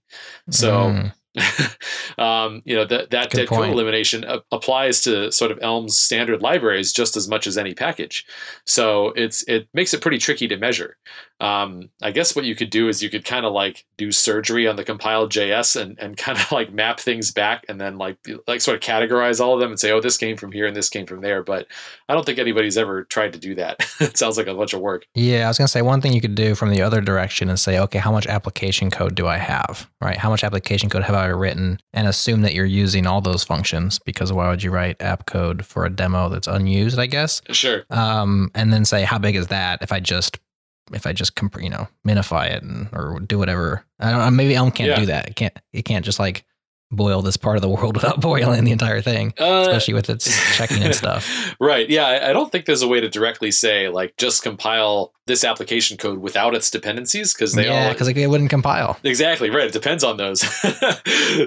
so 0.49 0.73
mm. 0.73 1.13
um, 2.19 2.63
you 2.65 2.75
know 2.75 2.85
that 2.85 3.11
that 3.11 3.31
dead 3.31 3.49
code 3.49 3.69
elimination 3.69 4.25
a- 4.25 4.43
applies 4.51 5.01
to 5.03 5.31
sort 5.31 5.51
of 5.51 5.59
Elm's 5.63 5.97
standard 5.97 6.43
libraries 6.43 6.93
just 6.93 7.17
as 7.17 7.29
much 7.29 7.47
as 7.47 7.57
any 7.57 7.75
package. 7.75 8.27
So 8.67 9.13
it's 9.17 9.45
it 9.45 9.69
makes 9.73 9.95
it 9.95 10.01
pretty 10.01 10.19
tricky 10.19 10.49
to 10.49 10.57
measure. 10.57 10.97
Um, 11.41 11.89
I 12.03 12.11
guess 12.11 12.37
what 12.37 12.45
you 12.45 12.55
could 12.55 12.71
do 12.71 12.89
is 12.89 13.03
you 13.03 13.09
could 13.09 13.25
kind 13.25 13.47
of 13.47 13.53
like 13.53 13.87
do 13.97 14.13
surgery 14.13 14.67
on 14.67 14.77
the 14.77 14.85
compiled 14.85 15.31
JS 15.31 15.81
and 15.81 15.99
and 16.01 16.17
kind 16.17 16.39
of 16.39 16.51
like 16.51 16.73
map 16.73 16.99
things 16.99 17.31
back 17.31 17.65
and 17.69 17.81
then 17.81 17.97
like 17.97 18.19
like 18.49 18.61
sort 18.61 18.77
of 18.77 18.83
categorize 18.83 19.41
all 19.41 19.55
of 19.55 19.61
them 19.61 19.71
and 19.71 19.79
say 19.79 19.93
oh 19.93 20.01
this 20.01 20.19
came 20.19 20.37
from 20.37 20.51
here 20.51 20.67
and 20.67 20.77
this 20.77 20.89
came 20.89 21.07
from 21.07 21.21
there. 21.21 21.45
But 21.45 21.69
I 22.09 22.15
don't 22.15 22.27
think 22.27 22.39
anybody's 22.39 22.77
ever 22.77 23.05
tried 23.05 23.33
to 23.35 23.39
do 23.39 23.55
that. 23.55 23.87
it 24.01 24.19
sounds 24.19 24.37
like 24.37 24.49
a 24.49 24.55
bunch 24.55 24.73
of 24.73 24.81
work. 24.81 25.07
Yeah, 25.15 25.45
I 25.45 25.49
was 25.49 25.59
gonna 25.59 25.69
say 25.69 25.83
one 25.83 26.01
thing 26.01 26.13
you 26.13 26.21
could 26.21 26.35
do 26.35 26.57
from 26.57 26.71
the 26.71 26.83
other 26.83 27.01
direction 27.01 27.49
and 27.49 27.59
say 27.59 27.79
okay 27.79 27.99
how 27.99 28.11
much 28.11 28.27
application 28.27 28.91
code 28.91 29.15
do 29.15 29.29
I 29.29 29.37
have 29.37 29.89
right? 30.01 30.17
How 30.17 30.31
much 30.31 30.43
application 30.45 30.89
code 30.89 31.03
have 31.03 31.15
I 31.15 31.29
written? 31.37 31.81
And 31.93 32.07
assume 32.07 32.43
that 32.43 32.55
you're 32.55 32.65
using 32.65 33.07
all 33.07 33.21
those 33.21 33.45
functions 33.45 33.99
because 33.99 34.33
why 34.33 34.49
would 34.49 34.63
you 34.63 34.71
write 34.71 35.01
app 35.01 35.27
code 35.27 35.65
for 35.65 35.85
a 35.85 35.91
demo 35.91 36.29
that's 36.29 36.47
unused? 36.47 36.99
I 36.99 37.07
guess. 37.07 37.43
Sure. 37.51 37.85
Um, 37.91 38.51
and 38.55 38.73
then 38.73 38.85
say 38.85 39.05
how 39.05 39.19
big 39.19 39.37
is 39.37 39.49
that 39.49 39.83
if 39.83 39.93
I 39.93 40.01
just 40.01 40.39
if 40.93 41.07
I 41.07 41.13
just 41.13 41.37
comp- 41.37 41.61
you 41.61 41.71
know 41.71 41.89
minify 42.07 42.51
it 42.51 42.63
and 42.63 42.89
or 42.93 43.21
do 43.21 43.39
whatever. 43.39 43.85
I 43.99 44.11
don't. 44.11 44.37
Maybe 44.37 44.55
Elm 44.55 44.71
can't 44.71 44.91
yeah. 44.91 45.01
do 45.01 45.07
that. 45.07 45.29
It 45.29 45.37
can't. 45.37 45.59
It 45.73 45.85
can't 45.85 46.05
just 46.05 46.19
like 46.19 46.45
boil 46.91 47.23
this 47.23 47.37
part 47.37 47.57
of 47.57 47.63
the 47.63 47.69
world 47.69 47.95
without 47.97 48.21
boiling 48.21 48.65
the 48.65 48.73
entire 48.73 49.01
thing, 49.01 49.33
uh, 49.39 49.65
especially 49.67 49.95
with 49.95 50.11
its 50.11 50.27
checking 50.57 50.83
and 50.83 50.95
stuff. 50.95 51.55
Right. 51.61 51.89
Yeah. 51.89 52.07
I, 52.07 52.31
I, 52.31 52.33
don't 52.33 52.51
think 52.51 52.67
there's 52.67 52.83
a 52.83 52.89
way 52.89 53.01
to 53.01 53.09
directly 53.09 53.51
say 53.51 53.89
like 53.89 54.17
just 54.17 54.43
compile 54.43 55.13
this 55.27 55.45
application 55.45 55.97
code 55.97 56.19
without 56.19 56.55
its 56.55 56.71
dependencies 56.71 57.33
because 57.33 57.55
they 57.55 57.67
yeah, 57.67 57.93
because 57.93 58.09
it 58.09 58.27
wouldn't 58.27 58.51
compile. 58.51 58.99
Exactly. 59.05 59.51
Right. 59.51 59.67
It 59.67 59.73
depends 59.73 60.03
on 60.03 60.17
those. 60.17 60.41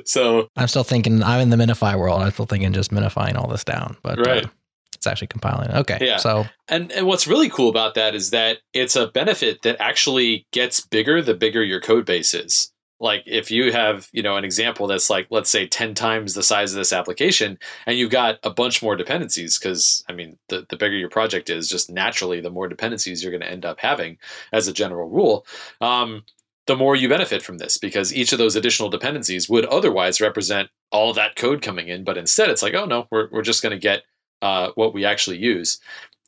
so 0.06 0.48
I'm 0.56 0.68
still 0.68 0.84
thinking 0.84 1.22
I'm 1.24 1.42
in 1.42 1.50
the 1.50 1.58
minify 1.58 1.98
world. 1.98 2.22
I'm 2.22 2.32
still 2.32 2.46
thinking 2.46 2.72
just 2.74 2.92
minifying 2.92 3.36
all 3.36 3.48
this 3.48 3.64
down, 3.64 3.98
but 4.02 4.20
uh, 4.20 4.24
right. 4.24 4.46
Uh, 4.46 4.50
it's 4.94 5.08
actually 5.08 5.28
compiling. 5.28 5.70
Okay. 5.72 5.98
Yeah. 6.00 6.18
So 6.18 6.46
and 6.70 6.90
and 6.94 7.06
what's 7.06 7.28
really 7.28 7.50
cool 7.50 7.68
about 7.70 7.96
that 7.96 8.16
is 8.16 8.30
that 8.30 8.60
it's 8.74 8.96
a 8.96 9.08
benefit 9.08 9.64
that 9.64 9.76
actually 9.82 10.48
gets 10.54 10.80
bigger 10.80 11.22
the 11.22 11.34
bigger 11.34 11.62
your 11.62 11.82
code 11.82 12.06
base 12.06 12.34
is 12.34 12.73
like 13.04 13.22
if 13.28 13.52
you 13.52 13.72
have 13.72 14.10
you 14.14 14.24
know 14.24 14.38
an 14.38 14.46
example 14.46 14.88
that's 14.88 15.10
like 15.10 15.28
let's 15.30 15.50
say 15.50 15.68
10 15.68 15.94
times 15.94 16.34
the 16.34 16.42
size 16.42 16.72
of 16.72 16.78
this 16.78 16.94
application 16.94 17.60
and 17.86 17.98
you've 17.98 18.10
got 18.10 18.40
a 18.44 18.50
bunch 18.50 18.82
more 18.82 18.96
dependencies 18.96 19.60
because 19.60 20.04
i 20.10 20.14
mean 20.14 20.38
the, 20.48 20.66
the 20.70 20.78
bigger 20.78 20.96
your 20.96 21.10
project 21.10 21.50
is 21.50 21.70
just 21.70 21.92
naturally 21.92 22.40
the 22.40 22.50
more 22.50 22.68
dependencies 22.68 23.22
you're 23.22 23.32
going 23.32 23.42
to 23.42 23.52
end 23.52 23.66
up 23.66 23.80
having 23.80 24.18
as 24.54 24.68
a 24.68 24.74
general 24.74 25.10
rule 25.10 25.46
um, 25.82 26.24
the 26.66 26.78
more 26.78 26.96
you 26.96 27.10
benefit 27.10 27.44
from 27.44 27.58
this 27.58 27.78
because 27.78 28.16
each 28.16 28.32
of 28.32 28.40
those 28.40 28.56
additional 28.56 28.90
dependencies 28.90 29.50
would 29.50 29.66
otherwise 29.66 30.22
represent 30.22 30.70
all 30.92 31.14
that 31.14 31.36
code 31.36 31.62
coming 31.62 31.90
in 31.90 32.04
but 32.04 32.18
instead 32.18 32.50
it's 32.50 32.64
like 32.64 32.74
oh 32.74 32.86
no 32.86 33.06
we're, 33.12 33.28
we're 33.32 33.42
just 33.44 33.62
going 33.62 33.74
to 33.74 33.80
get 33.80 34.04
uh, 34.42 34.72
what 34.76 34.94
we 34.94 35.06
actually 35.06 35.38
use 35.38 35.80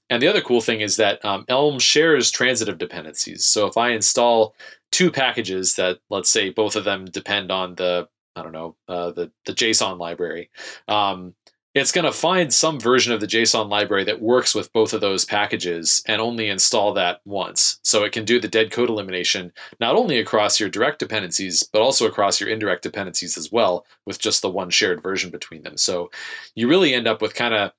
and 0.09 0.21
the 0.21 0.27
other 0.27 0.41
cool 0.41 0.61
thing 0.61 0.81
is 0.81 0.97
that 0.97 1.23
um, 1.25 1.45
Elm 1.47 1.79
shares 1.79 2.29
transitive 2.29 2.77
dependencies. 2.77 3.43
So 3.43 3.65
if 3.65 3.75
I 3.75 3.89
install 3.89 4.53
two 4.95 5.11
packages 5.11 5.75
that, 5.75 5.99
let's 6.09 6.29
say, 6.29 6.49
both 6.49 6.77
of 6.77 6.85
them 6.85 7.03
depend 7.03 7.51
on 7.51 7.75
the, 7.75 8.07
I 8.37 8.43
don't 8.43 8.53
know, 8.53 8.77
uh, 8.87 9.11
the 9.11 9.29
the 9.45 9.53
JSON 9.53 9.99
library, 9.99 10.49
um, 10.87 11.35
it's 11.73 11.91
going 11.91 12.05
to 12.05 12.13
find 12.13 12.53
some 12.53 12.79
version 12.79 13.11
of 13.11 13.19
the 13.19 13.27
JSON 13.27 13.69
library 13.69 14.05
that 14.05 14.21
works 14.21 14.55
with 14.55 14.71
both 14.71 14.93
of 14.93 15.01
those 15.01 15.25
packages 15.25 16.01
and 16.07 16.21
only 16.21 16.47
install 16.47 16.93
that 16.93 17.19
once. 17.25 17.79
So 17.83 18.05
it 18.05 18.13
can 18.13 18.23
do 18.23 18.39
the 18.39 18.47
dead 18.47 18.71
code 18.71 18.89
elimination 18.89 19.51
not 19.81 19.97
only 19.97 20.17
across 20.17 20.57
your 20.57 20.69
direct 20.69 20.99
dependencies, 20.99 21.63
but 21.73 21.81
also 21.81 22.07
across 22.07 22.39
your 22.39 22.49
indirect 22.49 22.83
dependencies 22.83 23.37
as 23.37 23.51
well, 23.51 23.85
with 24.05 24.19
just 24.19 24.41
the 24.41 24.49
one 24.49 24.69
shared 24.69 25.03
version 25.03 25.29
between 25.29 25.63
them. 25.63 25.75
So 25.75 26.09
you 26.55 26.69
really 26.69 26.93
end 26.93 27.07
up 27.07 27.21
with 27.21 27.35
kind 27.35 27.53
of 27.53 27.71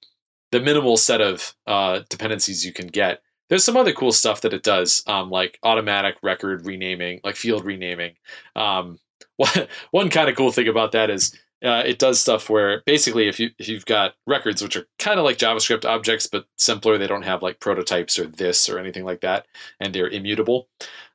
the 0.52 0.60
minimal 0.60 0.98
set 0.98 1.22
of 1.22 1.54
uh, 1.66 2.00
dependencies 2.10 2.66
you 2.66 2.74
can 2.74 2.88
get. 2.88 3.22
There's 3.48 3.64
some 3.64 3.76
other 3.76 3.92
cool 3.92 4.12
stuff 4.12 4.40
that 4.42 4.52
it 4.52 4.62
does, 4.62 5.02
um, 5.06 5.30
like 5.30 5.58
automatic 5.62 6.16
record 6.22 6.66
renaming, 6.66 7.20
like 7.24 7.36
field 7.36 7.64
renaming. 7.64 8.14
Um, 8.54 8.98
one 9.36 9.68
one 9.90 10.10
kind 10.10 10.28
of 10.28 10.36
cool 10.36 10.52
thing 10.52 10.68
about 10.68 10.92
that 10.92 11.10
is 11.10 11.36
uh, 11.64 11.82
it 11.86 11.98
does 11.98 12.20
stuff 12.20 12.50
where 12.50 12.82
basically 12.84 13.28
if 13.28 13.40
you 13.40 13.50
if 13.58 13.68
you've 13.68 13.86
got 13.86 14.14
records 14.26 14.62
which 14.62 14.76
are 14.76 14.86
kind 14.98 15.18
of 15.18 15.24
like 15.24 15.38
JavaScript 15.38 15.84
objects 15.84 16.26
but 16.26 16.46
simpler, 16.56 16.98
they 16.98 17.06
don't 17.06 17.24
have 17.24 17.42
like 17.42 17.60
prototypes 17.60 18.18
or 18.18 18.26
this 18.26 18.68
or 18.68 18.78
anything 18.78 19.04
like 19.04 19.20
that, 19.22 19.46
and 19.80 19.94
they're 19.94 20.08
immutable. 20.08 20.68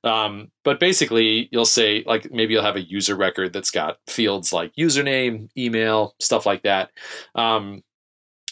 Um, 0.03 0.51
but 0.63 0.79
basically, 0.79 1.47
you'll 1.51 1.65
say 1.65 2.03
like 2.07 2.31
maybe 2.31 2.53
you'll 2.53 2.63
have 2.63 2.75
a 2.75 2.81
user 2.81 3.15
record 3.15 3.53
that's 3.53 3.71
got 3.71 3.97
fields 4.07 4.51
like 4.51 4.73
username, 4.75 5.49
email, 5.57 6.15
stuff 6.19 6.45
like 6.45 6.63
that. 6.63 6.89
Um, 7.35 7.83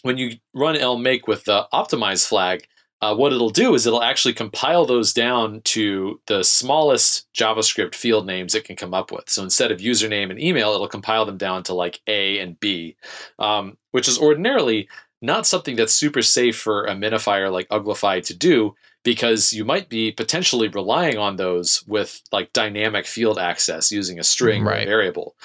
when 0.04 0.18
you 0.18 0.38
run 0.54 0.78
Elm 0.78 1.02
make 1.04 1.28
with 1.28 1.44
the 1.46 1.68
optimize 1.74 2.28
flag, 2.28 2.68
uh, 3.02 3.16
what 3.16 3.32
it'll 3.32 3.50
do 3.50 3.76
is 3.76 3.86
it'll 3.86 4.04
actually 4.04 4.34
compile 4.34 4.86
those 4.86 5.14
down 5.14 5.62
to 5.62 6.20
the 6.28 6.44
smallest 6.44 7.32
JavaScript 7.34 7.96
field 7.96 8.26
names 8.26 8.56
it 8.56 8.66
can 8.66 8.76
come 8.76 8.94
up 8.94 9.12
with. 9.12 9.30
So 9.30 9.42
instead 9.44 9.72
of 9.72 9.80
username 9.80 10.30
and 10.30 10.40
email, 10.40 10.74
it'll 10.74 10.88
compile 10.88 11.26
them 11.26 11.38
down 11.38 11.64
to 11.64 11.74
like 11.74 12.02
A 12.08 12.40
and 12.40 12.60
B, 12.60 12.98
um, 13.38 13.78
which 13.92 14.08
is 14.08 14.20
ordinarily 14.20 14.90
not 15.22 15.46
something 15.46 15.76
that's 15.76 15.94
super 15.94 16.22
safe 16.22 16.58
for 16.58 16.86
a 16.86 16.94
minifier 16.94 17.52
like 17.52 17.70
Uglify 17.70 18.24
to 18.26 18.34
do 18.34 18.76
because 19.04 19.54
you 19.54 19.64
might 19.64 19.90
be 19.90 20.12
potentially 20.12 20.68
relying 20.68 21.18
on 21.18 21.38
those 21.38 21.84
with 21.88 22.22
like 22.32 22.52
dynamic 22.54 23.06
field 23.06 23.40
access 23.40 23.92
using 23.92 24.20
a 24.20 24.24
string 24.24 24.64
right. 24.64 24.86
variable. 24.86 25.36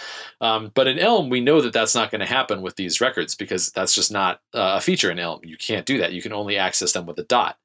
Um, 0.41 0.73
but 0.75 0.89
in 0.89 0.99
Elm, 0.99 1.31
we 1.31 1.41
know 1.41 1.61
that 1.61 1.73
that's 1.73 1.95
not 1.95 2.11
going 2.11 2.21
to 2.21 2.27
happen 2.27 2.63
with 2.63 2.77
these 2.77 3.01
records 3.01 3.35
because 3.35 3.71
that's 3.71 3.95
just 3.95 4.11
not 4.11 4.41
uh, 4.55 4.77
a 4.79 4.81
feature 4.81 5.11
in 5.11 5.19
Elm. 5.19 5.41
You 5.45 5.57
can't 5.57 5.87
do 5.87 5.99
that. 5.99 6.13
You 6.13 6.23
can 6.23 6.33
only 6.33 6.57
access 6.57 6.93
them 6.93 7.07
with 7.07 7.19
a 7.19 7.25
dot. 7.25 7.57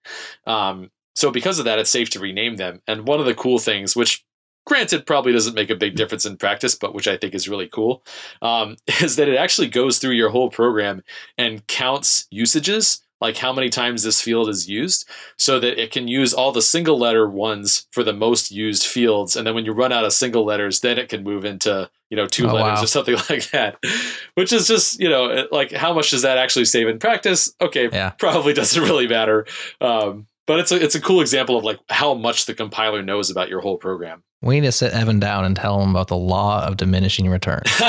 Um, 0.46 0.92
so 1.16 1.32
because 1.32 1.60
of 1.60 1.66
that, 1.66 1.80
it's 1.80 1.90
safe 1.90 2.10
to 2.12 2.20
rename 2.20 2.58
them. 2.58 2.82
And 2.88 3.08
one 3.08 3.20
of 3.20 3.26
the 3.26 3.36
cool 3.36 3.58
things, 3.60 3.96
which 3.96 4.24
granted 4.66 5.06
probably 5.06 5.34
doesn't 5.34 5.56
make 5.56 5.72
a 5.72 5.76
big 5.76 5.96
difference 5.96 6.28
in 6.28 6.38
practice 6.38 6.76
but 6.76 6.94
which 6.94 7.08
i 7.08 7.18
think 7.18 7.34
is 7.34 7.50
really 7.50 7.68
cool 7.68 8.04
um, 8.44 8.76
is 9.02 9.16
that 9.16 9.28
it 9.28 9.36
actually 9.36 9.68
goes 9.68 9.98
through 9.98 10.12
your 10.12 10.30
whole 10.30 10.50
program 10.50 11.02
and 11.40 11.66
counts 11.66 12.28
usages 12.30 13.02
like 13.22 13.38
how 13.38 13.54
many 13.54 13.70
times 13.70 14.04
this 14.04 14.22
field 14.22 14.50
is 14.50 14.70
used 14.70 15.08
so 15.38 15.60
that 15.60 15.82
it 15.82 15.92
can 15.92 16.08
use 16.08 16.34
all 16.34 16.52
the 16.52 16.62
single 16.62 16.98
letter 16.98 17.30
ones 17.30 17.88
for 17.92 18.04
the 18.04 18.14
most 18.14 18.52
used 18.52 18.86
fields 18.86 19.36
and 19.36 19.46
then 19.46 19.54
when 19.56 19.66
you 19.66 19.72
run 19.72 19.92
out 19.92 20.06
of 20.06 20.14
single 20.14 20.46
letters 20.46 20.80
then 20.82 20.98
it 20.98 21.10
can 21.10 21.24
move 21.24 21.46
into 21.46 21.90
you 22.10 22.18
know 22.18 22.26
two 22.26 22.50
oh, 22.50 22.54
letters 22.54 22.78
wow. 22.78 22.84
or 22.84 22.88
something 22.88 23.16
like 23.30 23.50
that 23.52 23.78
which 24.36 24.54
is 24.54 24.68
just 24.68 25.00
you 25.00 25.10
know 25.10 25.48
like 25.52 25.72
how 25.72 25.94
much 25.94 26.12
does 26.12 26.22
that 26.22 26.38
actually 26.38 26.66
save 26.66 26.88
in 26.88 27.00
practice 27.00 27.54
okay 27.62 27.90
yeah. 27.92 28.10
probably 28.12 28.54
doesn't 28.54 28.84
really 28.84 29.08
matter 29.08 29.46
um, 29.82 30.26
but 30.50 30.60
it's 30.60 30.72
a 30.72 30.84
it's 30.84 30.96
a 30.96 31.00
cool 31.00 31.22
example 31.22 31.60
of 31.60 31.64
like 31.64 31.80
how 31.90 32.16
much 32.16 32.48
the 32.48 32.56
compiler 32.56 33.04
knows 33.04 33.30
about 33.30 33.50
your 33.50 33.62
whole 33.62 33.78
program. 33.78 34.24
We 34.42 34.60
need 34.60 34.66
to 34.66 34.72
sit 34.72 34.94
Evan 34.94 35.20
down 35.20 35.46
and 35.46 35.56
tell 35.56 35.80
him 35.80 35.92
about 35.92 36.08
the 36.08 36.18
law 36.18 36.66
of 36.66 36.76
diminishing 36.76 37.30
returns. 37.30 37.70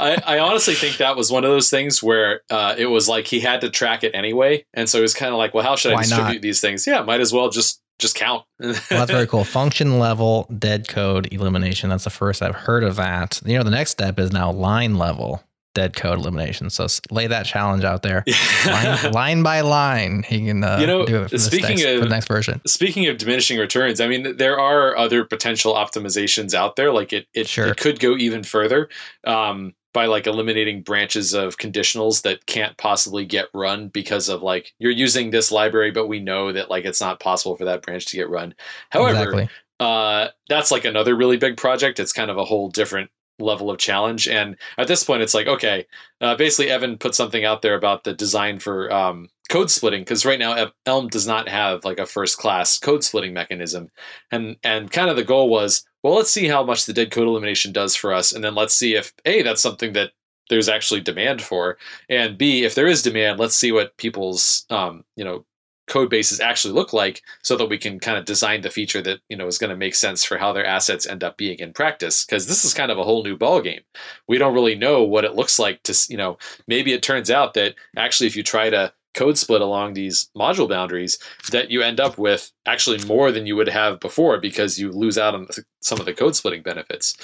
I, 0.00 0.36
I 0.36 0.38
honestly 0.38 0.74
think 0.74 0.96
that 0.96 1.16
was 1.16 1.30
one 1.30 1.44
of 1.44 1.50
those 1.50 1.70
things 1.70 2.02
where 2.02 2.40
uh, 2.50 2.74
it 2.78 2.86
was 2.86 3.08
like 3.08 3.26
he 3.26 3.40
had 3.40 3.60
to 3.60 3.70
track 3.70 4.02
it 4.04 4.14
anyway, 4.14 4.64
and 4.74 4.88
so 4.88 4.98
it 4.98 5.02
was 5.02 5.14
kind 5.14 5.32
of 5.32 5.38
like, 5.38 5.54
well, 5.54 5.64
how 5.64 5.76
should 5.76 5.92
I 5.92 5.96
Why 5.96 6.02
distribute 6.02 6.32
not? 6.34 6.42
these 6.42 6.60
things? 6.60 6.86
Yeah, 6.86 7.02
might 7.02 7.20
as 7.20 7.32
well 7.32 7.50
just 7.50 7.80
just 7.98 8.16
count. 8.16 8.44
Well, 8.58 8.72
that's 8.88 9.10
very 9.10 9.26
cool. 9.26 9.44
Function 9.44 9.98
level 9.98 10.48
dead 10.58 10.88
code 10.88 11.28
elimination. 11.32 11.90
That's 11.90 12.04
the 12.04 12.10
first 12.10 12.40
I've 12.42 12.54
heard 12.56 12.82
of 12.82 12.96
that. 12.96 13.40
You 13.44 13.58
know, 13.58 13.62
the 13.62 13.70
next 13.70 13.90
step 13.90 14.18
is 14.18 14.32
now 14.32 14.50
line 14.50 14.96
level 14.96 15.42
dead 15.74 15.94
code 15.94 16.18
elimination. 16.18 16.68
So 16.70 16.86
lay 17.12 17.26
that 17.28 17.46
challenge 17.46 17.84
out 17.84 18.02
there, 18.02 18.24
line, 18.66 19.12
line 19.12 19.42
by 19.44 19.60
line. 19.60 20.24
He 20.26 20.44
can 20.46 20.64
uh, 20.64 20.78
You 20.80 20.86
know, 20.86 21.06
do 21.06 21.22
it 21.22 21.30
for, 21.30 21.38
speaking 21.38 21.68
next, 21.76 21.82
for 21.84 21.94
of- 21.96 22.00
the 22.02 22.08
next 22.08 22.26
version. 22.26 22.60
Speaking 22.66 23.06
of 23.06 23.18
diminishing 23.18 23.58
returns, 23.58 24.00
I 24.00 24.08
mean, 24.08 24.36
there 24.36 24.58
are 24.58 24.96
other 24.96 25.24
potential 25.24 25.74
optimizations 25.74 26.54
out 26.54 26.74
there. 26.76 26.92
Like 26.92 27.12
it, 27.12 27.26
it, 27.34 27.46
Sure. 27.48 27.68
it 27.68 27.76
could 27.76 28.00
go 28.00 28.16
even 28.16 28.42
further 28.42 28.88
um, 29.26 29.74
by 29.92 30.06
like 30.06 30.26
eliminating 30.26 30.82
branches 30.82 31.34
of 31.34 31.58
conditionals 31.58 32.22
that 32.22 32.46
can't 32.46 32.76
possibly 32.76 33.24
get 33.24 33.48
run 33.52 33.88
because 33.88 34.28
of 34.28 34.42
like 34.42 34.72
you're 34.78 34.90
using 34.90 35.30
this 35.30 35.50
library, 35.50 35.90
but 35.90 36.06
we 36.06 36.20
know 36.20 36.52
that 36.52 36.70
like 36.70 36.84
it's 36.84 37.00
not 37.00 37.20
possible 37.20 37.56
for 37.56 37.64
that 37.64 37.82
branch 37.82 38.06
to 38.06 38.16
get 38.16 38.30
run. 38.30 38.54
However, 38.90 39.22
exactly. 39.22 39.48
uh, 39.80 40.28
that's 40.48 40.70
like 40.70 40.84
another 40.84 41.16
really 41.16 41.36
big 41.36 41.56
project. 41.56 41.98
It's 41.98 42.12
kind 42.12 42.30
of 42.30 42.38
a 42.38 42.44
whole 42.44 42.68
different 42.68 43.10
level 43.40 43.70
of 43.70 43.78
challenge. 43.78 44.28
And 44.28 44.56
at 44.78 44.86
this 44.86 45.02
point, 45.02 45.22
it's 45.22 45.34
like, 45.34 45.46
okay, 45.46 45.86
uh, 46.20 46.36
basically, 46.36 46.70
Evan 46.70 46.98
put 46.98 47.14
something 47.14 47.44
out 47.44 47.62
there 47.62 47.74
about 47.74 48.04
the 48.04 48.12
design 48.12 48.58
for 48.58 48.92
um, 48.92 49.28
code 49.50 49.70
splitting 49.70 50.02
because 50.02 50.24
right 50.24 50.38
now 50.38 50.70
Elm 50.86 51.08
does 51.08 51.26
not 51.26 51.48
have 51.48 51.84
like 51.84 51.98
a 51.98 52.06
first 52.06 52.38
class 52.38 52.78
code 52.78 53.04
splitting 53.04 53.34
mechanism, 53.34 53.90
and 54.30 54.56
and 54.64 54.90
kind 54.90 55.10
of 55.10 55.16
the 55.16 55.24
goal 55.24 55.50
was, 55.50 55.84
well, 56.02 56.14
let's 56.14 56.30
see 56.30 56.46
how 56.46 56.64
much 56.64 56.86
the 56.86 56.94
dead 56.94 57.10
code 57.10 57.28
elimination 57.28 57.72
does 57.72 57.94
for 57.94 58.14
us, 58.14 58.32
and 58.32 58.42
then 58.42 58.54
let's 58.54 58.74
see 58.74 58.94
if 58.94 59.12
a 59.26 59.42
that's 59.42 59.60
something 59.60 59.92
that 59.92 60.12
there's 60.48 60.68
actually 60.68 61.00
demand 61.00 61.42
for, 61.42 61.76
and 62.08 62.38
b 62.38 62.64
if 62.64 62.74
there 62.74 62.86
is 62.86 63.02
demand, 63.02 63.38
let's 63.38 63.56
see 63.56 63.72
what 63.72 63.96
people's 63.98 64.64
um, 64.70 65.04
you 65.16 65.24
know 65.24 65.44
code 65.88 66.08
bases 66.08 66.38
actually 66.38 66.72
look 66.72 66.92
like 66.92 67.20
so 67.42 67.56
that 67.56 67.68
we 67.68 67.76
can 67.76 67.98
kind 67.98 68.16
of 68.16 68.24
design 68.24 68.60
the 68.60 68.70
feature 68.70 69.02
that 69.02 69.18
you 69.28 69.36
know 69.36 69.48
is 69.48 69.58
going 69.58 69.70
to 69.70 69.76
make 69.76 69.96
sense 69.96 70.24
for 70.24 70.38
how 70.38 70.52
their 70.52 70.64
assets 70.64 71.04
end 71.04 71.24
up 71.24 71.36
being 71.36 71.58
in 71.58 71.72
practice 71.72 72.24
because 72.24 72.46
this 72.46 72.64
is 72.64 72.72
kind 72.72 72.92
of 72.92 72.98
a 72.98 73.02
whole 73.02 73.24
new 73.24 73.36
ball 73.36 73.60
game 73.60 73.80
we 74.28 74.38
don't 74.38 74.54
really 74.54 74.76
know 74.76 75.02
what 75.02 75.24
it 75.24 75.34
looks 75.34 75.58
like 75.58 75.82
to 75.82 75.92
you 76.08 76.16
know 76.16 76.38
maybe 76.68 76.92
it 76.92 77.02
turns 77.02 77.28
out 77.28 77.54
that 77.54 77.74
actually 77.96 78.28
if 78.28 78.36
you 78.36 78.44
try 78.44 78.70
to 78.70 78.92
code 79.14 79.36
split 79.38 79.60
along 79.60 79.94
these 79.94 80.30
module 80.36 80.68
boundaries 80.68 81.18
that 81.50 81.70
you 81.70 81.82
end 81.82 81.98
up 82.00 82.16
with 82.18 82.52
actually 82.66 82.98
more 83.06 83.32
than 83.32 83.46
you 83.46 83.56
would 83.56 83.68
have 83.68 83.98
before 84.00 84.38
because 84.38 84.78
you 84.78 84.90
lose 84.92 85.18
out 85.18 85.34
on 85.34 85.46
some 85.80 85.98
of 85.98 86.06
the 86.06 86.14
code 86.14 86.36
splitting 86.36 86.62
benefits 86.62 87.16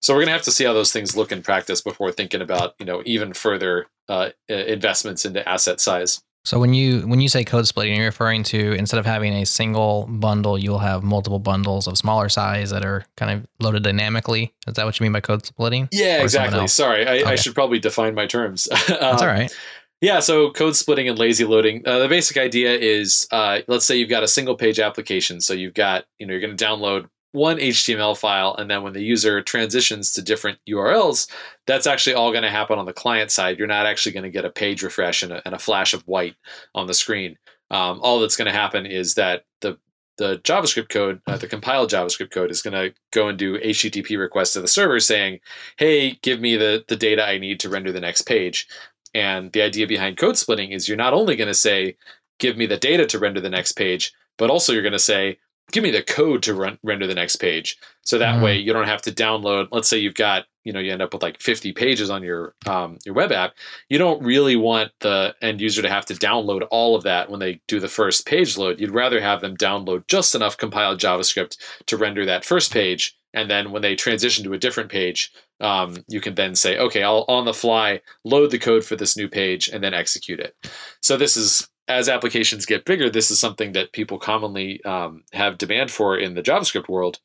so 0.00 0.12
we're 0.12 0.18
going 0.20 0.26
to 0.26 0.32
have 0.32 0.42
to 0.42 0.50
see 0.50 0.64
how 0.64 0.72
those 0.72 0.92
things 0.92 1.16
look 1.16 1.30
in 1.32 1.42
practice 1.42 1.80
before 1.80 2.12
thinking 2.12 2.40
about 2.40 2.74
you 2.78 2.86
know 2.86 3.02
even 3.04 3.32
further 3.32 3.86
uh, 4.08 4.30
investments 4.48 5.24
into 5.24 5.46
asset 5.48 5.80
size 5.80 6.20
So 6.44 6.58
when 6.58 6.74
you 6.74 7.02
when 7.06 7.20
you 7.20 7.28
say 7.28 7.44
code 7.44 7.68
splitting, 7.68 7.94
you're 7.94 8.06
referring 8.06 8.42
to 8.44 8.72
instead 8.72 8.98
of 8.98 9.06
having 9.06 9.32
a 9.32 9.46
single 9.46 10.06
bundle, 10.08 10.58
you'll 10.58 10.80
have 10.80 11.04
multiple 11.04 11.38
bundles 11.38 11.86
of 11.86 11.96
smaller 11.96 12.28
size 12.28 12.70
that 12.70 12.84
are 12.84 13.04
kind 13.16 13.30
of 13.30 13.46
loaded 13.60 13.84
dynamically. 13.84 14.52
Is 14.66 14.74
that 14.74 14.84
what 14.84 14.98
you 14.98 15.04
mean 15.04 15.12
by 15.12 15.20
code 15.20 15.46
splitting? 15.46 15.88
Yeah, 15.92 16.18
Or 16.18 16.22
exactly. 16.24 16.66
Sorry, 16.66 17.06
I, 17.06 17.30
I 17.30 17.34
should 17.36 17.54
probably 17.54 17.78
define 17.78 18.14
my 18.16 18.26
terms. 18.26 18.66
That's 18.88 19.22
Um, 19.22 19.28
all 19.28 19.32
right. 19.32 19.56
Yeah, 20.02 20.18
so 20.18 20.50
code 20.50 20.74
splitting 20.74 21.08
and 21.08 21.16
lazy 21.16 21.44
loading. 21.44 21.86
Uh, 21.86 22.00
the 22.00 22.08
basic 22.08 22.36
idea 22.36 22.76
is, 22.76 23.28
uh, 23.30 23.60
let's 23.68 23.86
say 23.86 23.96
you've 23.96 24.10
got 24.10 24.24
a 24.24 24.28
single 24.28 24.56
page 24.56 24.80
application. 24.80 25.40
So 25.40 25.54
you've 25.54 25.74
got, 25.74 26.06
you 26.18 26.26
know, 26.26 26.32
you're 26.32 26.40
going 26.40 26.56
to 26.56 26.64
download 26.64 27.08
one 27.30 27.56
HTML 27.58 28.18
file, 28.18 28.56
and 28.58 28.68
then 28.68 28.82
when 28.82 28.94
the 28.94 29.02
user 29.02 29.40
transitions 29.42 30.10
to 30.12 30.20
different 30.22 30.58
URLs, 30.68 31.30
that's 31.68 31.86
actually 31.86 32.14
all 32.14 32.32
going 32.32 32.42
to 32.42 32.50
happen 32.50 32.80
on 32.80 32.84
the 32.84 32.92
client 32.92 33.30
side. 33.30 33.58
You're 33.58 33.68
not 33.68 33.86
actually 33.86 34.12
going 34.12 34.24
to 34.24 34.30
get 34.30 34.44
a 34.44 34.50
page 34.50 34.82
refresh 34.82 35.22
and 35.22 35.32
a, 35.32 35.42
and 35.46 35.54
a 35.54 35.58
flash 35.58 35.94
of 35.94 36.02
white 36.02 36.34
on 36.74 36.88
the 36.88 36.94
screen. 36.94 37.38
Um, 37.70 38.00
all 38.02 38.18
that's 38.18 38.36
going 38.36 38.50
to 38.50 38.52
happen 38.52 38.84
is 38.86 39.14
that 39.14 39.44
the 39.60 39.78
the 40.18 40.38
JavaScript 40.40 40.90
code, 40.90 41.22
uh, 41.26 41.38
the 41.38 41.48
compiled 41.48 41.90
JavaScript 41.90 42.30
code, 42.30 42.50
is 42.50 42.60
going 42.60 42.74
to 42.74 42.94
go 43.12 43.28
and 43.28 43.38
do 43.38 43.58
HTTP 43.58 44.18
requests 44.18 44.52
to 44.52 44.60
the 44.60 44.68
server 44.68 45.00
saying, 45.00 45.40
"Hey, 45.78 46.18
give 46.22 46.40
me 46.40 46.56
the 46.56 46.84
the 46.88 46.96
data 46.96 47.24
I 47.24 47.38
need 47.38 47.60
to 47.60 47.70
render 47.70 47.92
the 47.92 48.00
next 48.00 48.22
page." 48.22 48.66
And 49.14 49.52
the 49.52 49.62
idea 49.62 49.86
behind 49.86 50.16
code 50.16 50.36
splitting 50.38 50.72
is 50.72 50.88
you're 50.88 50.96
not 50.96 51.12
only 51.14 51.36
going 51.36 51.48
to 51.48 51.54
say, 51.54 51.96
"Give 52.38 52.56
me 52.56 52.66
the 52.66 52.76
data 52.78 53.06
to 53.06 53.18
render 53.18 53.40
the 53.40 53.50
next 53.50 53.72
page," 53.72 54.12
but 54.38 54.50
also 54.50 54.72
you're 54.72 54.82
going 54.82 54.92
to 54.92 54.98
say, 54.98 55.38
"Give 55.70 55.82
me 55.82 55.90
the 55.90 56.02
code 56.02 56.42
to 56.44 56.54
run, 56.54 56.78
render 56.82 57.06
the 57.06 57.14
next 57.14 57.36
page." 57.36 57.76
So 58.02 58.18
that 58.18 58.36
Mm. 58.36 58.42
way 58.42 58.58
you 58.58 58.72
don't 58.72 58.88
have 58.88 59.02
to 59.02 59.12
download. 59.12 59.68
Let's 59.70 59.88
say 59.88 59.98
you've 59.98 60.14
got 60.14 60.46
you 60.64 60.72
know 60.72 60.78
you 60.80 60.92
end 60.92 61.02
up 61.02 61.12
with 61.12 61.22
like 61.24 61.40
50 61.40 61.72
pages 61.72 62.08
on 62.08 62.22
your 62.22 62.54
um, 62.66 62.98
your 63.04 63.14
web 63.14 63.32
app. 63.32 63.54
You 63.88 63.98
don't 63.98 64.22
really 64.22 64.54
want 64.56 64.92
the 65.00 65.34
end 65.42 65.60
user 65.60 65.82
to 65.82 65.88
have 65.90 66.06
to 66.06 66.14
download 66.14 66.66
all 66.70 66.94
of 66.94 67.02
that 67.02 67.28
when 67.30 67.40
they 67.40 67.60
do 67.68 67.80
the 67.80 67.88
first 67.88 68.26
page 68.26 68.56
load. 68.56 68.80
You'd 68.80 68.92
rather 68.92 69.20
have 69.20 69.40
them 69.40 69.56
download 69.56 70.06
just 70.06 70.34
enough 70.34 70.56
compiled 70.56 71.00
JavaScript 71.00 71.56
to 71.86 71.96
render 71.96 72.24
that 72.26 72.44
first 72.44 72.72
page, 72.72 73.14
and 73.34 73.50
then 73.50 73.70
when 73.70 73.82
they 73.82 73.94
transition 73.94 74.44
to 74.44 74.52
a 74.52 74.58
different 74.58 74.90
page, 74.90 75.32
um, 75.60 75.96
you 76.08 76.20
can 76.20 76.34
then 76.34 76.54
say, 76.54 76.78
okay, 76.78 77.02
I'll 77.02 77.24
on 77.28 77.44
the 77.44 77.54
fly 77.54 78.00
load 78.24 78.50
the 78.50 78.58
code 78.58 78.84
for 78.84 78.96
this 78.96 79.16
new 79.16 79.28
page 79.28 79.68
and 79.68 79.82
then 79.82 79.94
execute 79.94 80.40
it. 80.40 80.54
So 81.00 81.16
this 81.16 81.36
is 81.36 81.68
as 81.88 82.08
applications 82.08 82.66
get 82.66 82.84
bigger, 82.84 83.10
this 83.10 83.30
is 83.30 83.38
something 83.38 83.72
that 83.72 83.92
people 83.92 84.18
commonly 84.18 84.82
um, 84.84 85.24
have 85.32 85.58
demand 85.58 85.90
for 85.90 86.16
in 86.16 86.34
the 86.34 86.42
JavaScript 86.42 86.88
world. 86.88 87.18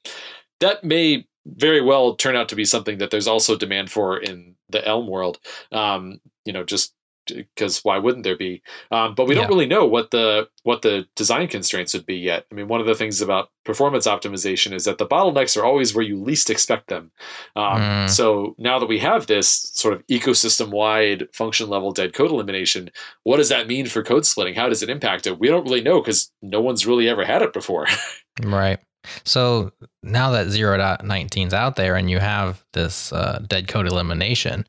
That 0.60 0.84
may 0.84 1.28
very 1.45 1.82
well 1.82 2.16
turn 2.16 2.36
out 2.36 2.49
to 2.49 2.55
be 2.55 2.66
something 2.66 2.97
that 2.97 3.12
there's 3.12 3.28
also 3.28 3.55
demand 3.55 3.91
for 3.91 4.18
in 4.18 4.55
the 4.70 4.86
Elm 4.86 5.08
world. 5.08 5.39
Um, 5.72 6.20
you 6.45 6.53
know, 6.53 6.64
just 6.64 6.93
because 7.28 7.84
why 7.84 7.97
wouldn't 7.97 8.23
there 8.23 8.38
be? 8.38 8.61
Um, 8.91 9.15
but 9.15 9.28
we 9.28 9.36
don't 9.36 9.49
really 9.49 9.65
know 9.65 9.86
what 9.86 10.11
the 10.11 10.47
what 10.63 10.82
the 10.82 11.07
design 11.15 11.47
constraints 11.47 11.93
would 11.93 12.05
be 12.05 12.17
yet. 12.17 12.45
I 12.51 12.55
mean, 12.55 12.67
one 12.67 12.82
of 12.82 12.88
the 12.88 12.95
things 12.95 13.21
about 13.21 13.49
performance 13.63 14.07
optimization 14.07 14.73
is 14.73 14.86
that 14.86 14.97
the 14.97 15.07
bottlenecks 15.07 15.57
are 15.57 15.65
always 15.65 15.93
where 15.95 16.05
you 16.05 16.21
least 16.21 16.49
expect 16.49 16.88
them. 16.88 17.11
Um, 17.55 17.88
Mm. 17.88 18.09
So 18.09 18.55
now 18.57 18.80
that 18.80 18.88
we 18.88 18.99
have 18.99 19.28
this 19.28 19.49
sort 19.73 19.93
of 19.93 20.05
ecosystem 20.07 20.71
wide 20.71 21.28
function 21.34 21.69
level 21.69 21.91
dead 21.91 22.13
code 22.13 22.32
elimination, 22.32 22.89
what 23.23 23.38
does 23.38 23.49
that 23.49 23.67
mean 23.67 23.86
for 23.86 24.03
code 24.03 24.25
splitting? 24.25 24.55
How 24.55 24.69
does 24.69 24.84
it 24.84 24.89
impact 24.89 25.28
it? 25.28 25.39
We 25.39 25.47
don't 25.47 25.63
really 25.63 25.82
know 25.82 26.01
because 26.01 26.32
no 26.41 26.61
one's 26.61 26.86
really 26.86 27.07
ever 27.07 27.25
had 27.25 27.41
it 27.41 27.53
before. 27.53 27.88
Right. 28.43 28.78
So 29.23 29.71
now 30.03 30.30
that 30.30 30.45
0.19 30.45 31.47
is 31.47 31.53
out 31.55 31.75
there 31.75 31.95
and 31.95 32.07
you 32.07 32.19
have 32.19 32.63
this 32.73 33.11
uh, 33.11 33.43
dead 33.47 33.67
code 33.67 33.88
elimination, 33.88 34.67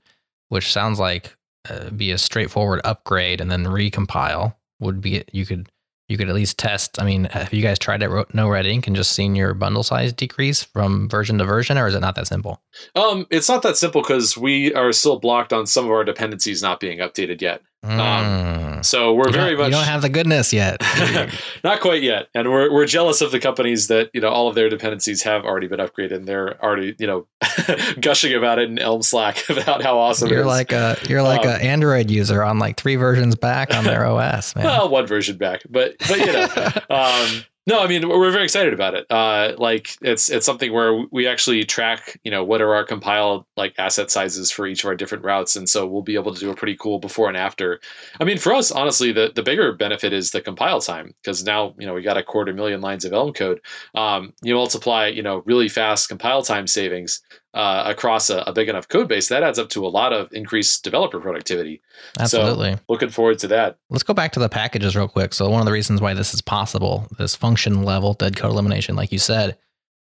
which 0.48 0.72
sounds 0.72 0.98
like 0.98 1.36
uh, 1.68 1.90
be 1.90 2.10
a 2.10 2.18
straightforward 2.18 2.80
upgrade 2.84 3.40
and 3.40 3.50
then 3.50 3.64
recompile 3.64 4.54
would 4.80 5.00
be 5.00 5.24
you 5.32 5.46
could 5.46 5.68
you 6.08 6.16
could 6.16 6.28
at 6.28 6.34
least 6.34 6.58
test. 6.58 7.00
I 7.00 7.04
mean, 7.04 7.24
have 7.24 7.52
you 7.52 7.62
guys 7.62 7.78
tried 7.78 8.02
it? 8.02 8.10
NoRedInk 8.10 8.86
and 8.86 8.96
just 8.96 9.12
seen 9.12 9.36
your 9.36 9.52
bundle 9.52 9.82
size 9.82 10.12
decrease 10.12 10.62
from 10.62 11.08
version 11.08 11.36
to 11.38 11.44
version, 11.44 11.76
or 11.76 11.86
is 11.86 11.94
it 11.94 12.00
not 12.00 12.14
that 12.14 12.26
simple? 12.26 12.62
um, 12.94 13.26
it's 13.30 13.48
not 13.48 13.62
that 13.62 13.76
simple 13.76 14.00
because 14.00 14.36
we 14.36 14.72
are 14.74 14.92
still 14.92 15.18
blocked 15.18 15.52
on 15.52 15.66
some 15.66 15.84
of 15.84 15.90
our 15.90 16.04
dependencies 16.04 16.62
not 16.62 16.80
being 16.80 16.98
updated 16.98 17.42
yet. 17.42 17.60
Mm. 17.84 18.84
So 18.84 19.14
we're 19.14 19.26
you, 19.26 19.32
very 19.32 19.56
much 19.56 19.66
you 19.66 19.72
don't 19.72 19.84
have 19.84 20.02
the 20.02 20.08
goodness 20.08 20.52
yet. 20.52 20.82
not 21.64 21.80
quite 21.80 22.02
yet, 22.02 22.28
and 22.34 22.50
we're 22.50 22.72
we're 22.72 22.86
jealous 22.86 23.20
of 23.20 23.30
the 23.30 23.38
companies 23.38 23.86
that 23.88 24.10
you 24.12 24.20
know 24.20 24.28
all 24.28 24.48
of 24.48 24.54
their 24.54 24.68
dependencies 24.68 25.22
have 25.22 25.44
already 25.44 25.68
been 25.68 25.80
upgraded, 25.80 26.12
and 26.16 26.26
they're 26.26 26.62
already 26.62 26.96
you 26.98 27.06
know 27.06 27.26
gushing 28.00 28.34
about 28.34 28.58
it 28.58 28.68
in 28.68 28.78
Elm 28.78 29.02
Slack 29.02 29.48
about 29.48 29.82
how 29.82 29.98
awesome 29.98 30.28
you're 30.28 30.40
is. 30.40 30.46
like 30.46 30.72
a 30.72 30.96
you're 31.08 31.22
like 31.22 31.42
Um, 31.42 31.54
an 31.54 31.60
Android 31.60 32.10
user 32.10 32.42
on 32.42 32.58
like 32.58 32.76
three 32.76 32.96
versions 32.96 33.36
back 33.36 33.74
on 33.74 33.84
their 33.84 34.04
OS, 34.06 34.56
man. 34.56 34.64
well, 34.64 34.88
one 34.88 35.06
version 35.06 35.36
back, 35.36 35.62
but 35.70 35.94
but 36.00 36.18
you 36.18 36.32
know, 36.32 36.48
um, 36.90 37.44
no, 37.68 37.80
I 37.80 37.86
mean 37.86 38.08
we're 38.08 38.30
very 38.30 38.44
excited 38.44 38.72
about 38.72 38.94
it. 38.94 39.04
Uh, 39.10 39.52
like 39.58 39.90
it's 40.00 40.30
it's 40.30 40.46
something 40.46 40.72
where 40.72 41.04
we 41.12 41.26
actually 41.26 41.64
track, 41.64 42.18
you 42.24 42.30
know, 42.30 42.42
what 42.42 42.62
are 42.62 42.74
our 42.74 42.82
compiled 42.82 43.44
like 43.58 43.74
asset 43.76 44.10
sizes 44.10 44.50
for 44.50 44.66
each 44.66 44.82
of 44.82 44.88
our 44.88 44.94
different 44.94 45.22
routes, 45.22 45.54
and 45.54 45.68
so 45.68 45.86
we'll 45.86 46.00
be 46.00 46.14
able 46.14 46.32
to 46.32 46.40
do 46.40 46.50
a 46.50 46.54
pretty 46.54 46.76
cool 46.76 46.98
before 46.98 47.28
and 47.28 47.36
after. 47.36 47.78
I 48.20 48.24
mean, 48.24 48.38
for 48.38 48.54
us, 48.54 48.72
honestly, 48.72 49.12
the 49.12 49.32
the 49.34 49.42
bigger 49.42 49.74
benefit 49.74 50.14
is 50.14 50.30
the 50.30 50.40
compile 50.40 50.80
time 50.80 51.14
because 51.22 51.44
now 51.44 51.74
you 51.78 51.86
know 51.86 51.92
we 51.92 52.00
got 52.00 52.16
a 52.16 52.22
quarter 52.22 52.54
million 52.54 52.80
lines 52.80 53.04
of 53.04 53.12
Elm 53.12 53.34
code. 53.34 53.60
Um, 53.94 54.32
you 54.42 54.54
multiply, 54.54 55.08
you 55.08 55.22
know, 55.22 55.42
really 55.44 55.68
fast 55.68 56.08
compile 56.08 56.40
time 56.40 56.66
savings 56.66 57.20
uh, 57.54 57.84
across 57.86 58.30
a, 58.30 58.38
a 58.46 58.52
big 58.52 58.68
enough 58.68 58.88
code 58.88 59.08
base, 59.08 59.28
that 59.28 59.42
adds 59.42 59.58
up 59.58 59.68
to 59.70 59.86
a 59.86 59.88
lot 59.88 60.12
of 60.12 60.32
increased 60.32 60.84
developer 60.84 61.18
productivity. 61.20 61.80
Absolutely. 62.18 62.76
Looking 62.88 63.08
forward 63.10 63.38
to 63.40 63.48
that. 63.48 63.78
Let's 63.90 64.02
go 64.02 64.14
back 64.14 64.32
to 64.32 64.40
the 64.40 64.48
packages 64.48 64.94
real 64.96 65.08
quick. 65.08 65.32
So 65.34 65.48
one 65.48 65.60
of 65.60 65.66
the 65.66 65.72
reasons 65.72 66.00
why 66.00 66.14
this 66.14 66.34
is 66.34 66.40
possible, 66.42 67.06
this 67.18 67.34
function 67.34 67.82
level 67.84 68.14
dead 68.14 68.36
code 68.36 68.50
elimination, 68.52 68.96
like 68.96 69.12
you 69.12 69.18
said, 69.18 69.56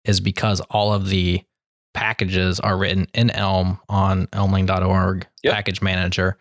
is 0.06 0.20
because 0.20 0.60
all 0.70 0.94
of 0.94 1.10
the 1.10 1.41
packages 1.94 2.60
are 2.60 2.78
written 2.78 3.08
in 3.14 3.30
Elm 3.30 3.80
on 3.89 4.28
elm-lang.org 4.34 5.28
Yep. 5.44 5.54
package 5.54 5.82
manager. 5.82 6.38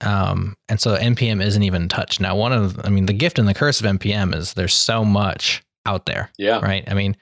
Um, 0.00 0.56
and 0.68 0.80
so 0.80 0.96
npm 0.96 1.40
isn't 1.42 1.62
even 1.62 1.88
touched. 1.88 2.20
Now, 2.20 2.34
one 2.34 2.52
of 2.52 2.80
I 2.84 2.88
mean, 2.90 3.06
the 3.06 3.12
gift 3.12 3.38
and 3.38 3.46
the 3.46 3.54
curse 3.54 3.80
of 3.80 3.86
npm 3.86 4.34
is 4.34 4.54
there's 4.54 4.74
so 4.74 5.04
much 5.04 5.62
out 5.86 6.06
there, 6.06 6.30
Yeah. 6.38 6.58
right? 6.60 6.82
I 6.90 6.94
mean, 6.94 7.16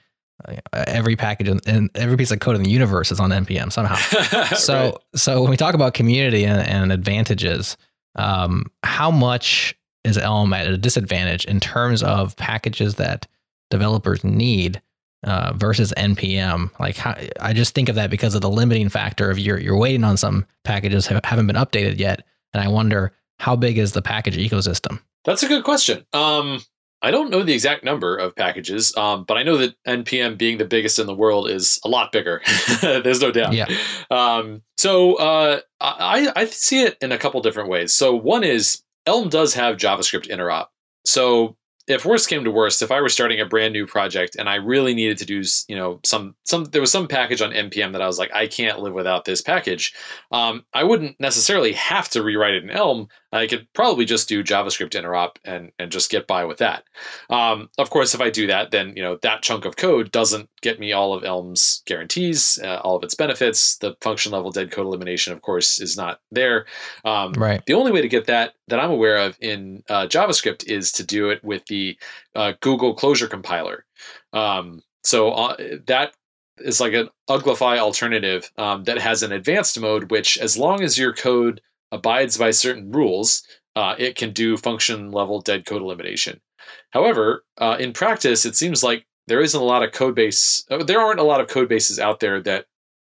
every 0.73 1.15
package 1.15 1.47
and, 1.67 1.89
every 1.95 2.17
piece 2.17 2.31
of 2.31 2.39
code 2.39 2.55
in 2.55 2.63
the 2.63 2.69
universe 2.69 3.11
is 3.11 3.19
on 3.19 3.29
npm 3.29 3.71
somehow. 3.71 3.95
so 4.55 4.73
Right. 4.91 4.93
so 5.15 5.41
when 5.41 5.49
we 5.51 5.57
talk 5.57 5.73
about 5.75 5.93
community 5.93 6.45
and, 6.45 6.61
and 6.67 6.91
advantages 6.91 7.77
um, 8.15 8.65
how 8.83 9.09
much 9.11 9.75
is 10.03 10.17
elm 10.17 10.51
at 10.53 10.67
a 10.67 10.77
disadvantage 10.77 11.45
in 11.45 11.59
terms 11.59 12.03
of 12.03 12.35
packages 12.35 12.95
that 12.95 13.27
developers 13.69 14.23
need 14.23 14.81
uh, 15.23 15.53
versus 15.55 15.93
npm 15.97 16.71
like 16.79 16.97
how, 16.97 17.15
i 17.39 17.53
just 17.53 17.75
think 17.75 17.87
of 17.89 17.95
that 17.95 18.09
because 18.09 18.33
of 18.35 18.41
the 18.41 18.49
limiting 18.49 18.89
factor 18.89 19.29
of 19.29 19.37
you're, 19.39 19.59
you're 19.59 19.77
waiting 19.77 20.03
on 20.03 20.17
some 20.17 20.45
packages 20.63 21.05
ha- 21.07 21.19
haven't 21.23 21.47
been 21.47 21.55
updated 21.55 21.99
yet 21.99 22.23
and 22.53 22.63
i 22.63 22.67
wonder 22.67 23.13
how 23.39 23.55
big 23.55 23.77
is 23.77 23.91
the 23.93 24.01
package 24.01 24.35
ecosystem 24.37 24.99
That's 25.23 25.43
a 25.43 25.47
good 25.47 25.63
question. 25.63 26.03
Um, 26.13 26.61
I 27.01 27.11
don't 27.11 27.29
know 27.29 27.43
the 27.43 27.53
exact 27.53 27.83
number 27.83 28.15
of 28.15 28.35
packages, 28.35 28.95
um, 28.95 29.23
but 29.23 29.37
I 29.37 29.43
know 29.43 29.57
that 29.57 29.75
npm 29.87 30.37
being 30.37 30.57
the 30.57 30.65
biggest 30.65 30.99
in 30.99 31.07
the 31.07 31.15
world 31.15 31.49
is 31.49 31.79
a 31.83 31.89
lot 31.89 32.11
bigger. 32.11 32.41
There's 32.81 33.21
no 33.21 33.31
doubt. 33.31 33.53
Yeah. 33.53 33.67
Um, 34.09 34.61
so 34.77 35.15
uh, 35.15 35.61
I, 35.79 36.31
I 36.35 36.45
see 36.45 36.83
it 36.83 36.97
in 37.01 37.11
a 37.11 37.17
couple 37.17 37.41
different 37.41 37.69
ways. 37.69 37.93
So 37.93 38.15
one 38.15 38.43
is 38.43 38.83
Elm 39.05 39.29
does 39.29 39.53
have 39.55 39.77
JavaScript 39.77 40.29
interop. 40.29 40.67
So 41.05 41.57
if 41.87 42.05
worst 42.05 42.29
came 42.29 42.43
to 42.43 42.51
worst, 42.51 42.81
if 42.81 42.91
I 42.91 43.01
were 43.01 43.09
starting 43.09 43.41
a 43.41 43.45
brand 43.45 43.73
new 43.73 43.85
project 43.85 44.35
and 44.37 44.47
I 44.47 44.55
really 44.55 44.93
needed 44.93 45.17
to 45.19 45.25
do, 45.25 45.43
you 45.67 45.75
know, 45.75 45.99
some 46.03 46.35
some 46.45 46.65
there 46.65 46.81
was 46.81 46.91
some 46.91 47.07
package 47.07 47.41
on 47.41 47.51
npm 47.51 47.91
that 47.93 48.01
I 48.01 48.07
was 48.07 48.19
like, 48.19 48.33
I 48.33 48.47
can't 48.47 48.79
live 48.79 48.93
without 48.93 49.25
this 49.25 49.41
package. 49.41 49.93
Um, 50.31 50.63
I 50.73 50.83
wouldn't 50.83 51.19
necessarily 51.19 51.73
have 51.73 52.09
to 52.09 52.23
rewrite 52.23 52.53
it 52.53 52.63
in 52.63 52.69
Elm. 52.69 53.07
I 53.31 53.47
could 53.47 53.67
probably 53.73 54.05
just 54.05 54.27
do 54.27 54.43
JavaScript 54.43 54.91
interop 54.91 55.37
and 55.45 55.71
and 55.79 55.91
just 55.91 56.11
get 56.11 56.27
by 56.27 56.45
with 56.45 56.57
that. 56.59 56.83
Um, 57.29 57.69
of 57.77 57.89
course, 57.89 58.13
if 58.13 58.21
I 58.21 58.29
do 58.29 58.47
that, 58.47 58.71
then 58.71 58.93
you 58.95 59.01
know 59.01 59.17
that 59.21 59.41
chunk 59.41 59.65
of 59.65 59.77
code 59.77 60.11
doesn't 60.11 60.49
get 60.61 60.79
me 60.79 60.91
all 60.91 61.13
of 61.13 61.23
Elm's 61.23 61.81
guarantees, 61.85 62.59
uh, 62.63 62.81
all 62.83 62.97
of 62.97 63.03
its 63.03 63.15
benefits. 63.15 63.77
The 63.77 63.95
function 64.01 64.31
level 64.31 64.51
dead 64.51 64.71
code 64.71 64.85
elimination, 64.85 65.33
of 65.33 65.41
course, 65.41 65.79
is 65.79 65.97
not 65.97 66.19
there. 66.31 66.65
Um, 67.05 67.33
right 67.33 67.65
the 67.65 67.73
only 67.73 67.91
way 67.91 68.01
to 68.01 68.09
get 68.09 68.27
that 68.27 68.53
that 68.67 68.79
I'm 68.79 68.91
aware 68.91 69.17
of 69.17 69.37
in 69.39 69.83
uh, 69.89 70.07
JavaScript 70.07 70.65
is 70.65 70.91
to 70.93 71.03
do 71.05 71.29
it 71.29 71.43
with 71.43 71.65
the 71.67 71.97
uh, 72.35 72.53
Google 72.61 72.93
Closure 72.93 73.27
compiler. 73.27 73.85
Um, 74.33 74.81
so 75.03 75.31
uh, 75.31 75.55
that 75.87 76.13
is 76.59 76.79
like 76.79 76.93
an 76.93 77.09
Uglify 77.29 77.77
alternative 77.77 78.51
um, 78.57 78.83
that 78.83 78.99
has 78.99 79.23
an 79.23 79.31
advanced 79.31 79.79
mode, 79.79 80.11
which 80.11 80.37
as 80.37 80.57
long 80.57 80.83
as 80.83 80.97
your 80.97 81.13
code 81.13 81.61
abides 81.91 82.37
by 82.37 82.51
certain 82.51 82.91
rules, 82.91 83.43
uh, 83.75 83.95
it 83.97 84.15
can 84.15 84.31
do 84.33 84.57
function 84.57 85.11
level 85.11 85.41
dead 85.41 85.65
code 85.65 85.81
elimination. 85.81 86.39
However, 86.91 87.43
uh, 87.57 87.77
in 87.79 87.93
practice, 87.93 88.45
it 88.45 88.55
seems 88.55 88.83
like 88.83 89.05
there 89.27 89.41
isn't 89.41 89.59
a 89.59 89.63
lot 89.63 89.83
of 89.83 89.91
code 89.91 90.15
base. 90.15 90.65
uh, 90.69 90.83
There 90.83 90.99
aren't 90.99 91.19
a 91.19 91.23
lot 91.23 91.41
of 91.41 91.47
code 91.47 91.69
bases 91.69 91.99
out 91.99 92.19
there 92.19 92.41
that 92.41 92.65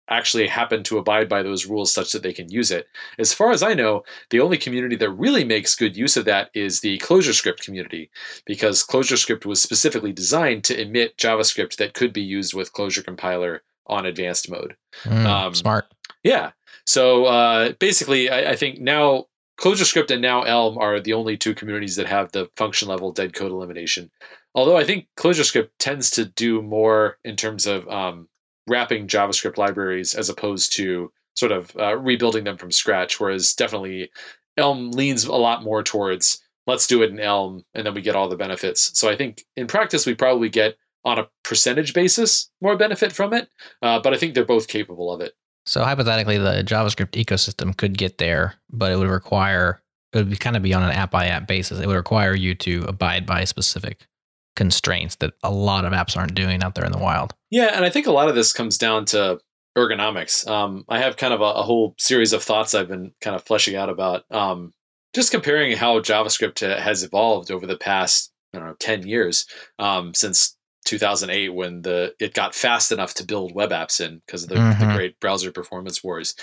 actually 0.10 0.48
happen 0.48 0.84
to 0.84 0.98
abide 0.98 1.30
by 1.30 1.42
those 1.42 1.66
rules 1.66 1.94
such 1.94 2.12
that 2.12 2.22
they 2.24 2.34
can 2.34 2.52
use 2.52 2.72
it. 2.72 2.88
As 3.18 3.34
far 3.34 3.52
as 3.52 3.64
I 3.64 3.74
know, 3.74 4.04
the 4.32 4.42
only 4.42 4.58
community 4.58 4.98
that 4.98 5.10
really 5.10 5.46
makes 5.46 5.76
good 5.76 5.96
use 5.96 6.18
of 6.18 6.26
that 6.26 6.50
is 6.54 6.82
the 6.82 6.98
ClojureScript 7.00 7.64
community, 7.64 8.10
because 8.46 8.86
ClojureScript 8.86 9.46
was 9.46 9.62
specifically 9.62 10.12
designed 10.12 10.66
to 10.66 10.80
emit 10.80 11.18
JavaScript 11.18 11.78
that 11.78 11.94
could 11.94 12.12
be 12.12 12.22
used 12.22 12.54
with 12.54 12.74
Closure 12.74 13.02
Compiler 13.02 13.64
on 13.88 14.06
advanced 14.06 14.50
mode. 14.50 14.76
Mm, 15.04 15.26
Um, 15.26 15.56
smart 15.56 15.86
Yeah. 16.24 16.52
So 16.86 17.26
uh, 17.26 17.74
basically, 17.80 18.30
I, 18.30 18.52
I 18.52 18.56
think 18.56 18.80
now 18.80 19.26
ClojureScript 19.60 20.12
and 20.12 20.22
now 20.22 20.44
Elm 20.44 20.78
are 20.78 21.00
the 21.00 21.14
only 21.14 21.38
two 21.38 21.54
communities 21.54 21.96
that 21.96 22.08
have 22.08 22.32
the 22.32 22.50
function 22.58 22.88
level 22.88 23.12
dead 23.12 23.34
code 23.34 23.52
elimination. 23.52 24.10
Although 24.56 24.78
I 24.78 24.84
think 24.84 25.08
ClojureScript 25.18 25.70
tends 25.80 26.10
to 26.12 26.26
do 26.26 26.62
more 26.62 27.18
in 27.24 27.36
terms 27.36 27.66
of 27.68 27.88
um, 27.88 28.28
wrapping 28.68 29.08
JavaScript 29.08 29.58
libraries 29.58 30.14
as 30.14 30.30
opposed 30.30 30.74
to 30.78 31.12
sort 31.36 31.52
of 31.52 31.76
uh, 31.78 31.98
rebuilding 31.98 32.44
them 32.44 32.58
from 32.58 32.72
scratch. 32.72 33.20
Whereas 33.20 33.54
definitely 33.54 34.12
Elm 34.58 34.92
leans 34.92 35.26
a 35.26 35.34
lot 35.34 35.64
more 35.64 35.84
towards 35.84 36.40
let's 36.66 36.88
do 36.88 37.04
it 37.04 37.10
in 37.10 37.20
Elm 37.20 37.64
and 37.74 37.86
then 37.86 37.94
we 37.94 38.02
get 38.02 38.16
all 38.16 38.30
the 38.30 38.36
benefits. 38.36 38.98
So 38.98 39.10
I 39.10 39.16
think 39.16 39.44
in 39.56 39.68
practice 39.68 40.06
we 40.06 40.16
probably 40.16 40.50
get 40.50 40.78
on 41.06 41.20
a 41.20 41.28
percentage 41.44 41.94
basis 41.94 42.50
more 42.62 42.78
benefit 42.78 43.12
from 43.12 43.34
it, 43.34 43.50
uh, 43.82 44.00
but 44.00 44.14
I 44.14 44.18
think 44.18 44.34
they're 44.34 44.46
both 44.46 44.68
capable 44.68 45.12
of 45.12 45.20
it. 45.20 45.34
So 45.66 45.84
hypothetically, 45.84 46.38
the 46.38 46.64
JavaScript 46.66 47.24
ecosystem 47.24 47.76
could 47.76 47.98
get 47.98 48.18
there, 48.18 48.56
but 48.70 48.92
it 48.92 48.98
would 48.98 49.10
require 49.10 49.82
it 50.14 50.18
would 50.18 50.30
be 50.30 50.36
kind 50.36 50.56
of 50.56 50.62
be 50.62 50.74
on 50.74 50.84
an 50.84 50.92
app 50.92 51.10
by 51.10 51.26
app 51.28 51.48
basis. 51.48 51.80
It 51.80 51.88
would 51.88 51.96
require 51.96 52.36
you 52.36 52.54
to 52.56 52.86
abide 52.88 53.26
by 53.26 53.46
specific 53.46 54.08
constraints 54.56 55.16
that 55.16 55.34
a 55.42 55.50
lot 55.50 55.86
of 55.86 55.94
apps 55.94 56.16
aren't 56.16 56.36
doing 56.36 56.62
out 56.62 56.76
there 56.76 56.86
in 56.86 56.92
the 56.92 57.00
wild. 57.00 57.34
Yeah, 57.50 57.72
and 57.74 57.84
I 57.84 57.90
think 57.90 58.06
a 58.06 58.12
lot 58.12 58.30
of 58.30 58.36
this 58.36 58.54
comes 58.54 58.78
down 58.78 59.06
to 59.06 59.40
ergonomics. 59.76 60.48
Um, 60.48 60.86
I 60.88 61.00
have 61.00 61.18
kind 61.18 61.34
of 61.34 61.42
a, 61.42 61.46
a 61.46 61.64
whole 61.64 61.96
series 61.98 62.34
of 62.34 62.44
thoughts 62.44 62.76
I've 62.76 62.88
been 62.88 63.12
kind 63.22 63.36
of 63.36 63.44
fleshing 63.44 63.76
out 63.76 63.90
about 63.90 64.24
um, 64.30 64.72
just 65.14 65.32
comparing 65.32 65.76
how 65.76 66.00
JavaScript 66.00 66.60
has 66.60 67.04
evolved 67.04 67.50
over 67.50 67.66
the 67.66 67.78
past 67.78 68.32
I 68.54 68.60
don't 68.60 68.68
know 68.68 68.76
ten 68.80 69.08
years 69.08 69.48
um, 69.80 70.14
since 70.14 70.56
2008 70.84 71.50
when 71.50 71.82
the 71.82 72.14
it 72.20 72.34
got 72.34 72.54
fast 72.56 72.92
enough 72.92 73.14
to 73.16 73.26
build 73.26 73.54
web 73.56 73.72
apps 73.72 74.00
in 74.00 74.22
because 74.26 74.44
of 74.44 74.50
the, 74.50 74.56
the 74.56 74.62
Mhm. 74.62 74.96
great 74.96 75.20
browser 75.20 75.52
performance 75.52 76.04
wars, 76.04 76.36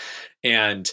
and 0.45 0.89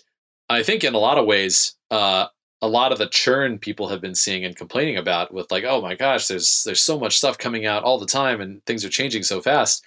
I 0.50 0.64
think 0.64 0.84
in 0.84 0.94
a 0.94 1.00
lot 1.00 1.18
of 1.18 1.26
ways. 1.26 1.76
Uh, 1.92 2.28
a 2.60 2.68
lot 2.68 2.92
of 2.92 2.98
the 2.98 3.08
churn 3.10 3.60
people 3.60 3.88
have 3.88 4.02
been 4.02 4.16
seeing 4.16 4.44
and 4.44 4.56
complaining 4.56 4.98
about 4.98 5.32
with 5.32 5.52
like 5.52 5.64
oh 5.64 5.80
my 5.80 5.94
gosh 5.94 6.28
there's 6.28 6.64
there's 6.64 6.82
so 6.82 7.00
much 7.00 7.16
stuff 7.16 7.38
coming 7.38 7.68
out 7.68 7.84
all 7.84 8.00
the 8.00 8.06
time 8.08 8.42
and 8.42 8.66
things 8.66 8.84
are 8.84 8.90
changing 8.90 9.22
so 9.22 9.40
fast 9.40 9.86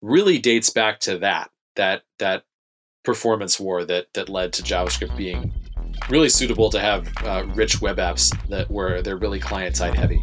really 0.00 0.38
dates 0.38 0.70
back 0.70 0.98
to 1.00 1.18
that 1.18 1.50
that 1.76 2.04
that 2.18 2.44
performance 3.04 3.60
war 3.60 3.84
that 3.84 4.06
that 4.14 4.30
led 4.30 4.54
to 4.54 4.62
JavaScript 4.62 5.14
being 5.18 5.52
really 6.08 6.30
suitable 6.30 6.70
to 6.70 6.80
have 6.80 7.06
uh, 7.24 7.44
rich 7.54 7.82
web 7.82 7.98
apps 7.98 8.34
that 8.48 8.70
were 8.70 9.02
they're 9.02 9.18
really 9.18 9.38
client 9.38 9.76
side 9.76 9.94
heavy. 9.94 10.18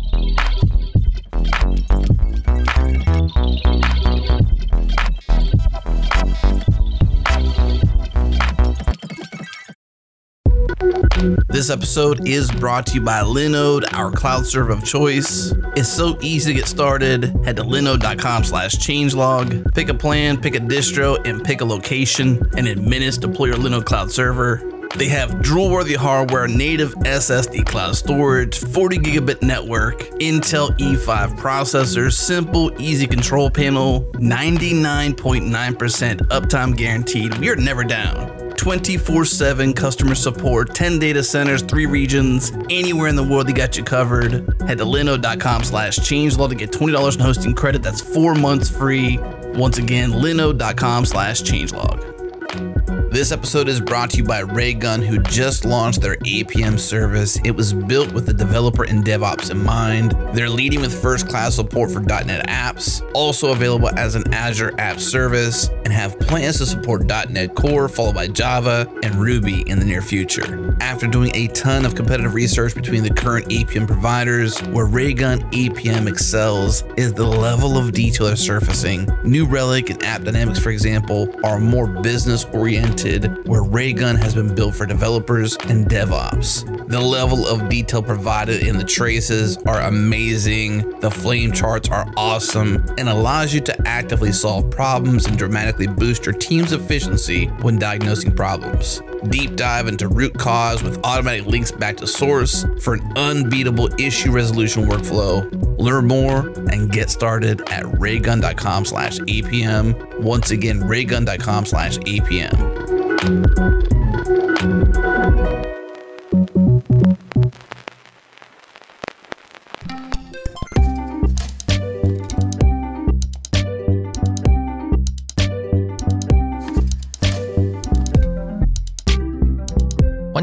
This 11.49 11.69
episode 11.69 12.27
is 12.27 12.51
brought 12.51 12.85
to 12.87 12.95
you 12.95 13.01
by 13.01 13.21
Linode, 13.21 13.91
our 13.93 14.11
cloud 14.11 14.45
server 14.45 14.73
of 14.73 14.83
choice. 14.83 15.53
It's 15.75 15.87
so 15.87 16.17
easy 16.21 16.53
to 16.53 16.59
get 16.59 16.67
started. 16.67 17.23
Head 17.45 17.55
to 17.55 17.63
linode.com 17.63 18.43
slash 18.43 18.75
changelog. 18.75 19.73
Pick 19.73 19.89
a 19.89 19.93
plan, 19.93 20.39
pick 20.39 20.53
a 20.53 20.59
distro, 20.59 21.17
and 21.25 21.43
pick 21.43 21.61
a 21.61 21.65
location. 21.65 22.43
And 22.57 22.67
in 22.67 22.87
minutes, 22.87 23.17
deploy 23.17 23.47
your 23.47 23.55
Linode 23.55 23.85
cloud 23.85 24.11
server. 24.11 24.74
They 24.97 25.09
have 25.09 25.41
drool-worthy 25.41 25.95
hardware, 25.95 26.47
native 26.47 26.93
SSD 26.95 27.65
cloud 27.65 27.97
storage, 27.97 28.57
40 28.57 28.99
gigabit 28.99 29.41
network, 29.41 29.99
Intel 30.21 30.69
E5 30.77 31.37
processors, 31.37 32.13
simple, 32.13 32.71
easy 32.81 33.05
control 33.05 33.49
panel, 33.49 34.09
99.9% 34.13 36.15
uptime 36.29 36.77
guaranteed. 36.77 37.37
We 37.39 37.49
are 37.49 37.57
never 37.57 37.83
down. 37.83 38.31
24 38.55 39.25
7 39.25 39.73
customer 39.73 40.15
support, 40.15 40.73
10 40.73 40.97
data 40.97 41.21
centers, 41.21 41.61
3 41.61 41.87
regions, 41.87 42.53
anywhere 42.69 43.09
in 43.09 43.17
the 43.17 43.23
world, 43.23 43.47
they 43.47 43.53
got 43.53 43.75
you 43.75 43.83
covered. 43.83 44.31
Head 44.65 44.77
to 44.77 44.85
linode.com 44.85 45.65
slash 45.65 45.99
changelog 45.99 46.49
to 46.49 46.55
get 46.55 46.71
$20 46.71 47.15
in 47.15 47.19
hosting 47.19 47.53
credit. 47.53 47.83
That's 47.83 47.99
four 48.01 48.33
months 48.33 48.69
free. 48.69 49.19
Once 49.55 49.77
again, 49.77 50.11
linode.com 50.11 51.05
slash 51.05 51.41
changelog. 51.41 52.84
This 53.15 53.31
episode 53.31 53.69
is 53.69 53.79
brought 53.79 54.09
to 54.09 54.17
you 54.17 54.25
by 54.25 54.39
Raygun, 54.39 55.01
who 55.01 55.19
just 55.19 55.63
launched 55.63 56.01
their 56.01 56.17
APM 56.17 56.77
service. 56.77 57.39
It 57.45 57.51
was 57.51 57.71
built 57.71 58.11
with 58.11 58.25
the 58.25 58.33
developer 58.33 58.83
and 58.83 59.05
DevOps 59.05 59.51
in 59.51 59.63
mind. 59.63 60.11
They're 60.33 60.49
leading 60.49 60.81
with 60.81 61.01
first 61.01 61.29
class 61.29 61.55
support 61.55 61.91
for 61.91 62.01
.NET 62.01 62.45
apps, 62.47 63.01
also 63.13 63.53
available 63.53 63.87
as 63.97 64.15
an 64.15 64.33
Azure 64.33 64.73
App 64.79 64.99
Service, 64.99 65.69
and 65.85 65.93
have 65.93 66.19
plans 66.19 66.57
to 66.57 66.65
support 66.65 67.05
.NET 67.05 67.55
Core, 67.55 67.87
followed 67.87 68.15
by 68.15 68.27
Java 68.27 68.85
and 69.01 69.15
Ruby 69.15 69.61
in 69.61 69.79
the 69.79 69.85
near 69.85 70.01
future. 70.01 70.75
After 70.81 71.07
doing 71.07 71.33
a 71.35 71.47
ton 71.47 71.85
of 71.85 71.95
competitive 71.95 72.33
research 72.33 72.75
between 72.75 73.01
the 73.01 73.13
current 73.13 73.47
APM 73.47 73.87
providers, 73.87 74.59
where 74.63 74.87
Raygun 74.87 75.39
APM 75.51 76.09
excels 76.09 76.83
is 76.97 77.13
the 77.13 77.25
level 77.25 77.77
of 77.77 77.93
detail 77.93 78.27
they're 78.27 78.35
surfacing. 78.35 79.07
New 79.23 79.45
Relic 79.45 79.89
and 79.89 80.03
App 80.03 80.23
Dynamics, 80.23 80.59
for 80.59 80.71
example, 80.71 81.33
are 81.45 81.61
more 81.61 81.87
business 81.87 82.43
oriented 82.51 83.04
oriented, 83.05 83.47
where 83.47 83.63
Raygun 83.63 84.15
has 84.15 84.33
been 84.33 84.53
built 84.53 84.75
for 84.75 84.85
developers 84.85 85.55
and 85.67 85.85
DevOps. 85.85 86.87
The 86.87 86.99
level 86.99 87.47
of 87.47 87.69
detail 87.69 88.01
provided 88.01 88.63
in 88.63 88.77
the 88.77 88.83
traces 88.83 89.57
are 89.65 89.81
amazing, 89.81 90.99
the 90.99 91.11
flame 91.11 91.51
charts 91.51 91.89
are 91.89 92.11
awesome, 92.17 92.85
and 92.97 93.09
allows 93.09 93.53
you 93.53 93.61
to 93.61 93.87
actively 93.87 94.31
solve 94.31 94.69
problems 94.69 95.25
and 95.25 95.37
dramatically 95.37 95.87
boost 95.87 96.25
your 96.25 96.33
team's 96.33 96.73
efficiency 96.73 97.47
when 97.61 97.77
diagnosing 97.77 98.35
problems. 98.35 99.01
Deep 99.29 99.55
dive 99.55 99.87
into 99.87 100.07
root 100.07 100.37
cause 100.37 100.83
with 100.83 101.03
automatic 101.03 101.45
links 101.47 101.71
back 101.71 101.97
to 101.97 102.05
source 102.05 102.65
for 102.81 102.93
an 102.93 103.11
unbeatable 103.15 103.89
issue 103.99 104.31
resolution 104.31 104.85
workflow. 104.85 105.49
Learn 105.79 106.07
more 106.07 106.49
and 106.71 106.91
get 106.91 107.09
started 107.09 107.61
at 107.69 107.99
raygun.com 107.99 108.85
slash 108.85 109.17
APM. 109.19 110.21
Once 110.21 110.51
again, 110.51 110.79
raygun.com 110.79 111.65
slash 111.65 111.97
APM. 111.99 112.84
One 113.25 113.33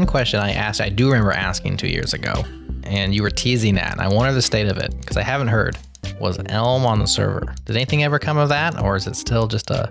question 0.05 0.41
I 0.41 0.51
asked, 0.51 0.81
I 0.81 0.89
do 0.89 1.07
remember 1.07 1.31
asking 1.31 1.77
two 1.77 1.87
years 1.87 2.13
ago, 2.13 2.43
and 2.83 3.15
you 3.15 3.23
were 3.23 3.29
teasing 3.29 3.75
that, 3.75 3.93
and 3.93 4.01
I 4.01 4.09
wanted 4.09 4.33
the 4.33 4.41
state 4.41 4.67
of 4.67 4.75
it 4.75 4.93
because 4.99 5.15
I 5.15 5.23
haven't 5.23 5.47
heard. 5.47 5.77
Was 6.19 6.37
Elm 6.47 6.85
on 6.85 6.99
the 6.99 7.07
server? 7.07 7.55
Did 7.63 7.77
anything 7.77 8.03
ever 8.03 8.19
come 8.19 8.37
of 8.37 8.49
that, 8.49 8.77
or 8.81 8.97
is 8.97 9.07
it 9.07 9.15
still 9.15 9.47
just 9.47 9.69
a 9.69 9.89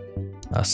a, 0.51 0.67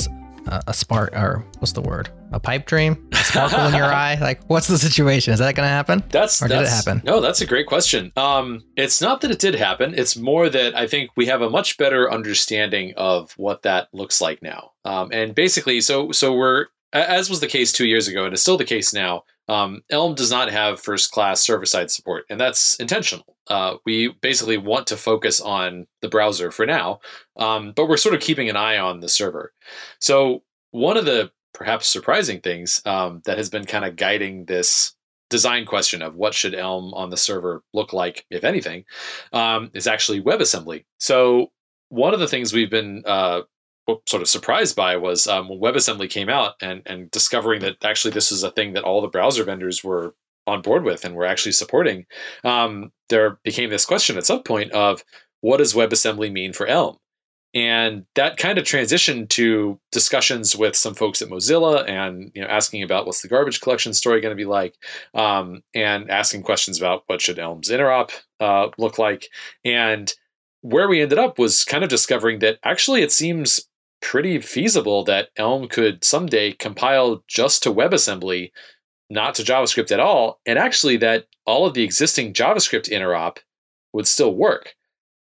a- 0.48 0.62
a 0.68 0.74
spark, 0.74 1.12
or 1.14 1.44
what's 1.58 1.72
the 1.72 1.80
word? 1.80 2.08
A 2.32 2.40
pipe 2.40 2.66
dream? 2.66 3.08
A 3.12 3.16
sparkle 3.16 3.66
in 3.66 3.74
your 3.74 3.84
eye? 4.06 4.16
Like, 4.20 4.42
what's 4.48 4.66
the 4.66 4.78
situation? 4.78 5.32
Is 5.32 5.38
that 5.40 5.54
going 5.54 5.64
to 5.66 5.70
happen? 5.70 6.02
That's 6.10 6.42
Or 6.42 6.48
did 6.48 6.60
it 6.62 6.68
happen? 6.68 7.00
No, 7.04 7.20
that's 7.20 7.40
a 7.40 7.46
great 7.46 7.66
question. 7.66 8.12
Um, 8.16 8.64
it's 8.76 9.00
not 9.00 9.20
that 9.22 9.30
it 9.30 9.38
did 9.38 9.54
happen. 9.54 9.94
It's 9.96 10.16
more 10.16 10.48
that 10.50 10.76
I 10.76 10.86
think 10.86 11.10
we 11.16 11.26
have 11.26 11.40
a 11.42 11.48
much 11.50 11.78
better 11.78 12.10
understanding 12.12 12.92
of 12.96 13.32
what 13.36 13.62
that 13.62 13.88
looks 13.92 14.20
like 14.20 14.42
now. 14.42 14.72
Um, 14.84 15.08
and 15.12 15.34
basically, 15.34 15.80
so 15.80 16.12
so 16.12 16.34
we're 16.34 16.66
as 16.92 17.28
was 17.28 17.40
the 17.40 17.46
case 17.46 17.72
two 17.72 17.86
years 17.86 18.08
ago, 18.08 18.24
and 18.24 18.34
is 18.34 18.42
still 18.42 18.56
the 18.56 18.64
case 18.64 18.92
now. 18.94 19.24
Um, 19.48 19.82
Elm 19.90 20.14
does 20.14 20.30
not 20.30 20.50
have 20.50 20.80
first 20.80 21.10
class 21.10 21.40
server 21.40 21.64
side 21.64 21.90
support, 21.90 22.24
and 22.28 22.38
that's 22.38 22.74
intentional. 22.76 23.36
Uh, 23.48 23.76
we 23.86 24.08
basically 24.20 24.58
want 24.58 24.86
to 24.88 24.96
focus 24.96 25.40
on 25.40 25.86
the 26.02 26.08
browser 26.08 26.50
for 26.50 26.66
now, 26.66 27.00
um, 27.36 27.72
but 27.74 27.88
we're 27.88 27.96
sort 27.96 28.14
of 28.14 28.20
keeping 28.20 28.50
an 28.50 28.56
eye 28.56 28.76
on 28.78 29.00
the 29.00 29.08
server. 29.08 29.52
So 30.00 30.42
one 30.70 30.98
of 30.98 31.06
the 31.06 31.30
perhaps 31.54 31.88
surprising 31.88 32.40
things 32.40 32.82
um, 32.84 33.22
that 33.24 33.38
has 33.38 33.48
been 33.48 33.64
kind 33.64 33.84
of 33.84 33.96
guiding 33.96 34.44
this 34.44 34.94
design 35.30 35.64
question 35.64 36.02
of 36.02 36.14
what 36.14 36.34
should 36.34 36.54
Elm 36.54 36.92
on 36.94 37.10
the 37.10 37.16
server 37.16 37.62
look 37.72 37.92
like, 37.92 38.26
if 38.30 38.44
anything, 38.44 38.84
um, 39.32 39.70
is 39.74 39.86
actually 39.86 40.22
WebAssembly. 40.22 40.84
So 40.98 41.50
one 41.88 42.14
of 42.14 42.20
the 42.20 42.28
things 42.28 42.52
we've 42.52 42.70
been 42.70 43.02
uh, 43.06 43.42
sort 44.06 44.22
of 44.22 44.28
surprised 44.28 44.76
by 44.76 44.96
was 44.96 45.26
um, 45.26 45.48
when 45.48 45.60
WebAssembly 45.60 46.10
came 46.10 46.28
out 46.28 46.54
and 46.60 46.82
and 46.86 47.10
discovering 47.10 47.60
that 47.62 47.84
actually 47.84 48.12
this 48.12 48.30
is 48.32 48.42
a 48.42 48.50
thing 48.50 48.72
that 48.74 48.84
all 48.84 49.00
the 49.00 49.08
browser 49.08 49.44
vendors 49.44 49.82
were 49.82 50.14
on 50.46 50.62
board 50.62 50.84
with 50.84 51.04
and 51.04 51.14
were 51.14 51.26
actually 51.26 51.52
supporting. 51.52 52.06
Um, 52.44 52.90
there 53.10 53.38
became 53.44 53.70
this 53.70 53.84
question 53.84 54.16
at 54.16 54.26
some 54.26 54.42
point 54.42 54.72
of 54.72 55.04
what 55.40 55.58
does 55.58 55.74
WebAssembly 55.74 56.32
mean 56.32 56.52
for 56.52 56.66
Elm? 56.66 56.96
And 57.54 58.04
that 58.14 58.36
kind 58.36 58.58
of 58.58 58.64
transitioned 58.64 59.30
to 59.30 59.80
discussions 59.90 60.54
with 60.54 60.76
some 60.76 60.94
folks 60.94 61.22
at 61.22 61.28
Mozilla 61.28 61.88
and 61.88 62.30
you 62.34 62.42
know 62.42 62.48
asking 62.48 62.82
about 62.82 63.06
what's 63.06 63.22
the 63.22 63.28
garbage 63.28 63.60
collection 63.60 63.94
story 63.94 64.20
going 64.20 64.36
to 64.36 64.40
be 64.40 64.44
like, 64.44 64.74
um, 65.14 65.62
and 65.74 66.10
asking 66.10 66.42
questions 66.42 66.78
about 66.78 67.04
what 67.06 67.22
should 67.22 67.38
Elm's 67.38 67.70
interop 67.70 68.10
uh, 68.40 68.68
look 68.76 68.98
like. 68.98 69.28
And 69.64 70.12
where 70.60 70.88
we 70.88 71.00
ended 71.00 71.18
up 71.18 71.38
was 71.38 71.64
kind 71.64 71.84
of 71.84 71.90
discovering 71.90 72.40
that 72.40 72.58
actually 72.64 73.02
it 73.02 73.12
seems 73.12 73.67
pretty 74.00 74.40
feasible 74.40 75.04
that 75.04 75.28
Elm 75.36 75.68
could 75.68 76.04
someday 76.04 76.52
compile 76.52 77.22
just 77.28 77.62
to 77.62 77.72
WebAssembly, 77.72 78.50
not 79.10 79.34
to 79.36 79.42
JavaScript 79.42 79.90
at 79.90 80.00
all, 80.00 80.40
and 80.46 80.58
actually 80.58 80.96
that 80.98 81.26
all 81.46 81.66
of 81.66 81.74
the 81.74 81.82
existing 81.82 82.32
JavaScript 82.32 82.90
interop 82.90 83.38
would 83.92 84.06
still 84.06 84.34
work. 84.34 84.74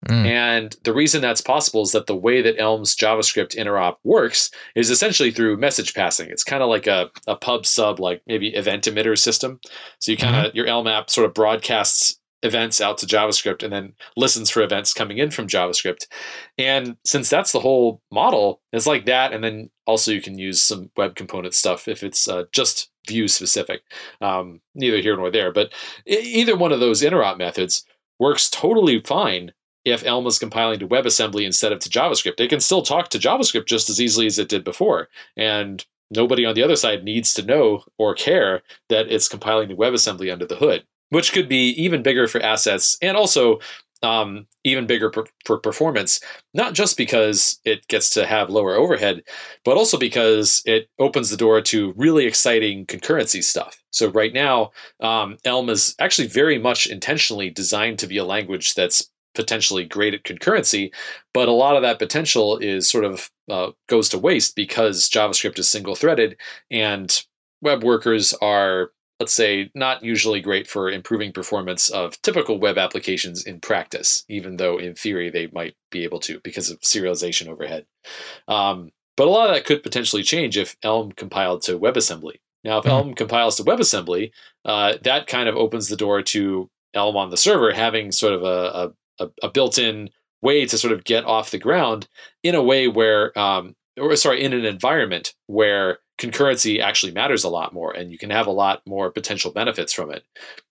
Mm. 0.09 0.27
And 0.27 0.77
the 0.83 0.93
reason 0.93 1.21
that's 1.21 1.41
possible 1.41 1.83
is 1.83 1.93
that 1.93 2.07
the 2.07 2.17
way 2.17 2.43
that 2.43 2.59
Elm's 2.59 2.97
JavaScript 2.97 3.57
interop 3.57 3.97
works 4.03 4.51
is 4.75 4.91
essentially 4.91 5.31
through 5.31 5.57
message 5.59 5.95
passing. 5.95 6.29
It's 6.29 6.43
kind 6.43 6.63
of 6.63 6.69
like 6.69 6.89
a, 6.89 7.11
a 7.29 7.37
pub 7.37 7.67
sub, 7.67 8.01
like 8.01 8.21
maybe 8.27 8.49
event 8.49 8.85
emitter 8.85 9.17
system. 9.17 9.61
So 10.01 10.11
you 10.11 10.19
kind 10.19 10.47
of, 10.47 10.55
your 10.55 10.67
Elm 10.67 10.89
app 10.89 11.09
sort 11.09 11.27
of 11.27 11.35
broadcasts 11.35 12.19
events 12.43 12.81
out 12.81 12.99
to 12.99 13.07
JavaScript 13.07 13.63
and 13.63 13.73
then 13.73 13.95
listens 14.17 14.51
for 14.51 14.63
events 14.63 14.93
coming 14.93 15.19
in 15.19 15.31
from 15.31 15.47
JavaScript. 15.47 16.07
And 16.59 16.97
since 17.05 17.29
that's 17.29 17.53
the 17.53 17.61
whole 17.61 18.03
model, 18.11 18.61
it's 18.73 18.87
like 18.87 19.07
that. 19.07 19.33
And 19.33 19.45
then 19.45 19.71
also 19.87 20.11
you 20.11 20.21
can 20.21 20.39
use 20.39 20.63
some 20.63 20.91
web 20.97 21.15
component 21.15 21.55
stuff 21.55 21.89
if 21.89 22.03
it's 22.03 22.29
uh, 22.29 22.45
just 22.53 22.91
view 23.07 23.29
specific. 23.29 23.83
Um, 24.21 24.61
neither 24.75 24.99
here 24.99 25.17
nor 25.17 25.31
there. 25.31 25.53
But 25.53 25.73
either 26.07 26.57
one 26.57 26.73
of 26.73 26.81
those 26.81 27.03
interop 27.03 27.39
methods 27.39 27.85
works 28.19 28.51
totally 28.51 29.01
fine 29.01 29.53
if 29.85 30.05
Elm 30.05 30.27
is 30.27 30.39
compiling 30.39 30.79
to 30.79 30.87
WebAssembly 30.87 31.45
instead 31.45 31.73
of 31.73 31.81
to 31.81 31.89
JavaScript. 31.89 32.41
It 32.41 32.49
can 32.49 32.61
still 32.61 32.83
talk 32.83 33.09
to 33.11 33.19
JavaScript 33.19 33.67
just 33.67 33.91
as 33.91 34.01
easily 34.01 34.27
as 34.27 34.39
it 34.39 34.49
did 34.49 34.65
before. 34.65 35.09
And 35.37 35.85
nobody 36.11 36.45
on 36.45 36.55
the 36.55 36.63
other 36.63 36.77
side 36.77 37.03
needs 37.03 37.35
to 37.35 37.43
know 37.43 37.83
or 37.99 38.15
care 38.15 38.63
that 38.89 39.11
it's 39.11 39.29
compiling 39.29 39.69
to 39.69 39.77
WebAssembly 39.77 40.33
under 40.33 40.47
the 40.47 40.57
hood, 40.57 40.85
which 41.13 41.33
could 41.33 41.47
be 41.47 41.69
even 41.71 42.03
bigger 42.03 42.27
for 42.27 42.41
assets 42.43 42.97
and 43.03 43.19
also 43.19 43.61
um, 44.03 44.47
even 44.65 44.87
bigger 44.87 45.11
per- 45.11 45.27
for 45.45 45.59
performance, 45.59 46.21
not 46.55 46.73
just 46.73 46.97
because 46.97 47.61
it 47.65 47.87
gets 47.87 48.09
to 48.11 48.27
have 48.27 48.49
lower 48.49 48.75
overhead, 48.75 49.23
but 49.65 49.77
also 49.77 49.99
because 49.99 50.63
it 50.65 50.89
opens 50.99 51.29
the 51.29 51.37
door 51.37 51.61
to 51.61 51.93
really 51.97 52.25
exciting 52.25 52.87
concurrency 52.87 53.45
stuff. 53.45 53.83
So, 53.91 54.11
right 54.11 54.33
now, 54.33 54.71
um, 55.01 55.37
Elm 55.45 55.69
is 55.69 55.95
actually 56.01 56.29
very 56.29 56.59
much 56.59 56.87
intentionally 56.87 57.51
designed 57.51 57.99
to 58.01 58.07
be 58.07 58.17
a 58.17 58.25
language 58.25 58.75
that's 58.75 59.09
potentially 59.35 59.85
great 59.85 60.15
at 60.15 60.25
concurrency, 60.25 60.93
but 61.35 61.49
a 61.49 61.53
lot 61.53 61.77
of 61.77 61.83
that 61.83 61.99
potential 61.99 62.57
is 62.59 62.89
sort 62.89 63.05
of 63.05 63.31
uh, 63.51 63.71
goes 63.87 64.09
to 64.09 64.19
waste 64.19 64.57
because 64.57 65.11
JavaScript 65.11 65.59
is 65.59 65.69
single 65.69 65.95
threaded 65.95 66.37
and 66.71 67.25
web 67.61 67.85
workers 67.85 68.35
are, 68.43 68.91
let's 69.21 69.33
say, 69.33 69.71
not 69.75 70.03
usually 70.03 70.41
great 70.41 70.67
for 70.67 70.91
improving 70.91 71.33
performance 71.33 71.91
of 71.91 72.21
typical 72.23 72.59
web 72.59 72.79
applications 72.79 73.45
in 73.45 73.61
practice, 73.61 74.25
even 74.29 74.57
though 74.57 74.79
in 74.79 74.95
theory 74.95 75.31
they 75.31 75.49
might 75.53 75.75
be 75.91 76.05
able 76.05 76.19
to 76.21 76.41
because 76.43 76.71
of 76.71 76.81
serialization 76.81 77.49
overhead. 77.49 77.87
Um, 78.49 78.91
but 79.17 79.29
a 79.29 79.31
lot 79.31 79.49
of 79.49 79.55
that 79.55 79.65
could 79.65 79.83
potentially 79.83 80.23
change 80.23 80.57
if 80.57 80.77
Elm 80.83 81.13
compiled 81.13 81.63
to 81.63 81.79
WebAssembly. 81.79 82.37
Now, 82.65 82.79
if 82.79 82.85
Mhm. 82.85 82.91
Elm 82.91 83.15
compiles 83.15 83.57
to 83.57 83.65
WebAssembly, 83.65 84.31
uh, 84.65 84.95
that 85.03 85.27
kind 85.27 85.49
of 85.49 85.57
opens 85.57 85.89
the 85.89 85.97
door 85.97 86.23
to 86.23 86.71
Elm 86.95 87.17
on 87.17 87.31
the 87.31 87.37
server 87.37 87.73
having 87.73 88.13
sort 88.13 88.33
of 88.35 88.43
a, 88.43 88.93
a, 89.19 89.31
a 89.43 89.51
built-in 89.51 90.11
way 90.41 90.67
to 90.67 90.79
sort 90.79 90.93
of 90.93 91.05
get 91.05 91.25
off 91.25 91.51
the 91.51 91.59
ground 91.59 92.09
in 92.43 92.55
a 92.55 92.63
way 92.63 92.89
where, 92.89 93.37
um, 93.39 93.77
or 93.99 94.17
sorry, 94.17 94.43
in 94.43 94.53
an 94.53 94.65
environment 94.65 95.35
where 95.47 95.99
concurrency 96.23 96.81
actually 96.81 97.13
matters 97.13 97.45
a 97.45 97.49
lot 97.49 97.73
more, 97.73 97.93
and 97.93 98.13
you 98.13 98.19
can 98.19 98.31
have 98.31 98.47
a 98.47 98.53
lot 98.53 98.83
more 98.87 99.11
potential 99.11 99.51
benefits 99.51 99.93
from 99.93 100.11
it. 100.13 100.25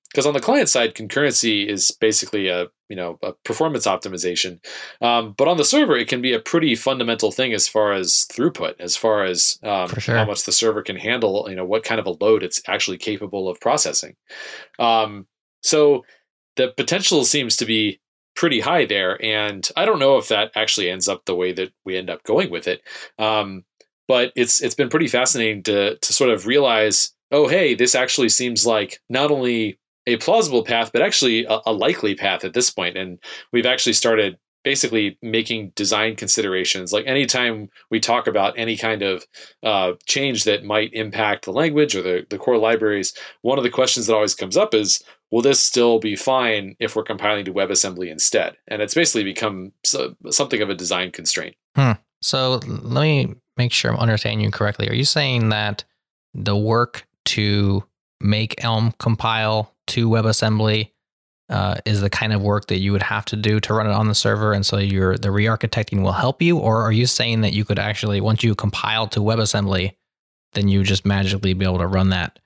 Because 0.10 0.26
on 0.26 0.34
the 0.34 0.41
client 0.41 0.68
side, 0.68 0.93
concurrency 0.93 1.66
is 1.66 1.91
basically 1.91 2.49
a 2.49 2.68
you 2.89 2.95
know 2.97 3.18
a 3.24 3.32
performance 3.45 3.88
optimization, 3.88 4.60
um, 5.02 5.34
but 5.38 5.47
on 5.47 5.58
the 5.58 5.64
server, 5.64 5.95
it 5.95 6.10
can 6.10 6.22
be 6.22 6.34
a 6.34 6.39
pretty 6.39 6.76
fundamental 6.76 7.32
thing 7.32 7.54
as 7.54 7.68
far 7.68 7.93
as 7.93 8.28
throughput, 8.32 8.76
as 8.80 8.97
far 8.97 9.24
as 9.24 9.58
um, 9.64 9.88
sure. 9.99 10.18
how 10.18 10.26
much 10.26 10.43
the 10.43 10.52
server 10.52 10.82
can 10.82 10.97
handle. 10.97 11.47
You 11.49 11.56
know 11.56 11.66
what 11.66 11.84
kind 11.84 11.99
of 11.99 12.08
a 12.08 12.24
load 12.24 12.43
it's 12.43 12.62
actually 12.68 12.97
capable 12.97 13.47
of 13.47 13.60
processing. 13.62 14.16
Um, 14.80 15.28
so 15.64 16.04
the 16.58 16.74
potential 16.76 17.24
seems 17.24 17.56
to 17.58 17.66
be 17.66 18.02
pretty 18.36 18.60
high 18.60 18.86
there, 18.86 19.24
and 19.24 19.68
I 19.78 19.86
don't 19.86 19.99
know 19.99 20.18
if 20.18 20.28
that 20.28 20.52
actually 20.56 20.89
ends 20.89 21.08
up 21.08 21.24
the 21.24 21.36
way 21.36 21.54
that 21.54 21.72
we 21.86 21.97
end 21.97 22.10
up 22.10 22.24
going 22.24 22.52
with 22.52 22.68
it. 22.68 22.82
But 24.12 24.34
it's 24.36 24.62
it's 24.62 24.76
been 24.76 24.89
pretty 24.89 25.07
fascinating 25.07 25.64
to 25.64 25.95
to 25.95 26.14
sort 26.14 26.32
of 26.32 26.45
realize, 26.45 27.14
oh 27.32 27.47
hey, 27.47 27.76
this 27.76 27.95
actually 27.95 28.28
seems 28.28 28.66
like 28.66 28.99
not 29.09 29.32
only 29.32 29.80
a 30.05 30.18
plausible 30.18 30.66
path, 30.66 30.91
but 30.91 31.01
actually 31.01 31.45
a, 31.45 31.59
a 31.66 31.72
likely 31.72 32.14
path 32.14 32.43
at 32.43 32.53
this 32.53 32.70
point. 32.70 32.97
And 32.97 33.20
we've 33.53 33.66
actually 33.66 33.93
started 33.93 34.38
basically 34.66 35.18
making 35.22 35.72
design 35.78 36.18
considerations. 36.18 36.91
Like 36.91 37.07
anytime 37.07 37.70
we 37.89 38.01
talk 38.01 38.28
about 38.28 38.53
any 38.57 38.76
kind 38.76 39.01
of 39.01 39.26
uh, 39.64 39.93
change 40.05 40.43
that 40.43 40.66
might 40.66 40.91
impact 40.91 41.45
the 41.45 41.53
language 41.53 41.95
or 41.95 42.01
the, 42.01 42.28
the 42.30 42.38
core 42.38 42.57
libraries, 42.57 43.14
one 43.43 43.57
of 43.57 43.64
the 43.64 43.70
questions 43.70 44.07
that 44.07 44.14
always 44.14 44.36
comes 44.36 44.57
up 44.57 44.74
is, 44.74 45.01
will 45.32 45.41
this 45.41 45.62
still 45.62 45.99
be 45.99 46.18
fine 46.18 46.76
if 46.82 46.97
we're 46.97 47.03
compiling 47.03 47.45
to 47.45 47.53
WebAssembly 47.53 48.12
instead? 48.12 48.57
And 48.68 48.82
it's 48.82 48.93
basically 48.93 49.24
become 49.24 49.72
so, 49.86 50.18
something 50.32 50.62
of 50.62 50.70
a 50.70 50.76
design 50.76 51.12
constraint. 51.12 51.55
Hmm. 51.78 51.93
So 52.22 52.59
let 52.68 53.01
me 53.03 53.34
make 53.58 53.72
sure 53.72 53.91
I'm 53.91 53.99
understanding 53.99 54.41
you 54.41 54.52
correctly. 54.52 54.89
Are 54.89 54.95
you 54.95 55.06
saying 55.06 55.49
that 55.49 55.84
the 56.34 56.56
work 56.56 57.08
to 57.26 57.84
make 58.20 58.64
Elm 58.64 58.93
compile 58.99 59.74
to 59.88 60.10
WebAssembly 60.10 60.91
uh, 61.49 61.76
is 61.86 61.99
the 61.99 62.10
kind 62.10 62.32
of 62.32 62.41
work 62.41 62.68
that 62.68 62.80
you 62.80 62.93
would 62.93 63.04
have 63.04 63.26
to 63.26 63.36
do 63.36 63.60
to 63.60 63.74
run 63.74 63.86
it 63.86 63.91
on 63.91 64.08
the 64.08 64.16
server, 64.16 64.54
and 64.54 64.66
so 64.66 64.78
your 64.78 65.18
the 65.18 65.32
re-architecting 65.32 66.02
will 66.02 66.14
help 66.14 66.41
you, 66.41 66.58
or 66.58 66.82
are 66.82 66.93
you 66.93 67.06
saying 67.06 67.41
that 67.41 67.52
you 67.52 67.66
could 67.66 67.78
actually 67.78 68.22
once 68.22 68.41
you 68.41 68.56
compile 68.56 69.08
to 69.08 69.20
WebAssembly, 69.20 69.91
then 70.54 70.70
you 70.70 70.84
just 70.84 71.06
magically 71.06 71.54
be 71.54 71.66
able 71.66 71.80
to 71.80 71.88
run 71.88 72.10
that 72.10 72.39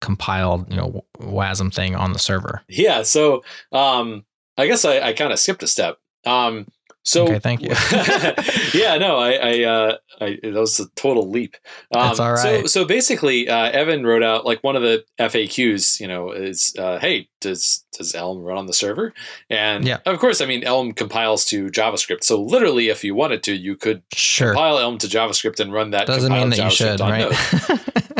compiled 0.00 0.70
you 0.70 0.76
know 0.76 1.04
WASM 1.20 1.72
thing 1.72 1.94
on 1.94 2.12
the 2.12 2.18
server? 2.18 2.62
Yeah. 2.68 3.02
So 3.02 3.44
um, 3.70 4.24
I 4.56 4.66
guess 4.66 4.84
I, 4.84 5.00
I 5.00 5.12
kind 5.12 5.32
of 5.32 5.38
skipped 5.38 5.62
a 5.62 5.68
step. 5.68 5.98
Um, 6.26 6.66
so 7.08 7.24
Okay, 7.24 7.38
thank 7.38 7.62
you. 7.62 7.70
yeah, 8.78 8.98
no, 8.98 9.16
I, 9.16 9.32
I, 9.32 9.64
uh, 9.64 9.96
I, 10.20 10.38
that 10.42 10.52
was 10.52 10.78
a 10.78 10.88
total 10.90 11.30
leap. 11.30 11.56
Um, 11.94 12.08
That's 12.08 12.20
all 12.20 12.36
So, 12.36 12.66
so 12.66 12.84
basically, 12.84 13.48
uh, 13.48 13.70
Evan 13.70 14.04
wrote 14.04 14.22
out 14.22 14.44
like 14.44 14.62
one 14.62 14.76
of 14.76 14.82
the 14.82 15.04
FAQs. 15.18 16.00
You 16.00 16.06
know, 16.08 16.32
is 16.32 16.74
uh, 16.78 16.98
hey, 16.98 17.30
does 17.40 17.84
does 17.96 18.14
Elm 18.14 18.42
run 18.42 18.58
on 18.58 18.66
the 18.66 18.74
server? 18.74 19.14
And 19.48 19.86
Yeah. 19.86 19.98
of 20.04 20.18
course, 20.18 20.42
I 20.42 20.46
mean, 20.46 20.64
Elm 20.64 20.92
compiles 20.92 21.46
to 21.46 21.68
JavaScript. 21.68 22.24
So 22.24 22.42
literally, 22.42 22.90
if 22.90 23.02
you 23.02 23.14
wanted 23.14 23.42
to, 23.44 23.54
you 23.54 23.74
could 23.74 24.02
Sure. 24.12 24.48
compile 24.52 24.78
Elm 24.78 24.98
to 24.98 25.06
JavaScript 25.06 25.60
and 25.60 25.72
run 25.72 25.92
that. 25.92 26.06
Doesn't 26.06 26.30
mean 26.30 26.50
that 26.50 26.58
you 26.58 26.70
should, 26.70 27.00
right? 27.00 27.32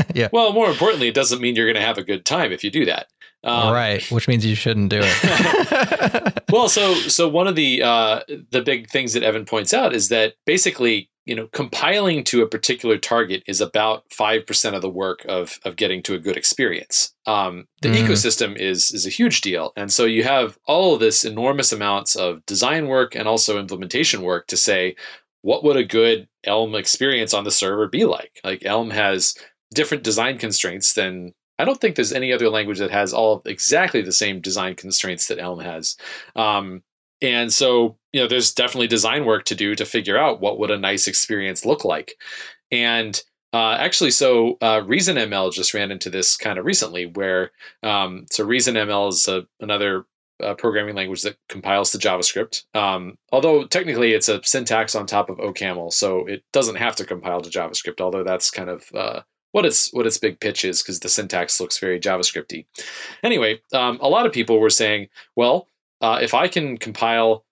yeah. 0.14 0.28
Well, 0.32 0.54
more 0.54 0.70
importantly, 0.70 1.08
it 1.08 1.14
doesn't 1.14 1.42
mean 1.42 1.56
you're 1.56 1.66
going 1.66 1.76
to 1.76 1.86
have 1.86 1.98
a 1.98 2.04
good 2.04 2.24
time 2.24 2.52
if 2.52 2.64
you 2.64 2.70
do 2.70 2.86
that. 2.86 3.08
Um, 3.44 3.72
right, 3.72 4.02
which 4.10 4.26
means 4.26 4.44
you 4.44 4.54
shouldn't 4.56 4.90
do 4.90 5.00
it. 5.00 6.42
well, 6.50 6.68
so 6.68 6.94
so 6.94 7.28
one 7.28 7.46
of 7.46 7.54
the 7.56 7.82
uh, 7.82 8.20
the 8.50 8.62
big 8.62 8.88
things 8.90 9.12
that 9.12 9.22
Evan 9.22 9.44
points 9.44 9.72
out 9.72 9.94
is 9.94 10.08
that 10.08 10.34
basically, 10.44 11.08
you 11.24 11.34
know, 11.36 11.46
compiling 11.48 12.24
to 12.24 12.42
a 12.42 12.48
particular 12.48 12.98
target 12.98 13.42
is 13.46 13.60
about 13.60 14.04
five 14.12 14.44
percent 14.46 14.74
of 14.74 14.82
the 14.82 14.90
work 14.90 15.24
of 15.28 15.58
of 15.64 15.76
getting 15.76 16.02
to 16.02 16.14
a 16.14 16.18
good 16.18 16.36
experience. 16.36 17.14
Um, 17.26 17.66
the 17.82 17.90
Mm. 17.90 18.06
ecosystem 18.08 18.56
is 18.56 18.92
is 18.92 19.06
a 19.06 19.10
huge 19.10 19.40
deal, 19.40 19.72
and 19.76 19.92
so 19.92 20.04
you 20.04 20.24
have 20.24 20.58
all 20.66 20.94
of 20.94 21.00
this 21.00 21.24
enormous 21.24 21.72
amounts 21.72 22.16
of 22.16 22.44
design 22.46 22.88
work 22.88 23.14
and 23.14 23.28
also 23.28 23.58
implementation 23.58 24.22
work 24.22 24.48
to 24.48 24.56
say 24.56 24.96
what 25.42 25.62
would 25.62 25.76
a 25.76 25.84
good 25.84 26.28
Elm 26.44 26.74
experience 26.74 27.32
on 27.34 27.44
the 27.44 27.50
server 27.50 27.86
be 27.86 28.04
like. 28.04 28.40
Like 28.42 28.64
Elm 28.64 28.90
has 28.90 29.34
different 29.74 30.02
design 30.02 30.38
constraints 30.38 30.94
than 30.94 31.34
I 31.58 31.64
don't 31.64 31.80
think 31.80 31.96
there's 31.96 32.12
any 32.12 32.32
other 32.32 32.48
language 32.48 32.78
that 32.78 32.90
has 32.90 33.12
all 33.12 33.42
exactly 33.44 34.02
the 34.02 34.12
same 34.12 34.40
design 34.40 34.74
constraints 34.74 35.28
that 35.28 35.38
Elm 35.38 35.60
has. 35.60 35.96
Um, 36.36 36.82
and 37.20 37.52
so, 37.52 37.96
you 38.12 38.20
know, 38.20 38.28
there's 38.28 38.54
definitely 38.54 38.86
design 38.86 39.24
work 39.24 39.44
to 39.46 39.54
do 39.54 39.74
to 39.74 39.84
figure 39.84 40.16
out 40.16 40.40
what 40.40 40.58
would 40.58 40.70
a 40.70 40.78
nice 40.78 41.08
experience 41.08 41.64
look 41.64 41.84
like. 41.84 42.14
And 42.70 43.20
uh, 43.52 43.76
actually, 43.80 44.10
so 44.10 44.58
uh, 44.60 44.82
ReasonML 44.82 45.52
just 45.52 45.74
ran 45.74 45.90
into 45.90 46.10
this 46.10 46.36
kind 46.36 46.58
of 46.58 46.64
recently, 46.64 47.06
where 47.06 47.50
um, 47.82 48.26
so 48.30 48.46
ReasonML 48.46 49.08
is 49.08 49.26
a, 49.26 49.46
another 49.60 50.04
uh, 50.42 50.54
programming 50.54 50.94
language 50.94 51.22
that 51.22 51.36
compiles 51.48 51.90
to 51.90 51.98
JavaScript. 51.98 52.64
Um, 52.74 53.16
although 53.32 53.66
technically, 53.66 54.12
it's 54.12 54.28
a 54.28 54.42
syntax 54.44 54.94
on 54.94 55.06
top 55.06 55.30
of 55.30 55.38
OCaml, 55.38 55.92
so 55.92 56.26
it 56.26 56.44
doesn't 56.52 56.76
have 56.76 56.94
to 56.96 57.04
compile 57.04 57.40
to 57.40 57.50
JavaScript. 57.50 58.00
Although 58.00 58.22
that's 58.22 58.50
kind 58.50 58.68
of 58.68 58.84
uh, 58.94 59.20
what 59.52 59.64
its 59.64 59.92
what 59.92 60.06
its 60.06 60.18
big 60.18 60.40
pitch 60.40 60.64
is, 60.64 60.82
because 60.82 61.00
the 61.00 61.08
syntax 61.08 61.60
looks 61.60 61.78
very 61.78 62.00
JavaScripty. 62.00 62.66
Anyway, 63.22 63.60
um, 63.72 63.98
a 64.00 64.08
lot 64.08 64.26
of 64.26 64.32
people 64.32 64.60
were 64.60 64.70
saying, 64.70 65.08
well, 65.36 65.68
uh, 66.00 66.18
if 66.20 66.34
I 66.34 66.48
can 66.48 66.76
compile 66.76 67.44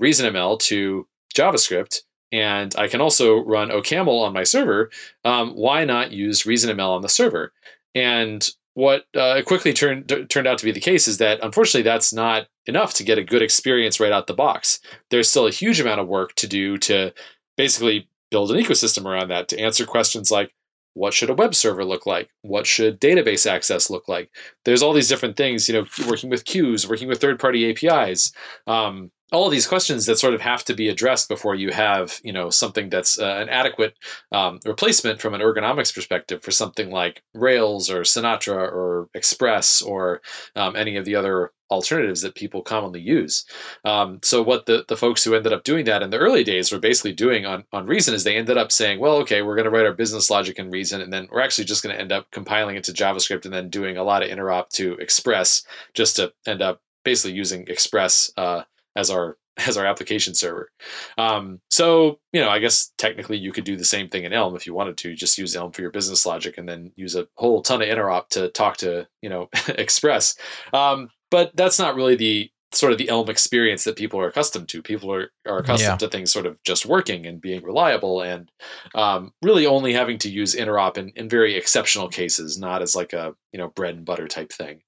ReasonML 0.00 0.58
to 0.60 1.06
JavaScript 1.34 2.02
and 2.30 2.74
I 2.76 2.88
can 2.88 3.00
also 3.00 3.38
run 3.38 3.70
OCaml 3.70 4.22
on 4.22 4.32
my 4.32 4.44
server, 4.44 4.90
um, 5.24 5.52
why 5.54 5.84
not 5.84 6.12
use 6.12 6.42
ReasonML 6.42 6.90
on 6.90 7.02
the 7.02 7.08
server? 7.08 7.52
And 7.94 8.48
what 8.74 9.06
uh, 9.16 9.42
quickly 9.44 9.72
turned 9.72 10.08
turned 10.28 10.46
out 10.46 10.58
to 10.58 10.64
be 10.64 10.70
the 10.70 10.80
case 10.80 11.08
is 11.08 11.18
that 11.18 11.40
unfortunately 11.42 11.82
that's 11.82 12.12
not 12.12 12.46
enough 12.66 12.94
to 12.94 13.02
get 13.02 13.18
a 13.18 13.24
good 13.24 13.42
experience 13.42 13.98
right 13.98 14.12
out 14.12 14.28
the 14.28 14.34
box. 14.34 14.78
There's 15.10 15.28
still 15.28 15.46
a 15.46 15.50
huge 15.50 15.80
amount 15.80 16.00
of 16.00 16.06
work 16.06 16.34
to 16.36 16.46
do 16.46 16.78
to 16.78 17.12
basically 17.56 18.08
build 18.30 18.52
an 18.52 18.56
ecosystem 18.62 19.04
around 19.04 19.28
that 19.28 19.48
to 19.48 19.58
answer 19.58 19.84
questions 19.84 20.30
like 20.30 20.52
what 20.98 21.14
should 21.14 21.30
a 21.30 21.34
web 21.34 21.54
server 21.54 21.84
look 21.84 22.06
like? 22.06 22.28
What 22.42 22.66
should 22.66 23.00
database 23.00 23.48
access 23.48 23.88
look 23.88 24.08
like? 24.08 24.30
There's 24.64 24.82
all 24.82 24.92
these 24.92 25.08
different 25.08 25.36
things, 25.36 25.68
you 25.68 25.74
know, 25.74 25.86
working 26.08 26.28
with 26.28 26.44
queues, 26.44 26.88
working 26.88 27.08
with 27.08 27.20
third-party 27.20 27.70
APIs, 27.70 28.32
um, 28.66 29.10
all 29.32 29.46
of 29.46 29.52
these 29.52 29.66
questions 29.66 30.06
that 30.06 30.18
sort 30.18 30.34
of 30.34 30.40
have 30.40 30.64
to 30.64 30.74
be 30.74 30.88
addressed 30.88 31.28
before 31.28 31.54
you 31.54 31.70
have, 31.70 32.20
you 32.22 32.32
know, 32.32 32.48
something 32.50 32.88
that's 32.88 33.18
uh, 33.18 33.38
an 33.40 33.48
adequate 33.48 33.94
um, 34.32 34.58
replacement 34.64 35.20
from 35.20 35.34
an 35.34 35.40
ergonomics 35.40 35.94
perspective 35.94 36.42
for 36.42 36.50
something 36.50 36.90
like 36.90 37.22
Rails 37.34 37.90
or 37.90 38.00
Sinatra 38.02 38.56
or 38.56 39.08
Express 39.14 39.82
or 39.82 40.22
um, 40.56 40.76
any 40.76 40.96
of 40.96 41.04
the 41.04 41.14
other 41.14 41.52
alternatives 41.70 42.22
that 42.22 42.34
people 42.34 42.62
commonly 42.62 43.00
use. 43.00 43.44
Um, 43.84 44.20
so 44.22 44.42
what 44.42 44.64
the, 44.64 44.84
the 44.88 44.96
folks 44.96 45.22
who 45.22 45.34
ended 45.34 45.52
up 45.52 45.64
doing 45.64 45.84
that 45.84 46.02
in 46.02 46.08
the 46.08 46.16
early 46.16 46.42
days 46.42 46.72
were 46.72 46.78
basically 46.78 47.12
doing 47.12 47.44
on, 47.44 47.64
on 47.72 47.86
Reason 47.86 48.14
is 48.14 48.24
they 48.24 48.36
ended 48.36 48.56
up 48.56 48.72
saying, 48.72 49.00
well, 49.00 49.16
okay, 49.16 49.42
we're 49.42 49.54
going 49.54 49.66
to 49.66 49.70
write 49.70 49.84
our 49.84 49.92
business 49.92 50.30
logic 50.30 50.58
in 50.58 50.70
Reason, 50.70 51.00
and 51.00 51.12
then 51.12 51.28
we're 51.30 51.42
actually 51.42 51.64
just 51.64 51.82
going 51.82 51.94
to 51.94 52.00
end 52.00 52.12
up 52.12 52.30
compiling 52.30 52.76
it 52.76 52.84
to 52.84 52.92
JavaScript 52.92 53.44
and 53.44 53.52
then 53.52 53.68
doing 53.68 53.98
a 53.98 54.02
lot 54.02 54.22
of 54.22 54.30
interop 54.30 54.70
to 54.70 54.94
Express 54.94 55.66
just 55.92 56.16
to 56.16 56.32
end 56.46 56.62
up 56.62 56.80
basically 57.04 57.36
using 57.36 57.66
Express 57.68 58.32
uh, 58.38 58.62
as 58.98 59.08
our 59.10 59.36
as 59.66 59.76
our 59.76 59.86
application 59.86 60.34
server. 60.34 60.70
Um, 61.16 61.60
so 61.70 62.20
you 62.32 62.40
know, 62.40 62.48
I 62.50 62.58
guess 62.58 62.92
technically 62.98 63.38
you 63.38 63.52
could 63.52 63.64
do 63.64 63.76
the 63.76 63.84
same 63.84 64.08
thing 64.08 64.24
in 64.24 64.32
Elm 64.32 64.54
if 64.56 64.66
you 64.66 64.74
wanted 64.74 64.96
to. 64.98 65.14
Just 65.14 65.38
use 65.38 65.56
Elm 65.56 65.72
for 65.72 65.82
your 65.82 65.90
business 65.90 66.26
logic 66.26 66.58
and 66.58 66.68
then 66.68 66.92
use 66.96 67.16
a 67.16 67.26
whole 67.36 67.62
ton 67.62 67.82
of 67.82 67.88
interop 67.88 68.28
to 68.30 68.48
talk 68.50 68.76
to 68.78 69.06
you 69.22 69.28
know 69.30 69.48
Express. 69.68 70.36
Um, 70.72 71.08
but 71.30 71.52
that's 71.56 71.78
not 71.78 71.94
really 71.96 72.16
the 72.16 72.50
sort 72.72 72.92
of 72.92 72.98
the 72.98 73.08
Elm 73.08 73.28
experience 73.30 73.84
that 73.84 73.96
people 73.96 74.20
are 74.20 74.28
accustomed 74.28 74.68
to. 74.68 74.82
People 74.82 75.10
are, 75.12 75.30
are 75.46 75.58
accustomed 75.58 76.00
Yeah. 76.02 76.06
to 76.06 76.08
things 76.08 76.30
sort 76.32 76.44
of 76.46 76.62
just 76.64 76.84
working 76.86 77.26
and 77.26 77.40
being 77.40 77.62
reliable 77.64 78.20
and 78.20 78.50
um, 78.94 79.32
really 79.42 79.66
only 79.66 79.94
having 79.94 80.18
to 80.18 80.30
use 80.30 80.54
interop 80.54 80.98
in, 80.98 81.08
in 81.16 81.28
very 81.30 81.54
exceptional 81.56 82.08
cases, 82.08 82.58
not 82.58 82.82
as 82.82 82.94
like 82.94 83.12
a 83.14 83.34
you 83.52 83.58
know 83.58 83.68
bread 83.68 83.94
and 83.96 84.04
butter 84.04 84.28
type 84.28 84.52
thing. 84.52 84.82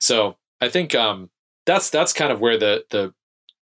So 0.00 0.36
I 0.60 0.68
think 0.68 0.94
um, 0.94 1.28
that's 1.66 1.90
that's 1.90 2.12
kind 2.12 2.32
of 2.32 2.40
where 2.40 2.58
the 2.58 2.84
the 2.90 3.12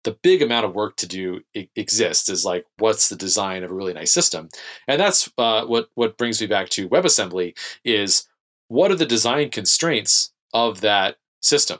the 0.03 0.17
big 0.21 0.41
amount 0.41 0.65
of 0.65 0.75
work 0.75 0.97
to 0.97 1.07
do 1.07 1.41
exists 1.75 2.29
is 2.29 2.45
like 2.45 2.65
what's 2.77 3.09
the 3.09 3.15
design 3.15 3.63
of 3.63 3.71
a 3.71 3.73
really 3.73 3.93
nice 3.93 4.13
system? 4.13 4.49
And 4.87 4.99
that's 4.99 5.29
uh, 5.37 5.65
what 5.65 5.89
what 5.95 6.17
brings 6.17 6.41
me 6.41 6.47
back 6.47 6.69
to 6.69 6.89
webassembly 6.89 7.57
is 7.83 8.27
what 8.67 8.91
are 8.91 8.95
the 8.95 9.05
design 9.05 9.49
constraints 9.49 10.31
of 10.53 10.81
that 10.81 11.17
system? 11.41 11.79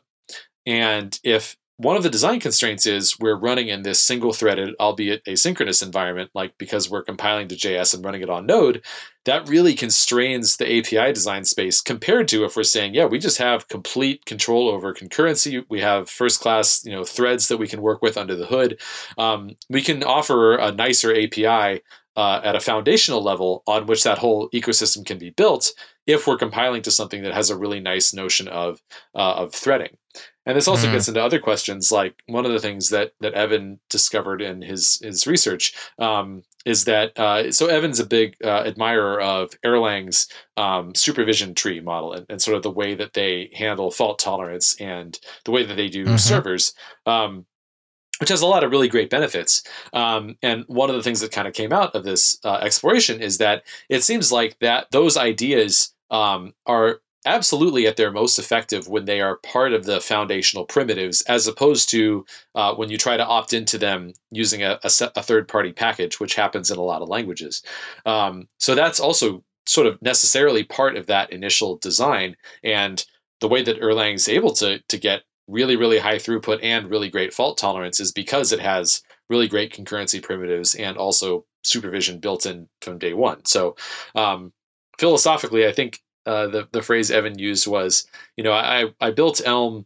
And 0.65 1.19
if 1.23 1.57
one 1.77 1.97
of 1.97 2.03
the 2.03 2.09
design 2.09 2.39
constraints 2.39 2.85
is 2.85 3.19
we're 3.19 3.37
running 3.37 3.67
in 3.67 3.81
this 3.81 4.01
single 4.01 4.33
threaded 4.33 4.75
albeit 4.79 5.23
asynchronous 5.25 5.83
environment 5.83 6.29
like 6.33 6.57
because 6.57 6.89
we're 6.89 7.03
compiling 7.03 7.47
to 7.47 7.55
js 7.55 7.93
and 7.93 8.05
running 8.05 8.21
it 8.21 8.29
on 8.29 8.45
node 8.45 8.83
that 9.25 9.47
really 9.47 9.73
constrains 9.73 10.57
the 10.57 10.79
api 10.79 11.13
design 11.13 11.45
space 11.45 11.81
compared 11.81 12.27
to 12.27 12.43
if 12.45 12.55
we're 12.55 12.63
saying 12.63 12.93
yeah 12.93 13.05
we 13.05 13.19
just 13.19 13.37
have 13.37 13.67
complete 13.67 14.25
control 14.25 14.69
over 14.69 14.93
concurrency. 14.93 15.63
We 15.69 15.81
have 15.81 16.09
first 16.09 16.39
class 16.39 16.83
you 16.85 16.91
know 16.91 17.03
threads 17.03 17.47
that 17.47 17.57
we 17.57 17.67
can 17.67 17.81
work 17.81 18.01
with 18.01 18.17
under 18.17 18.35
the 18.35 18.45
hood. 18.45 18.79
Um, 19.17 19.51
we 19.69 19.81
can 19.81 20.03
offer 20.03 20.55
a 20.55 20.71
nicer 20.71 21.11
api 21.11 21.81
uh, 22.15 22.41
at 22.43 22.55
a 22.55 22.59
foundational 22.59 23.23
level 23.23 23.63
on 23.65 23.87
which 23.87 24.03
that 24.03 24.19
whole 24.19 24.49
ecosystem 24.51 25.05
can 25.05 25.17
be 25.17 25.31
built 25.31 25.71
if 26.05 26.27
we're 26.27 26.37
compiling 26.37 26.81
to 26.83 26.91
something 26.91 27.23
that 27.23 27.33
has 27.33 27.49
a 27.49 27.57
really 27.57 27.79
nice 27.79 28.13
notion 28.13 28.47
of 28.47 28.81
uh, 29.15 29.33
of 29.33 29.53
threading 29.53 29.97
and 30.45 30.57
this 30.57 30.67
also 30.67 30.87
Mhm. 30.87 30.91
gets 30.93 31.07
into 31.07 31.23
other 31.23 31.39
questions 31.39 31.91
like 31.91 32.15
one 32.27 32.45
of 32.45 32.51
the 32.51 32.59
things 32.59 32.89
that 32.89 33.13
that 33.21 33.33
evan 33.33 33.79
discovered 33.89 34.41
in 34.41 34.61
his 34.61 34.99
his 35.01 35.25
research 35.27 35.73
um, 35.99 36.43
is 36.65 36.85
that 36.85 37.17
uh, 37.19 37.51
so 37.51 37.67
evan's 37.67 37.99
a 37.99 38.05
big 38.05 38.35
uh, 38.43 38.63
admirer 38.65 39.19
of 39.21 39.51
erlang's 39.65 40.27
um, 40.57 40.93
supervision 40.95 41.53
tree 41.53 41.79
model 41.79 42.13
and, 42.13 42.25
and 42.29 42.41
sort 42.41 42.57
of 42.57 42.63
the 42.63 42.71
way 42.71 42.95
that 42.95 43.13
they 43.13 43.49
handle 43.53 43.91
fault 43.91 44.19
tolerance 44.19 44.79
and 44.81 45.19
the 45.45 45.51
way 45.51 45.63
that 45.65 45.75
they 45.75 45.89
do 45.89 46.05
Mhm. 46.05 46.19
servers 46.19 46.73
um, 47.05 47.45
which 48.19 48.29
has 48.29 48.41
a 48.41 48.47
lot 48.47 48.63
of 48.63 48.71
really 48.71 48.87
great 48.87 49.09
benefits. 49.09 49.63
Um, 49.91 50.37
and 50.41 50.63
one 50.67 50.89
of 50.89 50.95
the 50.95 51.03
things 51.03 51.19
that 51.21 51.31
kind 51.31 51.47
of 51.47 51.53
came 51.53 51.73
out 51.73 51.95
of 51.95 52.03
this 52.05 52.37
uh, 52.45 52.59
exploration 52.61 53.21
is 53.21 53.39
that 53.39 53.63
it 53.89 54.03
seems 54.03 54.31
like 54.31 54.57
that 54.59 54.91
those 54.91 55.17
ideas 55.17 55.93
um, 56.11 56.53
are 56.67 57.01
absolutely 57.25 57.87
at 57.87 57.97
their 57.97 58.11
most 58.11 58.37
effective 58.39 58.87
when 58.87 59.05
they 59.05 59.21
are 59.21 59.37
part 59.37 59.73
of 59.73 59.85
the 59.85 60.01
foundational 60.01 60.65
primitives, 60.65 61.21
as 61.23 61.47
opposed 61.47 61.89
to 61.89 62.25
uh, 62.55 62.73
when 62.75 62.89
you 62.89 62.97
try 62.97 63.17
to 63.17 63.25
opt 63.25 63.53
into 63.53 63.77
them 63.77 64.13
using 64.31 64.63
a, 64.63 64.79
a, 64.83 64.91
a 65.15 65.23
third-party 65.23 65.73
package, 65.73 66.19
which 66.19 66.35
happens 66.35 66.71
in 66.71 66.77
a 66.77 66.83
lot 66.83 67.01
of 67.01 67.09
languages. 67.09 67.63
Um, 68.05 68.47
so 68.57 68.75
that's 68.75 68.99
also 68.99 69.43
sort 69.65 69.87
of 69.87 70.01
necessarily 70.01 70.63
part 70.63 70.97
of 70.97 71.07
that 71.07 71.31
initial 71.31 71.77
design, 71.77 72.35
and 72.63 73.05
the 73.39 73.47
way 73.47 73.61
that 73.63 73.79
Erlang's 73.81 74.27
able 74.29 74.53
to 74.53 74.79
to 74.79 74.97
get 74.97 75.23
really 75.47 75.75
really 75.75 75.99
high 75.99 76.15
throughput 76.15 76.59
and 76.63 76.89
really 76.89 77.09
great 77.09 77.33
fault 77.33 77.57
tolerance 77.57 77.99
is 77.99 78.11
because 78.11 78.51
it 78.51 78.59
has 78.59 79.01
really 79.29 79.47
great 79.47 79.73
concurrency 79.73 80.21
primitives 80.21 80.75
and 80.75 80.97
also 80.97 81.45
supervision 81.63 82.19
built 82.19 82.45
in 82.45 82.67
from 82.81 82.97
day 82.97 83.13
one 83.13 83.43
so 83.45 83.75
um, 84.15 84.53
philosophically 84.97 85.67
i 85.67 85.71
think 85.71 85.99
uh, 86.25 86.47
the 86.47 86.67
the 86.71 86.81
phrase 86.81 87.11
Evan 87.11 87.37
used 87.37 87.67
was, 87.67 88.07
you 88.37 88.43
know, 88.43 88.53
I 88.53 88.93
I 88.99 89.11
built 89.11 89.41
Elm 89.45 89.85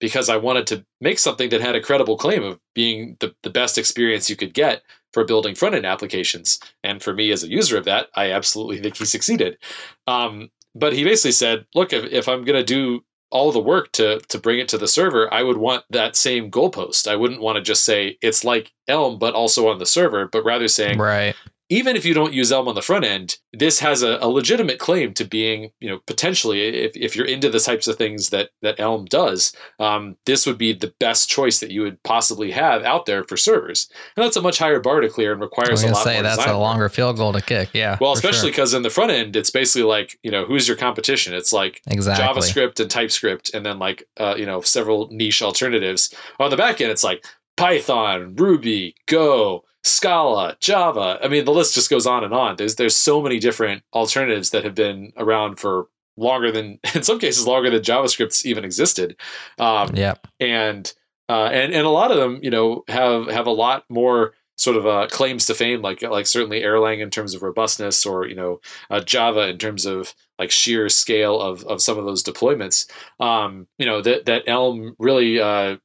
because 0.00 0.28
I 0.28 0.36
wanted 0.36 0.66
to 0.68 0.84
make 1.00 1.18
something 1.18 1.50
that 1.50 1.60
had 1.60 1.76
a 1.76 1.80
credible 1.80 2.16
claim 2.16 2.42
of 2.42 2.58
being 2.74 3.16
the, 3.20 3.34
the 3.42 3.50
best 3.50 3.78
experience 3.78 4.30
you 4.30 4.36
could 4.36 4.54
get 4.54 4.82
for 5.12 5.24
building 5.24 5.54
front 5.54 5.74
end 5.74 5.86
applications. 5.86 6.58
And 6.82 7.02
for 7.02 7.12
me 7.12 7.30
as 7.30 7.44
a 7.44 7.50
user 7.50 7.76
of 7.76 7.84
that, 7.84 8.08
I 8.14 8.32
absolutely 8.32 8.80
think 8.80 8.96
he 8.96 9.04
succeeded. 9.04 9.58
Um, 10.06 10.50
but 10.74 10.94
he 10.94 11.04
basically 11.04 11.32
said, 11.32 11.66
look, 11.74 11.92
if, 11.92 12.04
if 12.04 12.28
I'm 12.28 12.44
going 12.44 12.58
to 12.58 12.64
do 12.64 13.04
all 13.30 13.52
the 13.52 13.60
work 13.60 13.92
to 13.92 14.18
to 14.28 14.38
bring 14.38 14.58
it 14.58 14.68
to 14.68 14.78
the 14.78 14.88
server, 14.88 15.32
I 15.32 15.42
would 15.44 15.58
want 15.58 15.84
that 15.90 16.16
same 16.16 16.50
goalpost. 16.50 17.06
I 17.06 17.14
wouldn't 17.14 17.40
want 17.40 17.56
to 17.56 17.62
just 17.62 17.84
say 17.84 18.18
it's 18.22 18.44
like 18.44 18.72
Elm, 18.88 19.18
but 19.18 19.34
also 19.34 19.68
on 19.68 19.78
the 19.78 19.86
server, 19.86 20.26
but 20.26 20.44
rather 20.44 20.66
saying, 20.66 20.98
right 20.98 21.36
even 21.70 21.94
if 21.94 22.04
you 22.04 22.12
don't 22.12 22.32
use 22.32 22.50
Elm 22.50 22.66
on 22.66 22.74
the 22.74 22.82
front 22.82 23.04
end, 23.04 23.36
this 23.52 23.78
has 23.78 24.02
a, 24.02 24.18
a, 24.20 24.28
legitimate 24.28 24.80
claim 24.80 25.14
to 25.14 25.24
being, 25.24 25.70
you 25.78 25.88
know, 25.88 26.00
potentially, 26.06 26.62
if, 26.62 26.96
if 26.96 27.14
you're 27.14 27.26
into 27.26 27.48
the 27.48 27.60
types 27.60 27.86
of 27.86 27.96
things 27.96 28.30
that 28.30 28.50
that 28.60 28.80
Elm 28.80 29.04
does, 29.04 29.52
um, 29.78 30.16
this 30.26 30.46
would 30.46 30.58
be 30.58 30.72
the 30.72 30.92
best 30.98 31.28
choice 31.28 31.60
that 31.60 31.70
you 31.70 31.82
would 31.82 32.02
possibly 32.02 32.50
have 32.50 32.82
out 32.82 33.06
there 33.06 33.22
for 33.24 33.36
servers. 33.36 33.88
And 34.16 34.24
that's 34.24 34.36
a 34.36 34.42
much 34.42 34.58
higher 34.58 34.80
bar 34.80 35.00
to 35.00 35.08
clear 35.08 35.32
and 35.32 35.40
requires 35.40 35.82
a 35.84 35.86
lot 35.86 35.98
of 35.98 36.02
things. 36.02 36.26
I'd 36.26 36.34
say, 36.34 36.36
more. 36.36 36.36
That's 36.36 36.50
a 36.50 36.58
longer 36.58 36.88
field 36.88 37.16
goal 37.16 37.32
to 37.32 37.40
kick. 37.40 37.70
Yeah. 37.72 37.96
Well, 38.00 38.12
especially 38.12 38.50
because 38.50 38.70
sure. 38.70 38.78
in 38.78 38.82
the 38.82 38.90
front 38.90 39.12
end, 39.12 39.36
it's 39.36 39.50
basically 39.50 39.84
like, 39.84 40.18
you 40.24 40.32
know, 40.32 40.44
who's 40.44 40.66
your 40.66 40.76
competition? 40.76 41.34
It's 41.34 41.52
like 41.52 41.80
exactly. 41.86 42.26
JavaScript 42.26 42.80
and 42.80 42.90
TypeScript, 42.90 43.54
and 43.54 43.64
then 43.64 43.78
like, 43.78 44.08
uh, 44.16 44.34
you 44.36 44.44
know, 44.44 44.60
several 44.60 45.08
niche 45.12 45.40
alternatives. 45.40 46.12
On 46.40 46.50
the 46.50 46.56
back 46.56 46.80
end, 46.80 46.90
it's 46.90 47.04
like 47.04 47.24
Python, 47.56 48.34
Ruby, 48.34 48.96
Go. 49.06 49.64
Scala, 49.82 50.56
Java. 50.60 51.18
I 51.22 51.28
mean, 51.28 51.44
the 51.44 51.52
list 51.52 51.74
just 51.74 51.90
goes 51.90 52.06
on 52.06 52.24
and 52.24 52.34
on. 52.34 52.56
There's 52.56 52.76
there's 52.76 52.96
so 52.96 53.22
many 53.22 53.38
different 53.38 53.82
alternatives 53.92 54.50
that 54.50 54.64
have 54.64 54.74
been 54.74 55.12
around 55.16 55.58
for 55.58 55.88
longer 56.16 56.52
than, 56.52 56.78
in 56.94 57.02
some 57.02 57.18
cases, 57.18 57.46
longer 57.46 57.70
than 57.70 57.82
JavaScript's 57.82 58.44
even 58.44 58.64
existed. 58.64 59.16
Um, 59.58 59.90
yeah, 59.94 60.14
and 60.38 60.92
uh, 61.28 61.48
and 61.52 61.72
and 61.72 61.86
a 61.86 61.90
lot 61.90 62.10
of 62.10 62.18
them, 62.18 62.40
you 62.42 62.50
know, 62.50 62.84
have 62.88 63.28
have 63.28 63.46
a 63.46 63.52
lot 63.52 63.84
more 63.88 64.34
sort 64.56 64.76
of 64.76 64.86
uh, 64.86 65.06
claims 65.10 65.46
to 65.46 65.54
fame, 65.54 65.80
like 65.80 66.02
like 66.02 66.26
certainly 66.26 66.60
Erlang 66.60 67.00
in 67.00 67.08
terms 67.10 67.34
of 67.34 67.42
robustness, 67.42 68.04
or 68.04 68.26
you 68.26 68.34
know, 68.34 68.60
uh, 68.90 69.00
Java 69.00 69.48
in 69.48 69.56
terms 69.56 69.86
of 69.86 70.14
like 70.38 70.50
sheer 70.50 70.88
scale 70.88 71.40
of 71.40 71.64
of 71.64 71.80
some 71.80 71.98
of 71.98 72.04
those 72.04 72.22
deployments. 72.22 72.90
Um, 73.18 73.66
you 73.78 73.86
know 73.86 74.02
that 74.02 74.26
that 74.26 74.42
Elm 74.46 74.94
really 74.98 75.40
uh, 75.40 75.76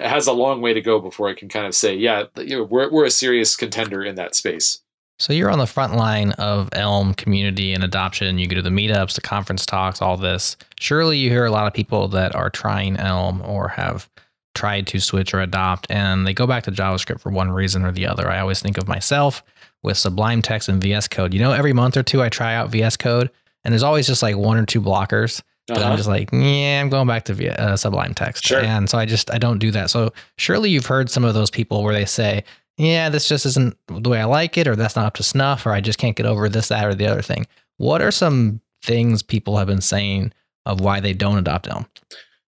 has 0.00 0.26
a 0.26 0.32
long 0.32 0.60
way 0.60 0.72
to 0.74 0.80
go 0.80 1.00
before 1.00 1.28
I 1.28 1.34
can 1.34 1.48
kind 1.48 1.66
of 1.66 1.74
say, 1.74 1.94
yeah, 1.94 2.24
you 2.36 2.58
know, 2.58 2.64
we're, 2.64 2.90
we're 2.90 3.04
a 3.04 3.10
serious 3.10 3.56
contender 3.56 4.04
in 4.04 4.14
that 4.16 4.34
space. 4.34 4.80
So 5.18 5.32
you're 5.32 5.50
on 5.50 5.58
the 5.58 5.66
front 5.66 5.96
line 5.96 6.30
of 6.32 6.68
Elm 6.72 7.12
community 7.14 7.74
and 7.74 7.82
adoption. 7.82 8.38
You 8.38 8.46
go 8.46 8.54
to 8.54 8.62
the 8.62 8.70
meetups, 8.70 9.14
the 9.14 9.20
conference 9.20 9.66
talks, 9.66 10.00
all 10.00 10.16
this. 10.16 10.56
Surely 10.78 11.18
you 11.18 11.28
hear 11.28 11.44
a 11.44 11.50
lot 11.50 11.66
of 11.66 11.74
people 11.74 12.06
that 12.08 12.36
are 12.36 12.50
trying 12.50 12.96
Elm 12.96 13.42
or 13.42 13.68
have 13.68 14.08
tried 14.54 14.86
to 14.88 15.00
switch 15.00 15.34
or 15.34 15.40
adopt, 15.40 15.88
and 15.90 16.26
they 16.26 16.32
go 16.32 16.46
back 16.46 16.64
to 16.64 16.72
JavaScript 16.72 17.20
for 17.20 17.30
one 17.30 17.50
reason 17.50 17.84
or 17.84 17.90
the 17.90 18.06
other. 18.06 18.30
I 18.30 18.38
always 18.38 18.60
think 18.60 18.78
of 18.78 18.86
myself 18.86 19.42
with 19.82 19.96
Sublime 19.96 20.40
Text 20.40 20.68
and 20.68 20.80
VS 20.80 21.08
Code. 21.08 21.34
You 21.34 21.40
know, 21.40 21.52
every 21.52 21.72
month 21.72 21.96
or 21.96 22.02
two 22.02 22.22
I 22.22 22.28
try 22.28 22.54
out 22.54 22.70
VS 22.70 22.96
Code, 22.96 23.30
and 23.64 23.72
there's 23.72 23.82
always 23.82 24.06
just 24.06 24.22
like 24.22 24.36
one 24.36 24.56
or 24.56 24.66
two 24.66 24.80
blockers 24.80 25.42
but 25.68 25.78
uh-huh. 25.78 25.90
I'm 25.90 25.96
just 25.96 26.08
like, 26.08 26.30
yeah, 26.32 26.80
I'm 26.80 26.88
going 26.88 27.06
back 27.06 27.24
to 27.26 27.60
uh, 27.60 27.76
Sublime 27.76 28.14
Text. 28.14 28.44
Sure. 28.44 28.60
And 28.60 28.88
so 28.88 28.98
I 28.98 29.04
just, 29.04 29.30
I 29.32 29.38
don't 29.38 29.58
do 29.58 29.70
that. 29.70 29.90
So 29.90 30.12
surely 30.36 30.70
you've 30.70 30.86
heard 30.86 31.10
some 31.10 31.24
of 31.24 31.34
those 31.34 31.50
people 31.50 31.84
where 31.84 31.94
they 31.94 32.06
say, 32.06 32.42
yeah, 32.78 33.08
this 33.08 33.28
just 33.28 33.44
isn't 33.44 33.76
the 33.88 34.08
way 34.08 34.20
I 34.20 34.24
like 34.24 34.56
it, 34.56 34.68
or 34.68 34.76
that's 34.76 34.96
not 34.96 35.06
up 35.06 35.14
to 35.14 35.22
snuff, 35.22 35.66
or 35.66 35.72
I 35.72 35.80
just 35.80 35.98
can't 35.98 36.16
get 36.16 36.26
over 36.26 36.48
this, 36.48 36.68
that, 36.68 36.86
or 36.86 36.94
the 36.94 37.06
other 37.06 37.22
thing. 37.22 37.46
What 37.76 38.00
are 38.00 38.10
some 38.10 38.60
things 38.82 39.22
people 39.22 39.56
have 39.56 39.66
been 39.66 39.80
saying 39.80 40.32
of 40.64 40.80
why 40.80 41.00
they 41.00 41.12
don't 41.12 41.38
adopt 41.38 41.68
Elm? 41.68 41.86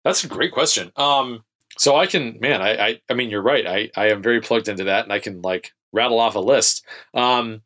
That's 0.05 0.25
a 0.25 0.29
great 0.29 0.53
question. 0.53 0.93
Um, 0.97 1.45
so 1.77 1.97
I 1.97 2.07
can, 2.07 2.39
man, 2.41 2.63
I, 2.63 2.87
I, 2.87 3.01
I 3.11 3.15
mean, 3.15 3.29
you're 3.29 3.43
right. 3.43 3.67
I, 3.67 3.91
I 3.97 4.11
am 4.11 4.23
very 4.23 4.41
plugged 4.41 4.69
into 4.69 4.85
that, 4.85 5.05
and 5.05 5.13
I 5.13 5.19
can 5.19 5.43
like 5.43 5.73
rattle 5.93 6.21
off 6.21 6.37
a 6.37 6.41
list. 6.41 6.87
Um, 7.13 7.63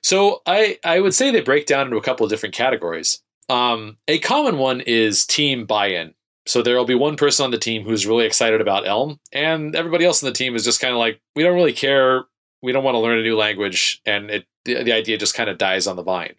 so 0.00 0.42
I, 0.46 0.78
I 0.84 1.00
would 1.00 1.14
say 1.14 1.32
they 1.32 1.40
break 1.40 1.66
down 1.66 1.86
into 1.86 1.96
a 1.96 2.02
couple 2.02 2.24
of 2.24 2.30
different 2.30 2.54
categories. 2.54 3.20
Um, 3.48 3.96
a 4.08 4.18
common 4.18 4.58
one 4.58 4.80
is 4.80 5.24
team 5.24 5.66
buy-in. 5.66 6.14
So 6.46 6.62
there 6.62 6.76
will 6.76 6.84
be 6.84 6.94
one 6.94 7.16
person 7.16 7.44
on 7.44 7.50
the 7.50 7.58
team 7.58 7.82
who's 7.82 8.06
really 8.06 8.24
excited 8.24 8.60
about 8.60 8.86
Elm, 8.86 9.18
and 9.32 9.74
everybody 9.74 10.04
else 10.04 10.22
on 10.22 10.28
the 10.28 10.32
team 10.32 10.54
is 10.54 10.64
just 10.64 10.80
kind 10.80 10.92
of 10.92 10.98
like, 10.98 11.20
we 11.34 11.42
don't 11.42 11.56
really 11.56 11.72
care. 11.72 12.24
We 12.62 12.72
don't 12.72 12.84
want 12.84 12.94
to 12.94 13.00
learn 13.00 13.18
a 13.18 13.22
new 13.22 13.36
language, 13.36 14.00
and 14.06 14.30
it 14.30 14.46
the, 14.64 14.82
the 14.82 14.92
idea 14.92 15.18
just 15.18 15.34
kind 15.34 15.48
of 15.48 15.58
dies 15.58 15.86
on 15.86 15.96
the 15.96 16.02
vine. 16.02 16.34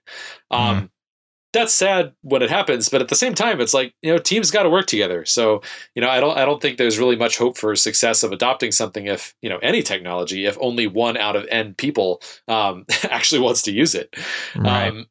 Um, 0.51 0.75
mm-hmm. 0.75 0.85
That's 1.53 1.73
sad 1.73 2.13
when 2.21 2.41
it 2.41 2.49
happens, 2.49 2.89
but 2.89 3.01
at 3.01 3.07
the 3.07 3.15
same 3.15 3.33
time, 3.33 3.61
it's 3.61 3.73
like 3.73 3.93
you 4.01 4.11
know 4.11 4.19
teams 4.19 4.51
got 4.51 4.63
to 4.63 4.69
work 4.69 4.85
together. 4.85 5.25
So 5.25 5.61
you 5.95 6.01
know 6.01 6.09
I 6.09 6.19
don't 6.19 6.37
I 6.37 6.45
don't 6.45 6.61
think 6.61 6.77
there's 6.77 6.99
really 6.99 7.15
much 7.15 7.37
hope 7.37 7.57
for 7.57 7.75
success 7.75 8.21
of 8.21 8.31
adopting 8.31 8.71
something 8.71 9.07
if 9.07 9.33
you 9.41 9.49
know 9.49 9.57
any 9.59 9.81
technology 9.81 10.45
if 10.45 10.57
only 10.61 10.87
one 10.87 11.17
out 11.17 11.35
of 11.35 11.47
n 11.49 11.73
people 11.73 12.21
um, 12.47 12.85
actually 13.03 13.39
wants 13.41 13.61
to 13.63 13.71
use 13.71 13.95
it. 13.95 14.15
Right. 14.55 14.89
Um, 14.89 15.07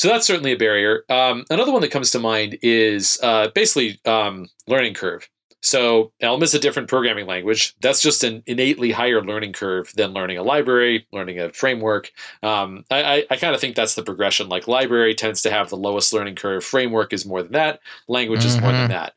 so 0.00 0.08
that's 0.08 0.26
certainly 0.26 0.52
a 0.52 0.56
barrier. 0.56 1.04
Um, 1.10 1.44
another 1.50 1.72
one 1.72 1.82
that 1.82 1.90
comes 1.90 2.10
to 2.12 2.18
mind 2.18 2.56
is 2.62 3.20
uh, 3.22 3.48
basically 3.54 4.00
um, 4.06 4.48
learning 4.66 4.94
curve. 4.94 5.28
So 5.60 6.10
Elm 6.22 6.42
is 6.42 6.54
a 6.54 6.58
different 6.58 6.88
programming 6.88 7.26
language. 7.26 7.76
That's 7.82 8.00
just 8.00 8.24
an 8.24 8.42
innately 8.46 8.92
higher 8.92 9.22
learning 9.22 9.52
curve 9.52 9.92
than 9.94 10.14
learning 10.14 10.38
a 10.38 10.42
library, 10.42 11.06
learning 11.12 11.38
a 11.38 11.52
framework. 11.52 12.12
Um, 12.42 12.86
I, 12.90 13.02
I, 13.02 13.26
I 13.32 13.36
kind 13.36 13.54
of 13.54 13.60
think 13.60 13.76
that's 13.76 13.94
the 13.94 14.02
progression. 14.02 14.48
Like 14.48 14.66
library 14.66 15.14
tends 15.14 15.42
to 15.42 15.50
have 15.50 15.68
the 15.68 15.76
lowest 15.76 16.14
learning 16.14 16.36
curve. 16.36 16.64
Framework 16.64 17.12
is 17.12 17.26
more 17.26 17.42
than 17.42 17.52
that. 17.52 17.80
Language 18.08 18.40
mm-hmm. 18.40 18.48
is 18.48 18.60
more 18.62 18.72
than 18.72 18.88
mm-hmm. 18.88 19.10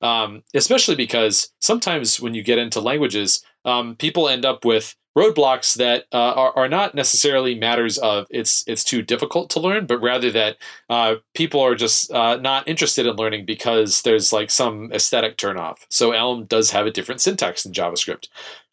that. 0.00 0.06
Um, 0.06 0.42
especially 0.54 0.94
because 0.94 1.52
sometimes 1.58 2.18
when 2.18 2.32
you 2.32 2.42
get 2.42 2.56
into 2.56 2.80
languages, 2.80 3.44
um, 3.66 3.94
people 3.96 4.26
end 4.26 4.46
up 4.46 4.64
with 4.64 4.96
roadblocks 5.16 5.76
that 5.76 6.04
uh, 6.12 6.32
are, 6.34 6.56
are 6.56 6.68
not 6.68 6.94
necessarily 6.94 7.54
matters 7.54 7.98
of 7.98 8.26
it's 8.30 8.64
it's 8.66 8.84
too 8.84 9.02
difficult 9.02 9.50
to 9.50 9.60
learn, 9.60 9.86
but 9.86 10.00
rather 10.00 10.30
that 10.30 10.56
uh, 10.88 11.16
people 11.34 11.60
are 11.60 11.74
just 11.74 12.10
uh, 12.12 12.36
not 12.36 12.68
interested 12.68 13.06
in 13.06 13.16
learning 13.16 13.44
because 13.44 14.02
there's 14.02 14.32
like 14.32 14.50
some 14.50 14.92
aesthetic 14.92 15.36
turnoff. 15.36 15.78
So 15.90 16.12
Elm 16.12 16.46
does 16.46 16.70
have 16.70 16.86
a 16.86 16.92
different 16.92 17.20
syntax 17.20 17.62
than 17.62 17.72
JavaScript. 17.72 18.28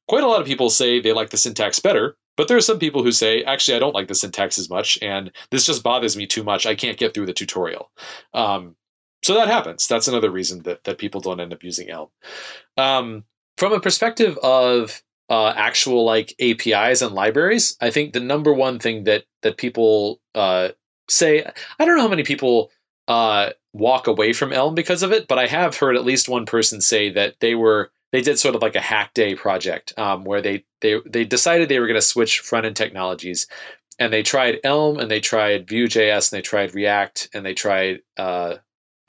Quite 0.07 0.23
a 0.23 0.27
lot 0.27 0.41
of 0.41 0.47
people 0.47 0.69
say 0.69 0.99
they 0.99 1.11
like 1.11 1.31
the 1.31 1.37
syntax 1.37 1.79
better, 1.79 2.15
but 2.37 2.47
there 2.47 2.55
are 2.55 2.61
some 2.61 2.79
people 2.79 3.03
who 3.03 3.11
say, 3.11 3.43
actually, 3.43 3.75
I 3.75 3.79
don't 3.79 3.95
like 3.95 4.07
the 4.07 4.15
syntax 4.15 4.57
as 4.57 4.69
much, 4.69 4.97
and 5.01 5.31
this 5.51 5.65
just 5.65 5.83
bothers 5.83 6.15
me 6.15 6.27
too 6.27 6.43
much. 6.43 6.65
I 6.65 6.75
can't 6.75 6.97
get 6.97 7.13
through 7.13 7.25
the 7.25 7.33
tutorial. 7.33 7.91
Um, 8.33 8.75
so 9.23 9.33
that 9.33 9.47
happens. 9.47 9.87
That's 9.87 10.07
another 10.07 10.29
reason 10.29 10.61
that, 10.63 10.83
that 10.83 10.99
people 10.99 11.19
don't 11.19 11.39
end 11.39 11.51
up 11.51 11.63
using 11.63 11.89
Elm. 11.89 12.09
Um, 12.77 13.25
from 13.57 13.73
a 13.73 13.79
perspective 13.79 14.37
of 14.37 15.01
uh, 15.29 15.53
actual 15.55 16.05
like 16.05 16.33
APIs 16.39 17.01
and 17.01 17.13
libraries, 17.13 17.75
I 17.81 17.91
think 17.91 18.13
the 18.13 18.19
number 18.19 18.53
one 18.53 18.79
thing 18.79 19.03
that 19.05 19.25
that 19.41 19.57
people 19.57 20.21
uh, 20.35 20.69
say, 21.09 21.43
I 21.79 21.85
don't 21.85 21.97
know 21.97 22.03
how 22.03 22.07
many 22.07 22.23
people 22.23 22.71
uh, 23.07 23.51
walk 23.73 24.07
away 24.07 24.33
from 24.33 24.53
Elm 24.53 24.75
because 24.75 25.03
of 25.03 25.11
it, 25.11 25.27
but 25.27 25.39
I 25.39 25.47
have 25.47 25.77
heard 25.77 25.95
at 25.95 26.05
least 26.05 26.29
one 26.29 26.45
person 26.45 26.81
say 26.81 27.09
that 27.11 27.35
they 27.39 27.55
were 27.55 27.91
they 28.11 28.21
did 28.21 28.39
sort 28.39 28.55
of 28.55 28.61
like 28.61 28.75
a 28.75 28.81
hack 28.81 29.13
day 29.13 29.35
project 29.35 29.93
um, 29.97 30.23
where 30.23 30.41
they 30.41 30.63
they 30.81 30.99
they 31.05 31.25
decided 31.25 31.67
they 31.67 31.79
were 31.79 31.87
going 31.87 31.95
to 31.95 32.01
switch 32.01 32.39
front 32.39 32.65
end 32.65 32.75
technologies, 32.75 33.47
and 33.99 34.13
they 34.13 34.23
tried 34.23 34.59
Elm 34.63 34.97
and 34.99 35.11
they 35.11 35.19
tried 35.19 35.67
Vue.js 35.67 36.31
and 36.31 36.37
they 36.37 36.41
tried 36.41 36.73
React 36.73 37.29
and 37.33 37.45
they 37.45 37.53
tried 37.53 38.01
uh, 38.17 38.55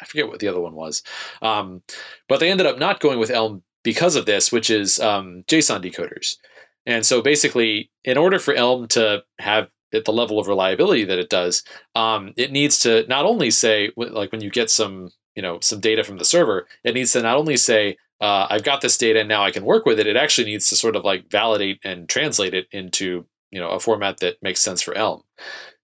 I 0.01 0.05
forget 0.05 0.29
what 0.29 0.39
the 0.39 0.49
other 0.49 0.61
one 0.61 0.75
was, 0.75 1.03
um, 1.43 1.83
but 2.29 2.41
they 2.41 2.51
ended 2.51 2.67
up 2.67 2.79
not 2.79 3.01
going 3.01 3.19
with 3.19 3.31
Elm 3.31 3.63
because 3.89 4.17
of 4.17 4.27
this, 4.27 4.53
which 4.53 4.69
is 4.69 5.01
um, 5.01 5.45
JSON 5.49 5.83
decoders. 5.83 6.37
And 6.85 7.07
so 7.07 7.23
basically, 7.23 7.91
in 8.05 8.19
order 8.19 8.39
for 8.39 8.53
Elm 8.53 8.87
to 8.89 9.25
have 9.39 9.71
at 9.95 10.05
the 10.05 10.13
level 10.13 10.39
of 10.39 10.47
reliability 10.47 11.05
that 11.05 11.19
it 11.19 11.31
does, 11.31 11.63
um, 11.95 12.35
it 12.37 12.53
needs 12.53 12.79
to 12.81 13.07
not 13.09 13.25
only 13.25 13.51
say, 13.51 13.91
like 13.97 14.31
when 14.31 14.43
you 14.43 14.51
get 14.51 14.69
some, 14.69 15.09
you 15.35 15.41
know, 15.41 15.59
some 15.61 15.81
data 15.81 16.05
from 16.05 16.19
the 16.19 16.27
server, 16.27 16.67
it 16.85 16.93
needs 16.93 17.13
to 17.13 17.23
not 17.23 17.39
only 17.39 17.57
say, 17.57 17.97
uh, 18.21 18.47
I've 18.51 18.63
got 18.63 18.83
this 18.83 18.99
data 18.99 19.21
and 19.21 19.29
now 19.29 19.43
I 19.43 19.53
can 19.53 19.65
work 19.65 19.87
with 19.87 19.99
it. 19.99 20.07
It 20.07 20.17
actually 20.17 20.51
needs 20.51 20.69
to 20.69 20.77
sort 20.77 20.95
of 20.95 21.03
like 21.03 21.31
validate 21.31 21.81
and 21.83 22.11
translate 22.11 22.53
it 22.53 22.67
into, 22.73 23.25
you 23.51 23.59
know, 23.59 23.71
a 23.71 23.81
format 23.81 24.19
that 24.19 24.37
makes 24.43 24.61
sense 24.61 24.83
for 24.83 24.93
Elm. 24.93 25.23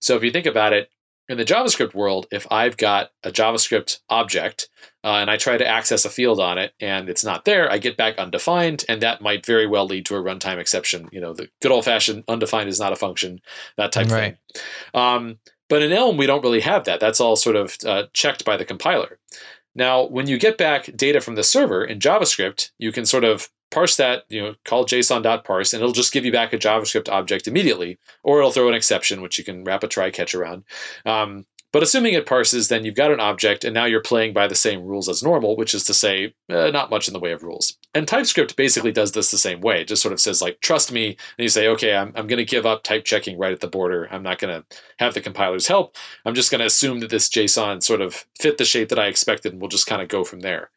So 0.00 0.14
if 0.14 0.22
you 0.22 0.30
think 0.30 0.44
about 0.44 0.74
it, 0.74 0.90
in 1.30 1.38
the 1.38 1.44
JavaScript 1.46 1.94
world, 1.94 2.26
if 2.30 2.46
I've 2.52 2.76
got 2.76 3.12
a 3.22 3.30
JavaScript 3.30 4.00
object 4.10 4.68
uh, 5.04 5.18
and 5.18 5.30
I 5.30 5.36
try 5.36 5.56
to 5.58 5.66
access 5.66 6.04
a 6.04 6.10
field 6.10 6.40
on 6.40 6.56
it 6.56 6.72
and 6.80 7.08
it's 7.08 7.24
not 7.24 7.44
there, 7.44 7.70
I 7.70 7.78
get 7.78 7.96
back 7.96 8.18
undefined, 8.18 8.84
and 8.88 9.02
that 9.02 9.20
might 9.20 9.44
very 9.44 9.66
well 9.66 9.86
lead 9.86 10.06
to 10.06 10.16
a 10.16 10.22
runtime 10.22 10.58
exception. 10.58 11.08
You 11.12 11.20
know, 11.20 11.34
the 11.34 11.48
good 11.60 11.70
old 11.70 11.84
fashioned 11.84 12.24
undefined 12.26 12.70
is 12.70 12.80
not 12.80 12.92
a 12.92 12.96
function, 12.96 13.40
that 13.76 13.92
type 13.92 14.08
right. 14.08 14.36
thing. 14.54 14.62
Um, 14.94 15.38
but 15.68 15.82
in 15.82 15.92
Elm, 15.92 16.16
we 16.16 16.26
don't 16.26 16.42
really 16.42 16.60
have 16.60 16.84
that. 16.84 17.00
That's 17.00 17.20
all 17.20 17.36
sort 17.36 17.56
of 17.56 17.76
uh, 17.86 18.04
checked 18.12 18.44
by 18.44 18.56
the 18.56 18.64
compiler. 18.64 19.18
Now, 19.74 20.04
when 20.04 20.26
you 20.26 20.38
get 20.38 20.56
back 20.56 20.88
data 20.96 21.20
from 21.20 21.34
the 21.34 21.42
server 21.42 21.84
in 21.84 21.98
JavaScript, 21.98 22.70
you 22.78 22.92
can 22.92 23.06
sort 23.06 23.24
of 23.24 23.48
parse 23.70 23.96
that, 23.96 24.24
you 24.28 24.40
know, 24.40 24.54
call 24.64 24.84
json.parse, 24.84 25.72
and 25.72 25.82
it'll 25.82 25.92
just 25.92 26.12
give 26.12 26.24
you 26.24 26.30
back 26.30 26.52
a 26.52 26.58
JavaScript 26.58 27.08
object 27.08 27.48
immediately, 27.48 27.98
or 28.22 28.38
it'll 28.38 28.52
throw 28.52 28.68
an 28.68 28.74
exception, 28.74 29.20
which 29.20 29.36
you 29.36 29.44
can 29.44 29.64
wrap 29.64 29.82
a 29.82 29.88
try 29.88 30.10
catch 30.10 30.34
around. 30.34 30.62
Um, 31.04 31.44
But 31.74 31.82
assuming 31.82 32.14
it 32.14 32.24
parses, 32.24 32.68
then 32.68 32.84
you've 32.84 32.94
got 32.94 33.10
an 33.10 33.18
object, 33.18 33.64
and 33.64 33.74
now 33.74 33.84
you're 33.84 34.00
playing 34.00 34.32
by 34.32 34.46
the 34.46 34.54
same 34.54 34.84
rules 34.84 35.08
as 35.08 35.24
normal, 35.24 35.56
which 35.56 35.74
is 35.74 35.82
to 35.84 35.92
say, 35.92 36.32
uh, 36.48 36.70
not 36.70 36.88
much 36.88 37.08
in 37.08 37.14
the 37.14 37.18
way 37.18 37.32
of 37.32 37.42
rules. 37.42 37.76
And 37.94 38.06
TypeScript 38.06 38.54
basically 38.54 38.92
does 38.92 39.10
this 39.10 39.32
the 39.32 39.38
same 39.38 39.60
way. 39.60 39.80
It 39.80 39.88
just 39.88 40.00
sort 40.00 40.12
of 40.12 40.20
says, 40.20 40.40
like, 40.40 40.60
trust 40.60 40.92
me. 40.92 41.08
And 41.08 41.16
you 41.42 41.48
say, 41.48 41.66
okay, 41.66 41.96
I'm, 41.96 42.12
I'm 42.14 42.28
going 42.28 42.38
to 42.38 42.44
give 42.44 42.64
up 42.64 42.84
type 42.84 43.04
checking 43.04 43.40
right 43.40 43.50
at 43.50 43.60
the 43.60 43.66
border. 43.66 44.06
I'm 44.12 44.22
not 44.22 44.38
going 44.38 44.54
to 44.54 44.78
have 45.00 45.14
the 45.14 45.20
compilers 45.20 45.66
help. 45.66 45.96
I'm 46.24 46.36
just 46.36 46.52
going 46.52 46.60
to 46.60 46.66
assume 46.66 47.00
that 47.00 47.10
this 47.10 47.28
JSON 47.28 47.82
sort 47.82 48.02
of 48.02 48.24
fit 48.38 48.56
the 48.56 48.64
shape 48.64 48.90
that 48.90 49.00
I 49.00 49.08
expected, 49.08 49.50
and 49.50 49.60
we'll 49.60 49.68
just 49.68 49.88
kind 49.88 50.00
of 50.00 50.06
go 50.06 50.22
from 50.22 50.40
there. 50.40 50.70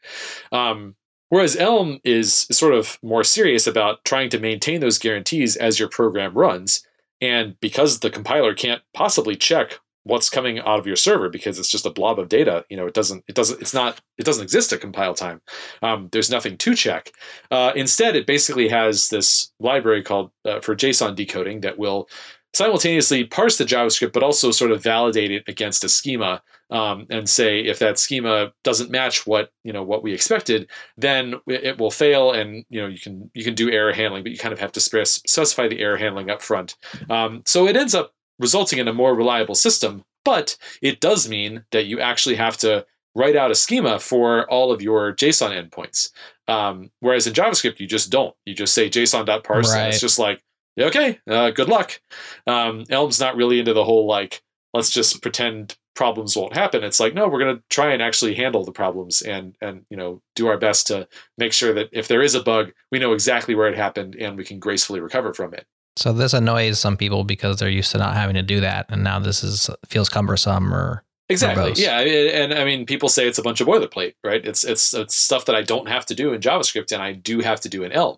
Um, 0.52 0.96
whereas 1.30 1.56
Elm 1.56 2.00
is 2.06 2.48
sort 2.52 2.74
of 2.74 2.98
more 3.04 3.24
serious 3.24 3.68
about 3.68 4.04
trying 4.04 4.32
to 4.32 4.40
maintain 4.40 4.82
those 4.82 4.98
guarantees 4.98 5.58
as 5.58 5.78
your 5.78 5.90
program 5.90 6.34
runs. 6.34 6.84
And 7.22 7.56
because 7.60 8.00
the 8.00 8.10
compiler 8.10 8.56
can't 8.56 8.82
possibly 8.96 9.36
check 9.36 9.80
what's 10.08 10.30
coming 10.30 10.60
out 10.60 10.80
of 10.80 10.88
your 10.88 10.96
server 10.96 11.30
because 11.30 11.60
it's 11.60 11.70
just 11.70 11.86
a 11.86 11.92
blob 11.92 12.20
of 12.20 12.30
data. 12.30 12.66
You 12.70 12.78
know, 12.78 12.88
it 12.88 12.94
doesn't, 12.94 13.24
it 13.28 13.36
doesn't, 13.36 13.62
it's 13.62 13.74
not, 13.74 14.02
it 14.18 14.26
doesn't 14.26 14.44
exist 14.44 14.74
at 14.74 14.82
compile 14.82 15.14
time. 15.14 15.42
Um, 15.82 16.10
there's 16.12 16.32
nothing 16.32 16.58
to 16.58 16.76
check. 16.76 17.12
Uh, 17.52 17.72
instead, 17.76 18.16
it 18.16 18.26
basically 18.26 18.70
has 18.70 19.10
this 19.10 19.52
library 19.60 20.04
called 20.04 20.32
uh, 20.46 20.60
for 20.62 20.76
JSON 20.76 21.16
decoding 21.16 21.62
that 21.62 21.78
will 21.78 22.10
simultaneously 22.54 23.26
parse 23.26 23.58
the 23.58 23.66
JavaScript, 23.66 24.14
but 24.14 24.24
also 24.24 24.52
sort 24.52 24.72
of 24.72 24.82
validate 24.82 25.32
it 25.32 25.44
against 25.48 25.84
a 25.84 25.90
schema 25.90 26.42
um, 26.70 27.06
and 27.10 27.30
say 27.30 27.60
if 27.60 27.80
that 27.80 27.98
schema 27.98 28.52
doesn't 28.64 28.92
match 28.92 29.26
what 29.26 29.52
you 29.64 29.72
know 29.72 29.84
what 29.84 30.04
we 30.04 30.14
expected, 30.14 30.70
then 30.98 31.36
it 31.48 31.78
will 31.78 31.92
fail, 31.92 32.32
and 32.32 32.66
you 32.70 32.82
know 32.82 32.88
you 32.88 33.00
can 33.00 33.30
you 33.34 33.44
can 33.44 33.54
do 33.54 33.72
error 33.72 33.94
handling, 33.94 34.24
but 34.24 34.32
you 34.32 34.38
kind 34.38 34.54
of 34.54 34.60
have 34.60 34.74
to 34.74 34.82
specify 34.82 35.68
the 35.68 35.80
error 35.80 35.98
handling 35.98 36.30
up 36.30 36.42
front. 36.42 36.76
Um, 37.10 37.44
so 37.46 37.68
it 37.68 37.78
ends 37.78 37.96
up 37.96 38.12
resulting 38.40 38.80
in 38.80 38.88
a 38.88 38.94
more 38.94 39.16
reliable 39.16 39.56
system. 39.56 40.04
But 40.26 40.58
it 40.82 41.00
does 41.00 41.30
mean 41.30 41.64
that 41.72 41.86
you 41.86 42.00
actually 42.00 42.36
have 42.36 42.58
to 42.58 42.86
write 43.16 43.36
out 43.36 43.52
a 43.52 43.56
schema 43.56 44.00
for 44.00 44.50
all 44.50 44.72
of 44.72 44.82
your 44.82 45.14
JSON 45.14 45.52
endpoints. 45.52 46.12
Um, 46.48 46.92
whereas 47.00 47.28
in 47.28 47.34
JavaScript, 47.34 47.80
you 47.80 47.88
just 47.88 48.10
don't. 48.10 48.36
You 48.46 48.54
just 48.54 48.74
say 48.74 48.90
JSON.parse, 48.90 49.72
right. 49.72 49.80
and 49.80 49.88
it's 49.90 50.02
just 50.02 50.20
like, 50.20 50.42
okay, 50.80 51.20
uh, 51.28 51.52
good 51.52 51.68
luck. 51.68 52.00
Um, 52.46 52.86
Elm's 52.90 53.20
not 53.20 53.36
really 53.36 53.60
into 53.60 53.74
the 53.74 53.84
whole 53.84 54.06
like, 54.06 54.42
let's 54.74 54.92
just 54.92 55.22
pretend 55.22 55.78
problems 55.96 56.38
won't 56.38 56.54
happen. 56.54 56.84
It's 56.84 57.00
like, 57.00 57.16
no, 57.16 57.28
we're 57.28 57.40
going 57.40 57.58
to 57.58 57.64
try 57.70 57.92
and 57.92 58.02
actually 58.02 58.36
handle 58.36 58.64
the 58.64 58.72
problems 58.72 59.22
and 59.24 59.56
and 59.62 59.86
you 59.90 59.98
know 59.98 60.22
do 60.36 60.48
our 60.48 60.58
best 60.58 60.88
to 60.88 61.08
make 61.38 61.52
sure 61.52 61.74
that 61.74 61.90
if 61.92 62.08
there 62.08 62.22
is 62.22 62.36
a 62.36 62.44
bug, 62.44 62.72
we 62.92 63.00
know 63.00 63.14
exactly 63.14 63.56
where 63.56 63.68
it 63.68 63.76
happened 63.76 64.16
and 64.16 64.38
we 64.38 64.46
can 64.46 64.60
gracefully 64.60 65.00
recover 65.00 65.34
from 65.34 65.54
it. 65.54 65.66
So 65.98 66.14
this 66.14 66.34
annoys 66.34 66.80
some 66.80 66.96
people 66.96 67.24
because 67.24 67.58
they're 67.58 67.70
used 67.70 67.92
to 67.92 67.98
not 67.98 68.14
having 68.14 68.36
to 68.36 68.44
do 68.44 68.62
that, 68.62 68.86
and 68.90 69.04
now 69.04 69.18
this 69.18 69.44
is 69.44 69.70
feels 69.88 70.10
cumbersome 70.10 70.72
or 70.72 71.04
exactly. 71.28 71.72
Verbose. 71.72 71.80
Yeah, 71.80 72.00
and 72.00 72.54
I 72.54 72.66
mean, 72.66 72.86
people 72.86 73.10
say 73.10 73.28
it's 73.28 73.40
a 73.40 73.42
bunch 73.42 73.62
of 73.62 73.68
boilerplate, 73.68 74.14
right? 74.24 74.46
It's 74.46 74.64
it's 74.64 74.94
it's 74.94 75.16
stuff 75.16 75.46
that 75.46 75.56
I 75.56 75.64
don't 75.64 75.88
have 75.88 76.06
to 76.06 76.16
do 76.16 76.34
in 76.34 76.42
JavaScript, 76.42 76.92
and 76.92 77.02
I 77.02 77.14
do 77.14 77.40
have 77.40 77.60
to 77.62 77.70
do 77.70 77.84
in 77.84 77.92
Elm. 77.92 78.18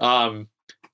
Um, 0.00 0.48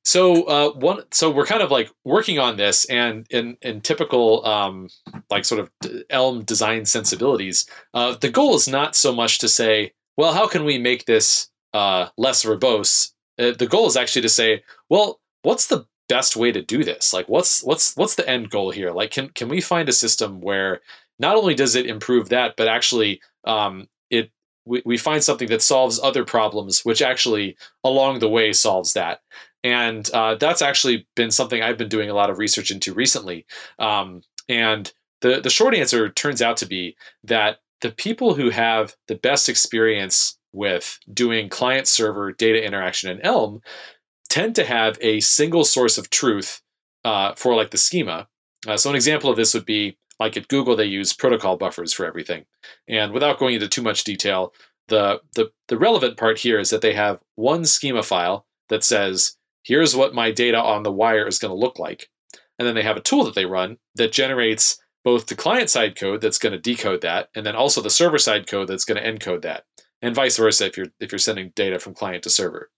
so 0.04 0.44
uh, 0.44 0.72
one, 0.74 1.02
so 1.10 1.30
we're 1.30 1.46
kind 1.46 1.62
of 1.62 1.72
like 1.72 1.90
working 2.04 2.38
on 2.38 2.56
this, 2.56 2.84
and 2.84 3.26
in 3.30 3.56
in 3.60 3.80
typical 3.80 4.46
um, 4.46 4.88
like 5.30 5.44
sort 5.44 5.60
of 5.60 5.70
Elm 6.10 6.44
design 6.44 6.84
sensibilities, 6.86 7.66
uh, 7.92 8.14
the 8.20 8.30
goal 8.30 8.54
is 8.54 8.68
not 8.68 8.94
so 8.94 9.12
much 9.12 9.38
to 9.40 9.48
say, 9.48 9.92
well, 10.16 10.32
how 10.32 10.46
can 10.46 10.64
we 10.64 10.78
make 10.78 11.06
this 11.06 11.50
uh, 11.74 12.06
less 12.16 12.44
verbose? 12.44 13.12
Uh, 13.36 13.50
the 13.50 13.66
goal 13.66 13.88
is 13.88 13.96
actually 13.96 14.22
to 14.22 14.28
say, 14.28 14.62
well, 14.88 15.20
what's 15.42 15.66
the 15.66 15.84
best 16.10 16.36
way 16.36 16.50
to 16.52 16.60
do 16.60 16.82
this? 16.84 17.14
Like 17.14 17.28
what's 17.28 17.62
what's 17.62 17.96
what's 17.96 18.16
the 18.16 18.28
end 18.28 18.50
goal 18.50 18.70
here? 18.70 18.90
Like 18.90 19.12
can 19.12 19.28
can 19.30 19.48
we 19.48 19.60
find 19.60 19.88
a 19.88 19.92
system 19.92 20.40
where 20.40 20.80
not 21.20 21.36
only 21.36 21.54
does 21.54 21.76
it 21.76 21.86
improve 21.86 22.28
that, 22.30 22.54
but 22.56 22.66
actually 22.66 23.20
um, 23.44 23.88
it 24.10 24.30
we, 24.66 24.82
we 24.84 24.98
find 24.98 25.22
something 25.22 25.48
that 25.48 25.62
solves 25.62 26.00
other 26.02 26.24
problems, 26.24 26.84
which 26.84 27.00
actually 27.00 27.56
along 27.84 28.18
the 28.18 28.28
way 28.28 28.52
solves 28.52 28.92
that. 28.94 29.20
And 29.62 30.10
uh, 30.12 30.34
that's 30.34 30.62
actually 30.62 31.06
been 31.14 31.30
something 31.30 31.62
I've 31.62 31.78
been 31.78 31.88
doing 31.88 32.10
a 32.10 32.14
lot 32.14 32.30
of 32.30 32.38
research 32.38 32.70
into 32.70 32.92
recently. 32.92 33.46
Um, 33.78 34.22
and 34.48 34.92
the 35.20 35.40
the 35.40 35.50
short 35.50 35.74
answer 35.74 36.08
turns 36.08 36.42
out 36.42 36.56
to 36.58 36.66
be 36.66 36.96
that 37.24 37.58
the 37.82 37.92
people 37.92 38.34
who 38.34 38.50
have 38.50 38.96
the 39.06 39.14
best 39.14 39.48
experience 39.48 40.38
with 40.52 40.98
doing 41.12 41.48
client 41.48 41.86
server 41.86 42.32
data 42.32 42.64
interaction 42.64 43.10
in 43.10 43.20
Elm 43.22 43.62
tend 44.30 44.54
to 44.54 44.64
have 44.64 44.96
a 45.02 45.20
single 45.20 45.64
source 45.64 45.98
of 45.98 46.08
truth 46.08 46.62
uh, 47.04 47.34
for 47.34 47.54
like 47.54 47.70
the 47.70 47.78
schema. 47.78 48.26
Uh, 48.66 48.76
so 48.76 48.88
an 48.88 48.96
example 48.96 49.28
of 49.28 49.36
this 49.36 49.52
would 49.52 49.66
be 49.66 49.98
like 50.18 50.36
at 50.36 50.48
Google, 50.48 50.76
they 50.76 50.84
use 50.84 51.12
protocol 51.12 51.56
buffers 51.56 51.92
for 51.92 52.06
everything. 52.06 52.44
And 52.88 53.12
without 53.12 53.38
going 53.38 53.54
into 53.54 53.68
too 53.68 53.82
much 53.82 54.04
detail, 54.04 54.52
the, 54.88 55.20
the, 55.34 55.50
the 55.68 55.78
relevant 55.78 56.16
part 56.16 56.38
here 56.38 56.58
is 56.58 56.70
that 56.70 56.80
they 56.80 56.94
have 56.94 57.20
one 57.36 57.64
schema 57.64 58.02
file 58.02 58.46
that 58.68 58.84
says, 58.84 59.36
here's 59.62 59.96
what 59.96 60.14
my 60.14 60.30
data 60.30 60.58
on 60.58 60.82
the 60.82 60.92
wire 60.92 61.26
is 61.26 61.38
going 61.38 61.50
to 61.52 61.58
look 61.58 61.78
like. 61.78 62.08
And 62.58 62.66
then 62.68 62.74
they 62.74 62.82
have 62.82 62.96
a 62.96 63.02
tool 63.02 63.24
that 63.24 63.34
they 63.34 63.46
run 63.46 63.78
that 63.94 64.12
generates 64.12 64.80
both 65.02 65.26
the 65.26 65.34
client 65.34 65.70
side 65.70 65.96
code 65.96 66.20
that's 66.20 66.38
going 66.38 66.52
to 66.52 66.58
decode 66.58 67.00
that, 67.00 67.30
and 67.34 67.46
then 67.46 67.56
also 67.56 67.80
the 67.80 67.90
server 67.90 68.18
side 68.18 68.46
code 68.46 68.68
that's 68.68 68.84
going 68.84 69.02
to 69.02 69.10
encode 69.10 69.42
that, 69.42 69.64
and 70.02 70.14
vice 70.14 70.36
versa 70.36 70.66
if 70.66 70.76
you're 70.76 70.88
if 71.00 71.10
you're 71.10 71.18
sending 71.18 71.52
data 71.56 71.78
from 71.78 71.94
client 71.94 72.22
to 72.24 72.30
server. 72.30 72.70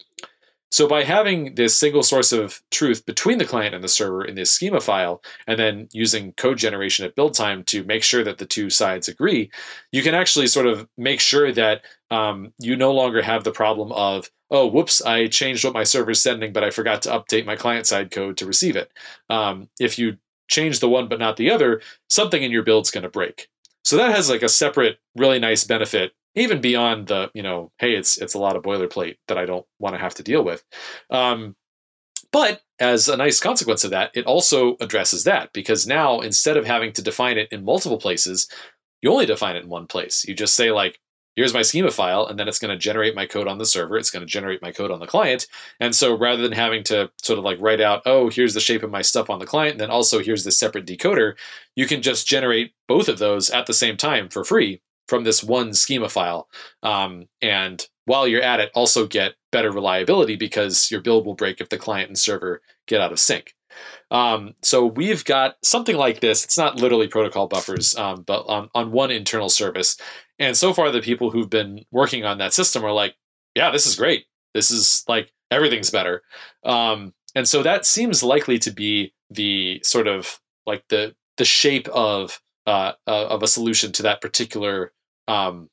So 0.72 0.88
by 0.88 1.04
having 1.04 1.54
this 1.54 1.76
single 1.76 2.02
source 2.02 2.32
of 2.32 2.62
truth 2.70 3.04
between 3.04 3.36
the 3.36 3.44
client 3.44 3.74
and 3.74 3.84
the 3.84 3.88
server 3.88 4.24
in 4.24 4.36
this 4.36 4.50
schema 4.50 4.80
file, 4.80 5.22
and 5.46 5.58
then 5.58 5.88
using 5.92 6.32
code 6.32 6.56
generation 6.56 7.04
at 7.04 7.14
build 7.14 7.34
time 7.34 7.62
to 7.64 7.84
make 7.84 8.02
sure 8.02 8.24
that 8.24 8.38
the 8.38 8.46
two 8.46 8.70
sides 8.70 9.06
agree, 9.06 9.50
you 9.92 10.02
can 10.02 10.14
actually 10.14 10.46
sort 10.46 10.66
of 10.66 10.88
make 10.96 11.20
sure 11.20 11.52
that 11.52 11.82
um, 12.10 12.54
you 12.58 12.74
no 12.74 12.90
longer 12.92 13.20
have 13.20 13.44
the 13.44 13.52
problem 13.52 13.92
of, 13.92 14.30
oh, 14.50 14.66
whoops, 14.66 15.02
I 15.02 15.26
changed 15.26 15.62
what 15.62 15.74
my 15.74 15.84
server 15.84 16.12
is 16.12 16.22
sending, 16.22 16.54
but 16.54 16.64
I 16.64 16.70
forgot 16.70 17.02
to 17.02 17.10
update 17.10 17.44
my 17.44 17.56
client 17.56 17.86
side 17.86 18.10
code 18.10 18.38
to 18.38 18.46
receive 18.46 18.74
it. 18.74 18.90
Um, 19.28 19.68
if 19.78 19.98
you 19.98 20.16
change 20.48 20.80
the 20.80 20.88
one 20.88 21.06
but 21.06 21.18
not 21.18 21.36
the 21.36 21.50
other, 21.50 21.82
something 22.08 22.42
in 22.42 22.50
your 22.50 22.62
build's 22.62 22.90
going 22.90 23.04
to 23.04 23.10
break. 23.10 23.48
So 23.84 23.98
that 23.98 24.14
has 24.14 24.30
like 24.30 24.42
a 24.42 24.48
separate, 24.48 24.98
really 25.16 25.38
nice 25.38 25.64
benefit 25.64 26.12
even 26.34 26.60
beyond 26.60 27.08
the 27.08 27.30
you 27.34 27.42
know 27.42 27.70
hey 27.78 27.94
it's 27.94 28.18
it's 28.18 28.34
a 28.34 28.38
lot 28.38 28.56
of 28.56 28.62
boilerplate 28.62 29.16
that 29.28 29.38
i 29.38 29.44
don't 29.44 29.66
want 29.78 29.94
to 29.94 30.00
have 30.00 30.14
to 30.14 30.22
deal 30.22 30.44
with. 30.44 30.64
Um, 31.10 31.56
but 32.30 32.62
as 32.78 33.08
a 33.08 33.16
nice 33.16 33.40
consequence 33.40 33.84
of 33.84 33.90
that 33.90 34.10
it 34.14 34.26
also 34.26 34.76
addresses 34.80 35.24
that 35.24 35.52
because 35.52 35.86
now 35.86 36.20
instead 36.20 36.56
of 36.56 36.64
having 36.64 36.92
to 36.92 37.02
define 37.02 37.38
it 37.38 37.48
in 37.52 37.64
multiple 37.64 37.98
places 37.98 38.48
you 39.02 39.10
only 39.10 39.26
define 39.26 39.56
it 39.56 39.64
in 39.64 39.68
one 39.68 39.86
place. 39.86 40.24
You 40.26 40.34
just 40.34 40.54
say 40.54 40.70
like 40.70 40.98
here's 41.34 41.54
my 41.54 41.62
schema 41.62 41.90
file 41.90 42.26
and 42.26 42.38
then 42.38 42.46
it's 42.46 42.58
going 42.58 42.70
to 42.70 42.78
generate 42.78 43.14
my 43.16 43.26
code 43.26 43.48
on 43.48 43.58
the 43.58 43.66
server 43.66 43.96
it's 43.96 44.10
going 44.10 44.24
to 44.24 44.30
generate 44.30 44.62
my 44.62 44.70
code 44.70 44.90
on 44.90 45.00
the 45.00 45.06
client. 45.06 45.46
And 45.80 45.94
so 45.94 46.16
rather 46.16 46.42
than 46.42 46.52
having 46.52 46.84
to 46.84 47.10
sort 47.22 47.38
of 47.38 47.44
like 47.44 47.58
write 47.60 47.80
out 47.80 48.02
oh 48.06 48.30
here's 48.30 48.54
the 48.54 48.60
shape 48.60 48.82
of 48.82 48.90
my 48.90 49.02
stuff 49.02 49.28
on 49.28 49.38
the 49.38 49.46
client 49.46 49.72
and 49.72 49.80
then 49.80 49.90
also 49.90 50.20
here's 50.20 50.44
this 50.44 50.58
separate 50.58 50.86
decoder 50.86 51.34
you 51.76 51.86
can 51.86 52.00
just 52.00 52.26
generate 52.26 52.72
both 52.88 53.08
of 53.08 53.18
those 53.18 53.50
at 53.50 53.66
the 53.66 53.74
same 53.74 53.96
time 53.96 54.28
for 54.28 54.44
free 54.44 54.80
from 55.08 55.24
this 55.24 55.42
one 55.42 55.74
schema 55.74 56.08
file. 56.08 56.48
Um, 56.82 57.26
and 57.40 57.86
while 58.04 58.26
you're 58.26 58.42
at 58.42 58.60
it, 58.60 58.70
also 58.74 59.06
get 59.06 59.34
better 59.50 59.70
reliability 59.70 60.36
because 60.36 60.90
your 60.90 61.00
build 61.00 61.26
will 61.26 61.34
break 61.34 61.60
if 61.60 61.68
the 61.68 61.78
client 61.78 62.08
and 62.08 62.18
server 62.18 62.62
get 62.86 63.00
out 63.00 63.12
of 63.12 63.20
sync. 63.20 63.54
Um, 64.10 64.54
so 64.62 64.84
we've 64.86 65.24
got 65.24 65.56
something 65.62 65.96
like 65.96 66.20
this. 66.20 66.44
It's 66.44 66.58
not 66.58 66.76
literally 66.76 67.08
protocol 67.08 67.48
buffers, 67.48 67.96
um, 67.96 68.22
but 68.26 68.42
on, 68.42 68.68
on 68.74 68.92
one 68.92 69.10
internal 69.10 69.48
service. 69.48 69.96
And 70.38 70.56
so 70.56 70.74
far, 70.74 70.90
the 70.90 71.00
people 71.00 71.30
who've 71.30 71.48
been 71.48 71.84
working 71.90 72.24
on 72.24 72.38
that 72.38 72.52
system 72.52 72.84
are 72.84 72.92
like, 72.92 73.14
yeah, 73.54 73.70
this 73.70 73.86
is 73.86 73.96
great. 73.96 74.26
This 74.54 74.70
is 74.70 75.04
like 75.08 75.32
everything's 75.50 75.90
better. 75.90 76.22
Um, 76.64 77.14
and 77.34 77.48
so 77.48 77.62
that 77.62 77.86
seems 77.86 78.22
likely 78.22 78.58
to 78.60 78.70
be 78.70 79.14
the 79.30 79.80
sort 79.82 80.06
of 80.06 80.40
like 80.66 80.84
the 80.88 81.14
the 81.38 81.44
shape 81.44 81.88
of 81.88 82.40
uh, 82.66 82.92
uh, 83.06 83.26
of 83.26 83.42
a 83.42 83.48
solution 83.48 83.92
to 83.92 84.02
that 84.02 84.20
particular 84.20 84.92
um, 85.28 85.68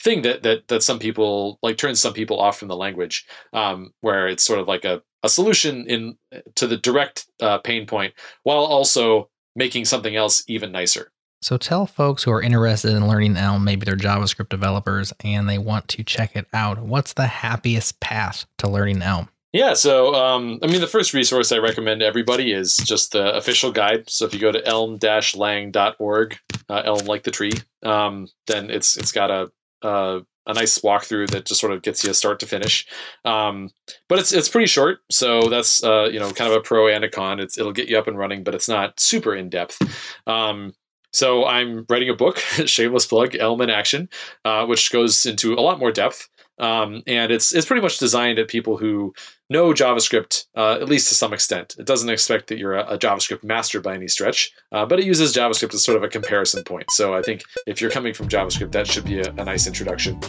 thing 0.00 0.22
that 0.22 0.42
that 0.42 0.68
that 0.68 0.82
some 0.82 0.98
people 0.98 1.58
like 1.62 1.76
turns 1.76 2.00
some 2.00 2.12
people 2.12 2.40
off 2.40 2.58
from 2.58 2.68
the 2.68 2.76
language, 2.76 3.26
um, 3.52 3.92
where 4.00 4.28
it's 4.28 4.44
sort 4.44 4.58
of 4.58 4.68
like 4.68 4.84
a, 4.84 5.02
a 5.22 5.28
solution 5.28 5.86
in 5.88 6.16
to 6.54 6.66
the 6.66 6.76
direct 6.76 7.26
uh, 7.40 7.58
pain 7.58 7.86
point, 7.86 8.14
while 8.42 8.64
also 8.64 9.30
making 9.56 9.84
something 9.84 10.16
else 10.16 10.44
even 10.48 10.72
nicer. 10.72 11.10
So 11.40 11.58
tell 11.58 11.86
folks 11.86 12.22
who 12.22 12.30
are 12.30 12.40
interested 12.40 12.92
in 12.92 13.06
learning 13.06 13.36
Elm, 13.36 13.64
maybe 13.64 13.84
they're 13.84 13.96
JavaScript 13.96 14.48
developers 14.48 15.12
and 15.22 15.46
they 15.46 15.58
want 15.58 15.88
to 15.88 16.02
check 16.02 16.34
it 16.36 16.46
out. 16.54 16.78
What's 16.78 17.12
the 17.12 17.26
happiest 17.26 18.00
path 18.00 18.46
to 18.58 18.68
learning 18.68 19.02
Elm? 19.02 19.28
Yeah, 19.54 19.74
so 19.74 20.16
um, 20.16 20.58
I 20.64 20.66
mean, 20.66 20.80
the 20.80 20.88
first 20.88 21.14
resource 21.14 21.52
I 21.52 21.58
recommend 21.58 22.00
to 22.00 22.06
everybody 22.06 22.50
is 22.50 22.76
just 22.76 23.12
the 23.12 23.36
official 23.36 23.70
guide. 23.70 24.10
So 24.10 24.24
if 24.24 24.34
you 24.34 24.40
go 24.40 24.50
to 24.50 24.66
elm-lang.org, 24.66 26.38
uh, 26.68 26.82
elm 26.84 27.06
like 27.06 27.22
the 27.22 27.30
tree, 27.30 27.52
um, 27.84 28.26
then 28.48 28.68
it's 28.68 28.96
it's 28.96 29.12
got 29.12 29.30
a, 29.30 29.52
a, 29.82 30.22
nice 30.52 30.80
walkthrough 30.80 31.30
that 31.30 31.46
just 31.46 31.60
sort 31.60 31.72
of 31.72 31.82
gets 31.82 32.02
you 32.02 32.12
start 32.14 32.40
to 32.40 32.46
finish. 32.46 32.84
Um, 33.24 33.70
but 34.08 34.18
it's 34.18 34.32
it's 34.32 34.48
pretty 34.48 34.66
short, 34.66 34.98
so 35.08 35.48
that's 35.48 35.84
uh, 35.84 36.08
you 36.10 36.18
know 36.18 36.32
kind 36.32 36.50
of 36.50 36.56
a 36.56 36.60
pro 36.60 36.88
and 36.88 37.04
a 37.04 37.08
con. 37.08 37.38
It's 37.38 37.56
it'll 37.56 37.70
get 37.70 37.88
you 37.88 37.96
up 37.96 38.08
and 38.08 38.18
running, 38.18 38.42
but 38.42 38.56
it's 38.56 38.68
not 38.68 38.98
super 38.98 39.36
in 39.36 39.50
depth. 39.50 39.80
Um, 40.26 40.74
So 41.12 41.44
I'm 41.44 41.86
writing 41.88 42.10
a 42.10 42.14
book, 42.14 42.38
shameless 42.66 43.06
plug, 43.06 43.36
Elm 43.36 43.60
in 43.60 43.70
Action, 43.70 44.08
uh, 44.44 44.66
which 44.66 44.90
goes 44.90 45.24
into 45.26 45.54
a 45.54 45.62
lot 45.62 45.78
more 45.78 45.92
depth. 45.92 46.28
Um, 46.58 47.02
and 47.06 47.32
it's 47.32 47.54
it's 47.54 47.66
pretty 47.66 47.82
much 47.82 47.98
designed 47.98 48.38
at 48.38 48.48
people 48.48 48.76
who 48.76 49.14
know 49.54 49.72
JavaScript, 49.72 50.46
uh, 50.54 50.72
at 50.72 50.88
least 50.88 51.08
to 51.08 51.14
some 51.14 51.32
extent. 51.32 51.76
It 51.78 51.86
doesn't 51.86 52.10
expect 52.10 52.48
that 52.48 52.58
you're 52.58 52.74
a, 52.74 52.94
a 52.94 52.98
JavaScript 52.98 53.42
master 53.42 53.80
by 53.80 53.94
any 53.94 54.08
stretch, 54.08 54.52
uh, 54.72 54.84
but 54.84 54.98
it 54.98 55.06
uses 55.06 55.34
JavaScript 55.34 55.72
as 55.72 55.84
sort 55.84 55.96
of 55.96 56.02
a 56.02 56.08
comparison 56.08 56.62
point. 56.64 56.90
So 56.90 57.14
I 57.14 57.22
think 57.22 57.42
if 57.66 57.80
you're 57.80 57.90
coming 57.90 58.12
from 58.12 58.28
JavaScript, 58.28 58.72
that 58.72 58.86
should 58.86 59.04
be 59.04 59.20
a, 59.20 59.30
a 59.30 59.44
nice 59.44 59.66
introduction. 59.66 60.20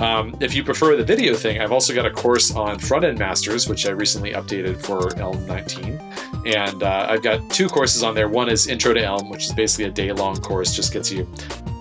Um, 0.00 0.36
if 0.40 0.54
you 0.54 0.64
prefer 0.64 0.96
the 0.96 1.04
video 1.04 1.34
thing, 1.34 1.60
I've 1.60 1.72
also 1.72 1.94
got 1.94 2.04
a 2.04 2.10
course 2.10 2.54
on 2.54 2.78
Frontend 2.78 3.18
Masters, 3.18 3.68
which 3.68 3.86
I 3.86 3.90
recently 3.90 4.32
updated 4.32 4.82
for 4.84 5.16
Elm 5.18 5.46
19. 5.46 6.00
And 6.44 6.82
uh, 6.82 7.06
I've 7.08 7.22
got 7.22 7.48
two 7.50 7.68
courses 7.68 8.02
on 8.02 8.14
there. 8.14 8.28
One 8.28 8.48
is 8.48 8.66
Intro 8.66 8.92
to 8.92 9.02
Elm, 9.02 9.30
which 9.30 9.44
is 9.46 9.52
basically 9.52 9.84
a 9.84 9.90
day 9.90 10.12
long 10.12 10.36
course, 10.36 10.74
just 10.74 10.92
gets 10.92 11.12
you 11.12 11.26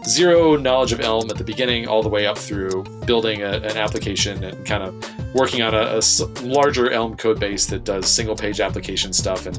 zero 0.05 0.55
knowledge 0.55 0.91
of 0.91 0.99
Elm 0.99 1.29
at 1.29 1.37
the 1.37 1.43
beginning, 1.43 1.87
all 1.87 2.01
the 2.01 2.09
way 2.09 2.25
up 2.25 2.37
through 2.37 2.83
building 3.05 3.41
a, 3.43 3.51
an 3.51 3.77
application 3.77 4.43
and 4.43 4.65
kind 4.65 4.83
of 4.83 5.33
working 5.33 5.61
on 5.61 5.73
a, 5.73 5.99
a, 5.99 6.01
larger 6.43 6.91
Elm 6.91 7.15
code 7.15 7.39
base 7.39 7.65
that 7.67 7.83
does 7.83 8.09
single 8.09 8.35
page 8.35 8.59
application 8.59 9.13
stuff 9.13 9.45
and 9.45 9.57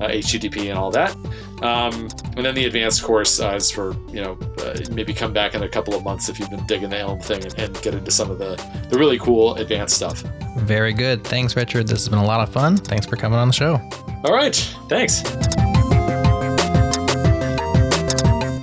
uh, 0.00 0.08
HTTP 0.08 0.70
and 0.70 0.78
all 0.78 0.90
that. 0.90 1.14
Um, 1.62 2.08
and 2.36 2.44
then 2.44 2.54
the 2.54 2.64
advanced 2.64 3.02
course 3.02 3.40
uh, 3.40 3.54
is 3.54 3.70
for, 3.70 3.94
you 4.08 4.22
know, 4.22 4.38
uh, 4.60 4.78
maybe 4.92 5.12
come 5.12 5.32
back 5.32 5.54
in 5.54 5.62
a 5.62 5.68
couple 5.68 5.94
of 5.94 6.02
months 6.02 6.28
if 6.28 6.38
you've 6.38 6.50
been 6.50 6.64
digging 6.66 6.90
the 6.90 6.98
Elm 6.98 7.20
thing 7.20 7.44
and, 7.44 7.58
and 7.58 7.82
get 7.82 7.94
into 7.94 8.10
some 8.10 8.30
of 8.30 8.38
the, 8.38 8.56
the 8.88 8.98
really 8.98 9.18
cool 9.18 9.54
advanced 9.56 9.96
stuff. 9.96 10.22
Very 10.56 10.92
good. 10.92 11.22
Thanks, 11.24 11.54
Richard. 11.56 11.86
This 11.86 11.98
has 11.98 12.08
been 12.08 12.18
a 12.18 12.24
lot 12.24 12.40
of 12.40 12.52
fun. 12.52 12.76
Thanks 12.76 13.06
for 13.06 13.16
coming 13.16 13.38
on 13.38 13.48
the 13.48 13.54
show. 13.54 13.80
All 14.24 14.32
right. 14.32 14.56
Thanks. 14.88 15.22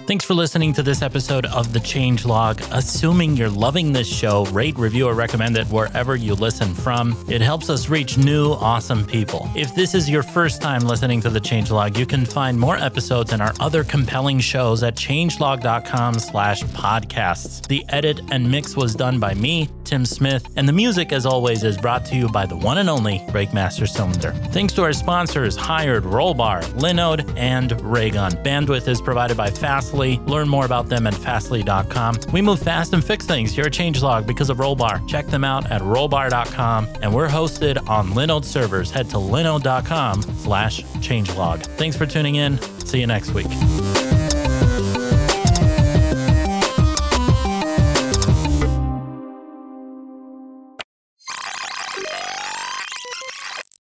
Thanks 0.08 0.24
for 0.24 0.36
listening 0.36 0.72
to 0.76 0.84
this 0.84 1.02
episode 1.02 1.48
of 1.48 1.74
The 1.74 1.80
Changelog. 1.80 2.66
Assuming 2.72 3.36
you're 3.36 3.50
loving 3.50 3.92
this 3.92 4.08
show, 4.08 4.46
rate, 4.46 4.78
review, 4.78 5.06
or 5.06 5.14
recommend 5.14 5.58
it 5.58 5.68
wherever 5.68 6.16
you 6.16 6.34
listen 6.34 6.74
from. 6.74 7.22
It 7.28 7.42
helps 7.42 7.70
us 7.70 7.90
reach 7.90 8.18
new, 8.18 8.54
awesome 8.54 9.06
people. 9.06 9.52
If 9.54 9.76
this 9.76 9.94
is 9.94 10.10
your 10.10 10.24
first 10.24 10.62
time 10.62 10.84
listening 10.84 11.20
to 11.22 11.30
The 11.30 11.42
Changelog, 11.42 11.98
you 11.98 12.06
can 12.06 12.26
find 12.26 12.58
more 12.58 12.78
episodes 12.78 13.34
and 13.34 13.42
our 13.42 13.52
other 13.60 13.84
compelling 13.84 14.40
shows 14.40 14.82
at 14.82 14.96
changelog.com 14.96 16.20
slash 16.20 16.64
podcasts. 16.64 17.68
The 17.68 17.84
edit 17.90 18.22
and 18.32 18.50
mix 18.50 18.78
was 18.78 18.96
done 18.96 19.20
by 19.20 19.34
me, 19.34 19.68
Tim 19.84 20.06
Smith, 20.06 20.48
and 20.56 20.70
the 20.70 20.74
music, 20.74 21.12
as 21.12 21.26
always, 21.26 21.66
is 21.66 21.78
brought 21.78 22.06
to 22.06 22.16
you 22.16 22.30
by 22.30 22.46
the 22.46 22.56
one 22.56 22.78
and 22.78 22.90
only 22.90 23.20
Breakmaster 23.28 23.86
Cylinder. 23.86 24.32
Thanks 24.52 24.72
to 24.76 24.84
our 24.84 24.94
sponsors, 24.94 25.58
Hired, 25.58 26.06
Rollbar, 26.06 26.64
Linode, 26.80 27.38
and 27.38 27.74
Raygun. 27.82 28.32
Bandwidth 28.44 28.88
is 28.88 29.02
provided 29.02 29.36
by 29.36 29.50
Fastly 29.50 29.97
Fastly. 29.98 30.20
Learn 30.32 30.48
more 30.48 30.66
about 30.66 30.90
them 30.90 31.08
at 31.08 31.14
fastly.com. 31.16 32.20
We 32.32 32.42
move 32.42 32.60
fast 32.60 32.94
and 32.94 33.04
fix 33.04 33.26
things 33.26 33.52
here 33.52 33.66
at 33.66 33.72
Changelog 33.72 34.28
because 34.28 34.50
of 34.50 34.58
Rollbar. 34.58 35.08
Check 35.08 35.28
them 35.28 35.44
out 35.44 35.70
at 35.72 35.82
rollbar.com. 35.82 36.88
And 37.02 37.14
we're 37.14 37.28
hosted 37.28 37.88
on 37.90 38.10
Linode 38.10 38.46
servers. 38.46 38.92
Head 38.92 39.10
to 39.10 39.18
linode.com 39.18 40.22
slash 40.22 40.82
changelog. 41.00 41.64
Thanks 41.78 41.98
for 41.98 42.06
tuning 42.06 42.36
in. 42.36 42.60
See 42.86 43.00
you 43.00 43.08
next 43.08 43.32
week. 43.32 43.48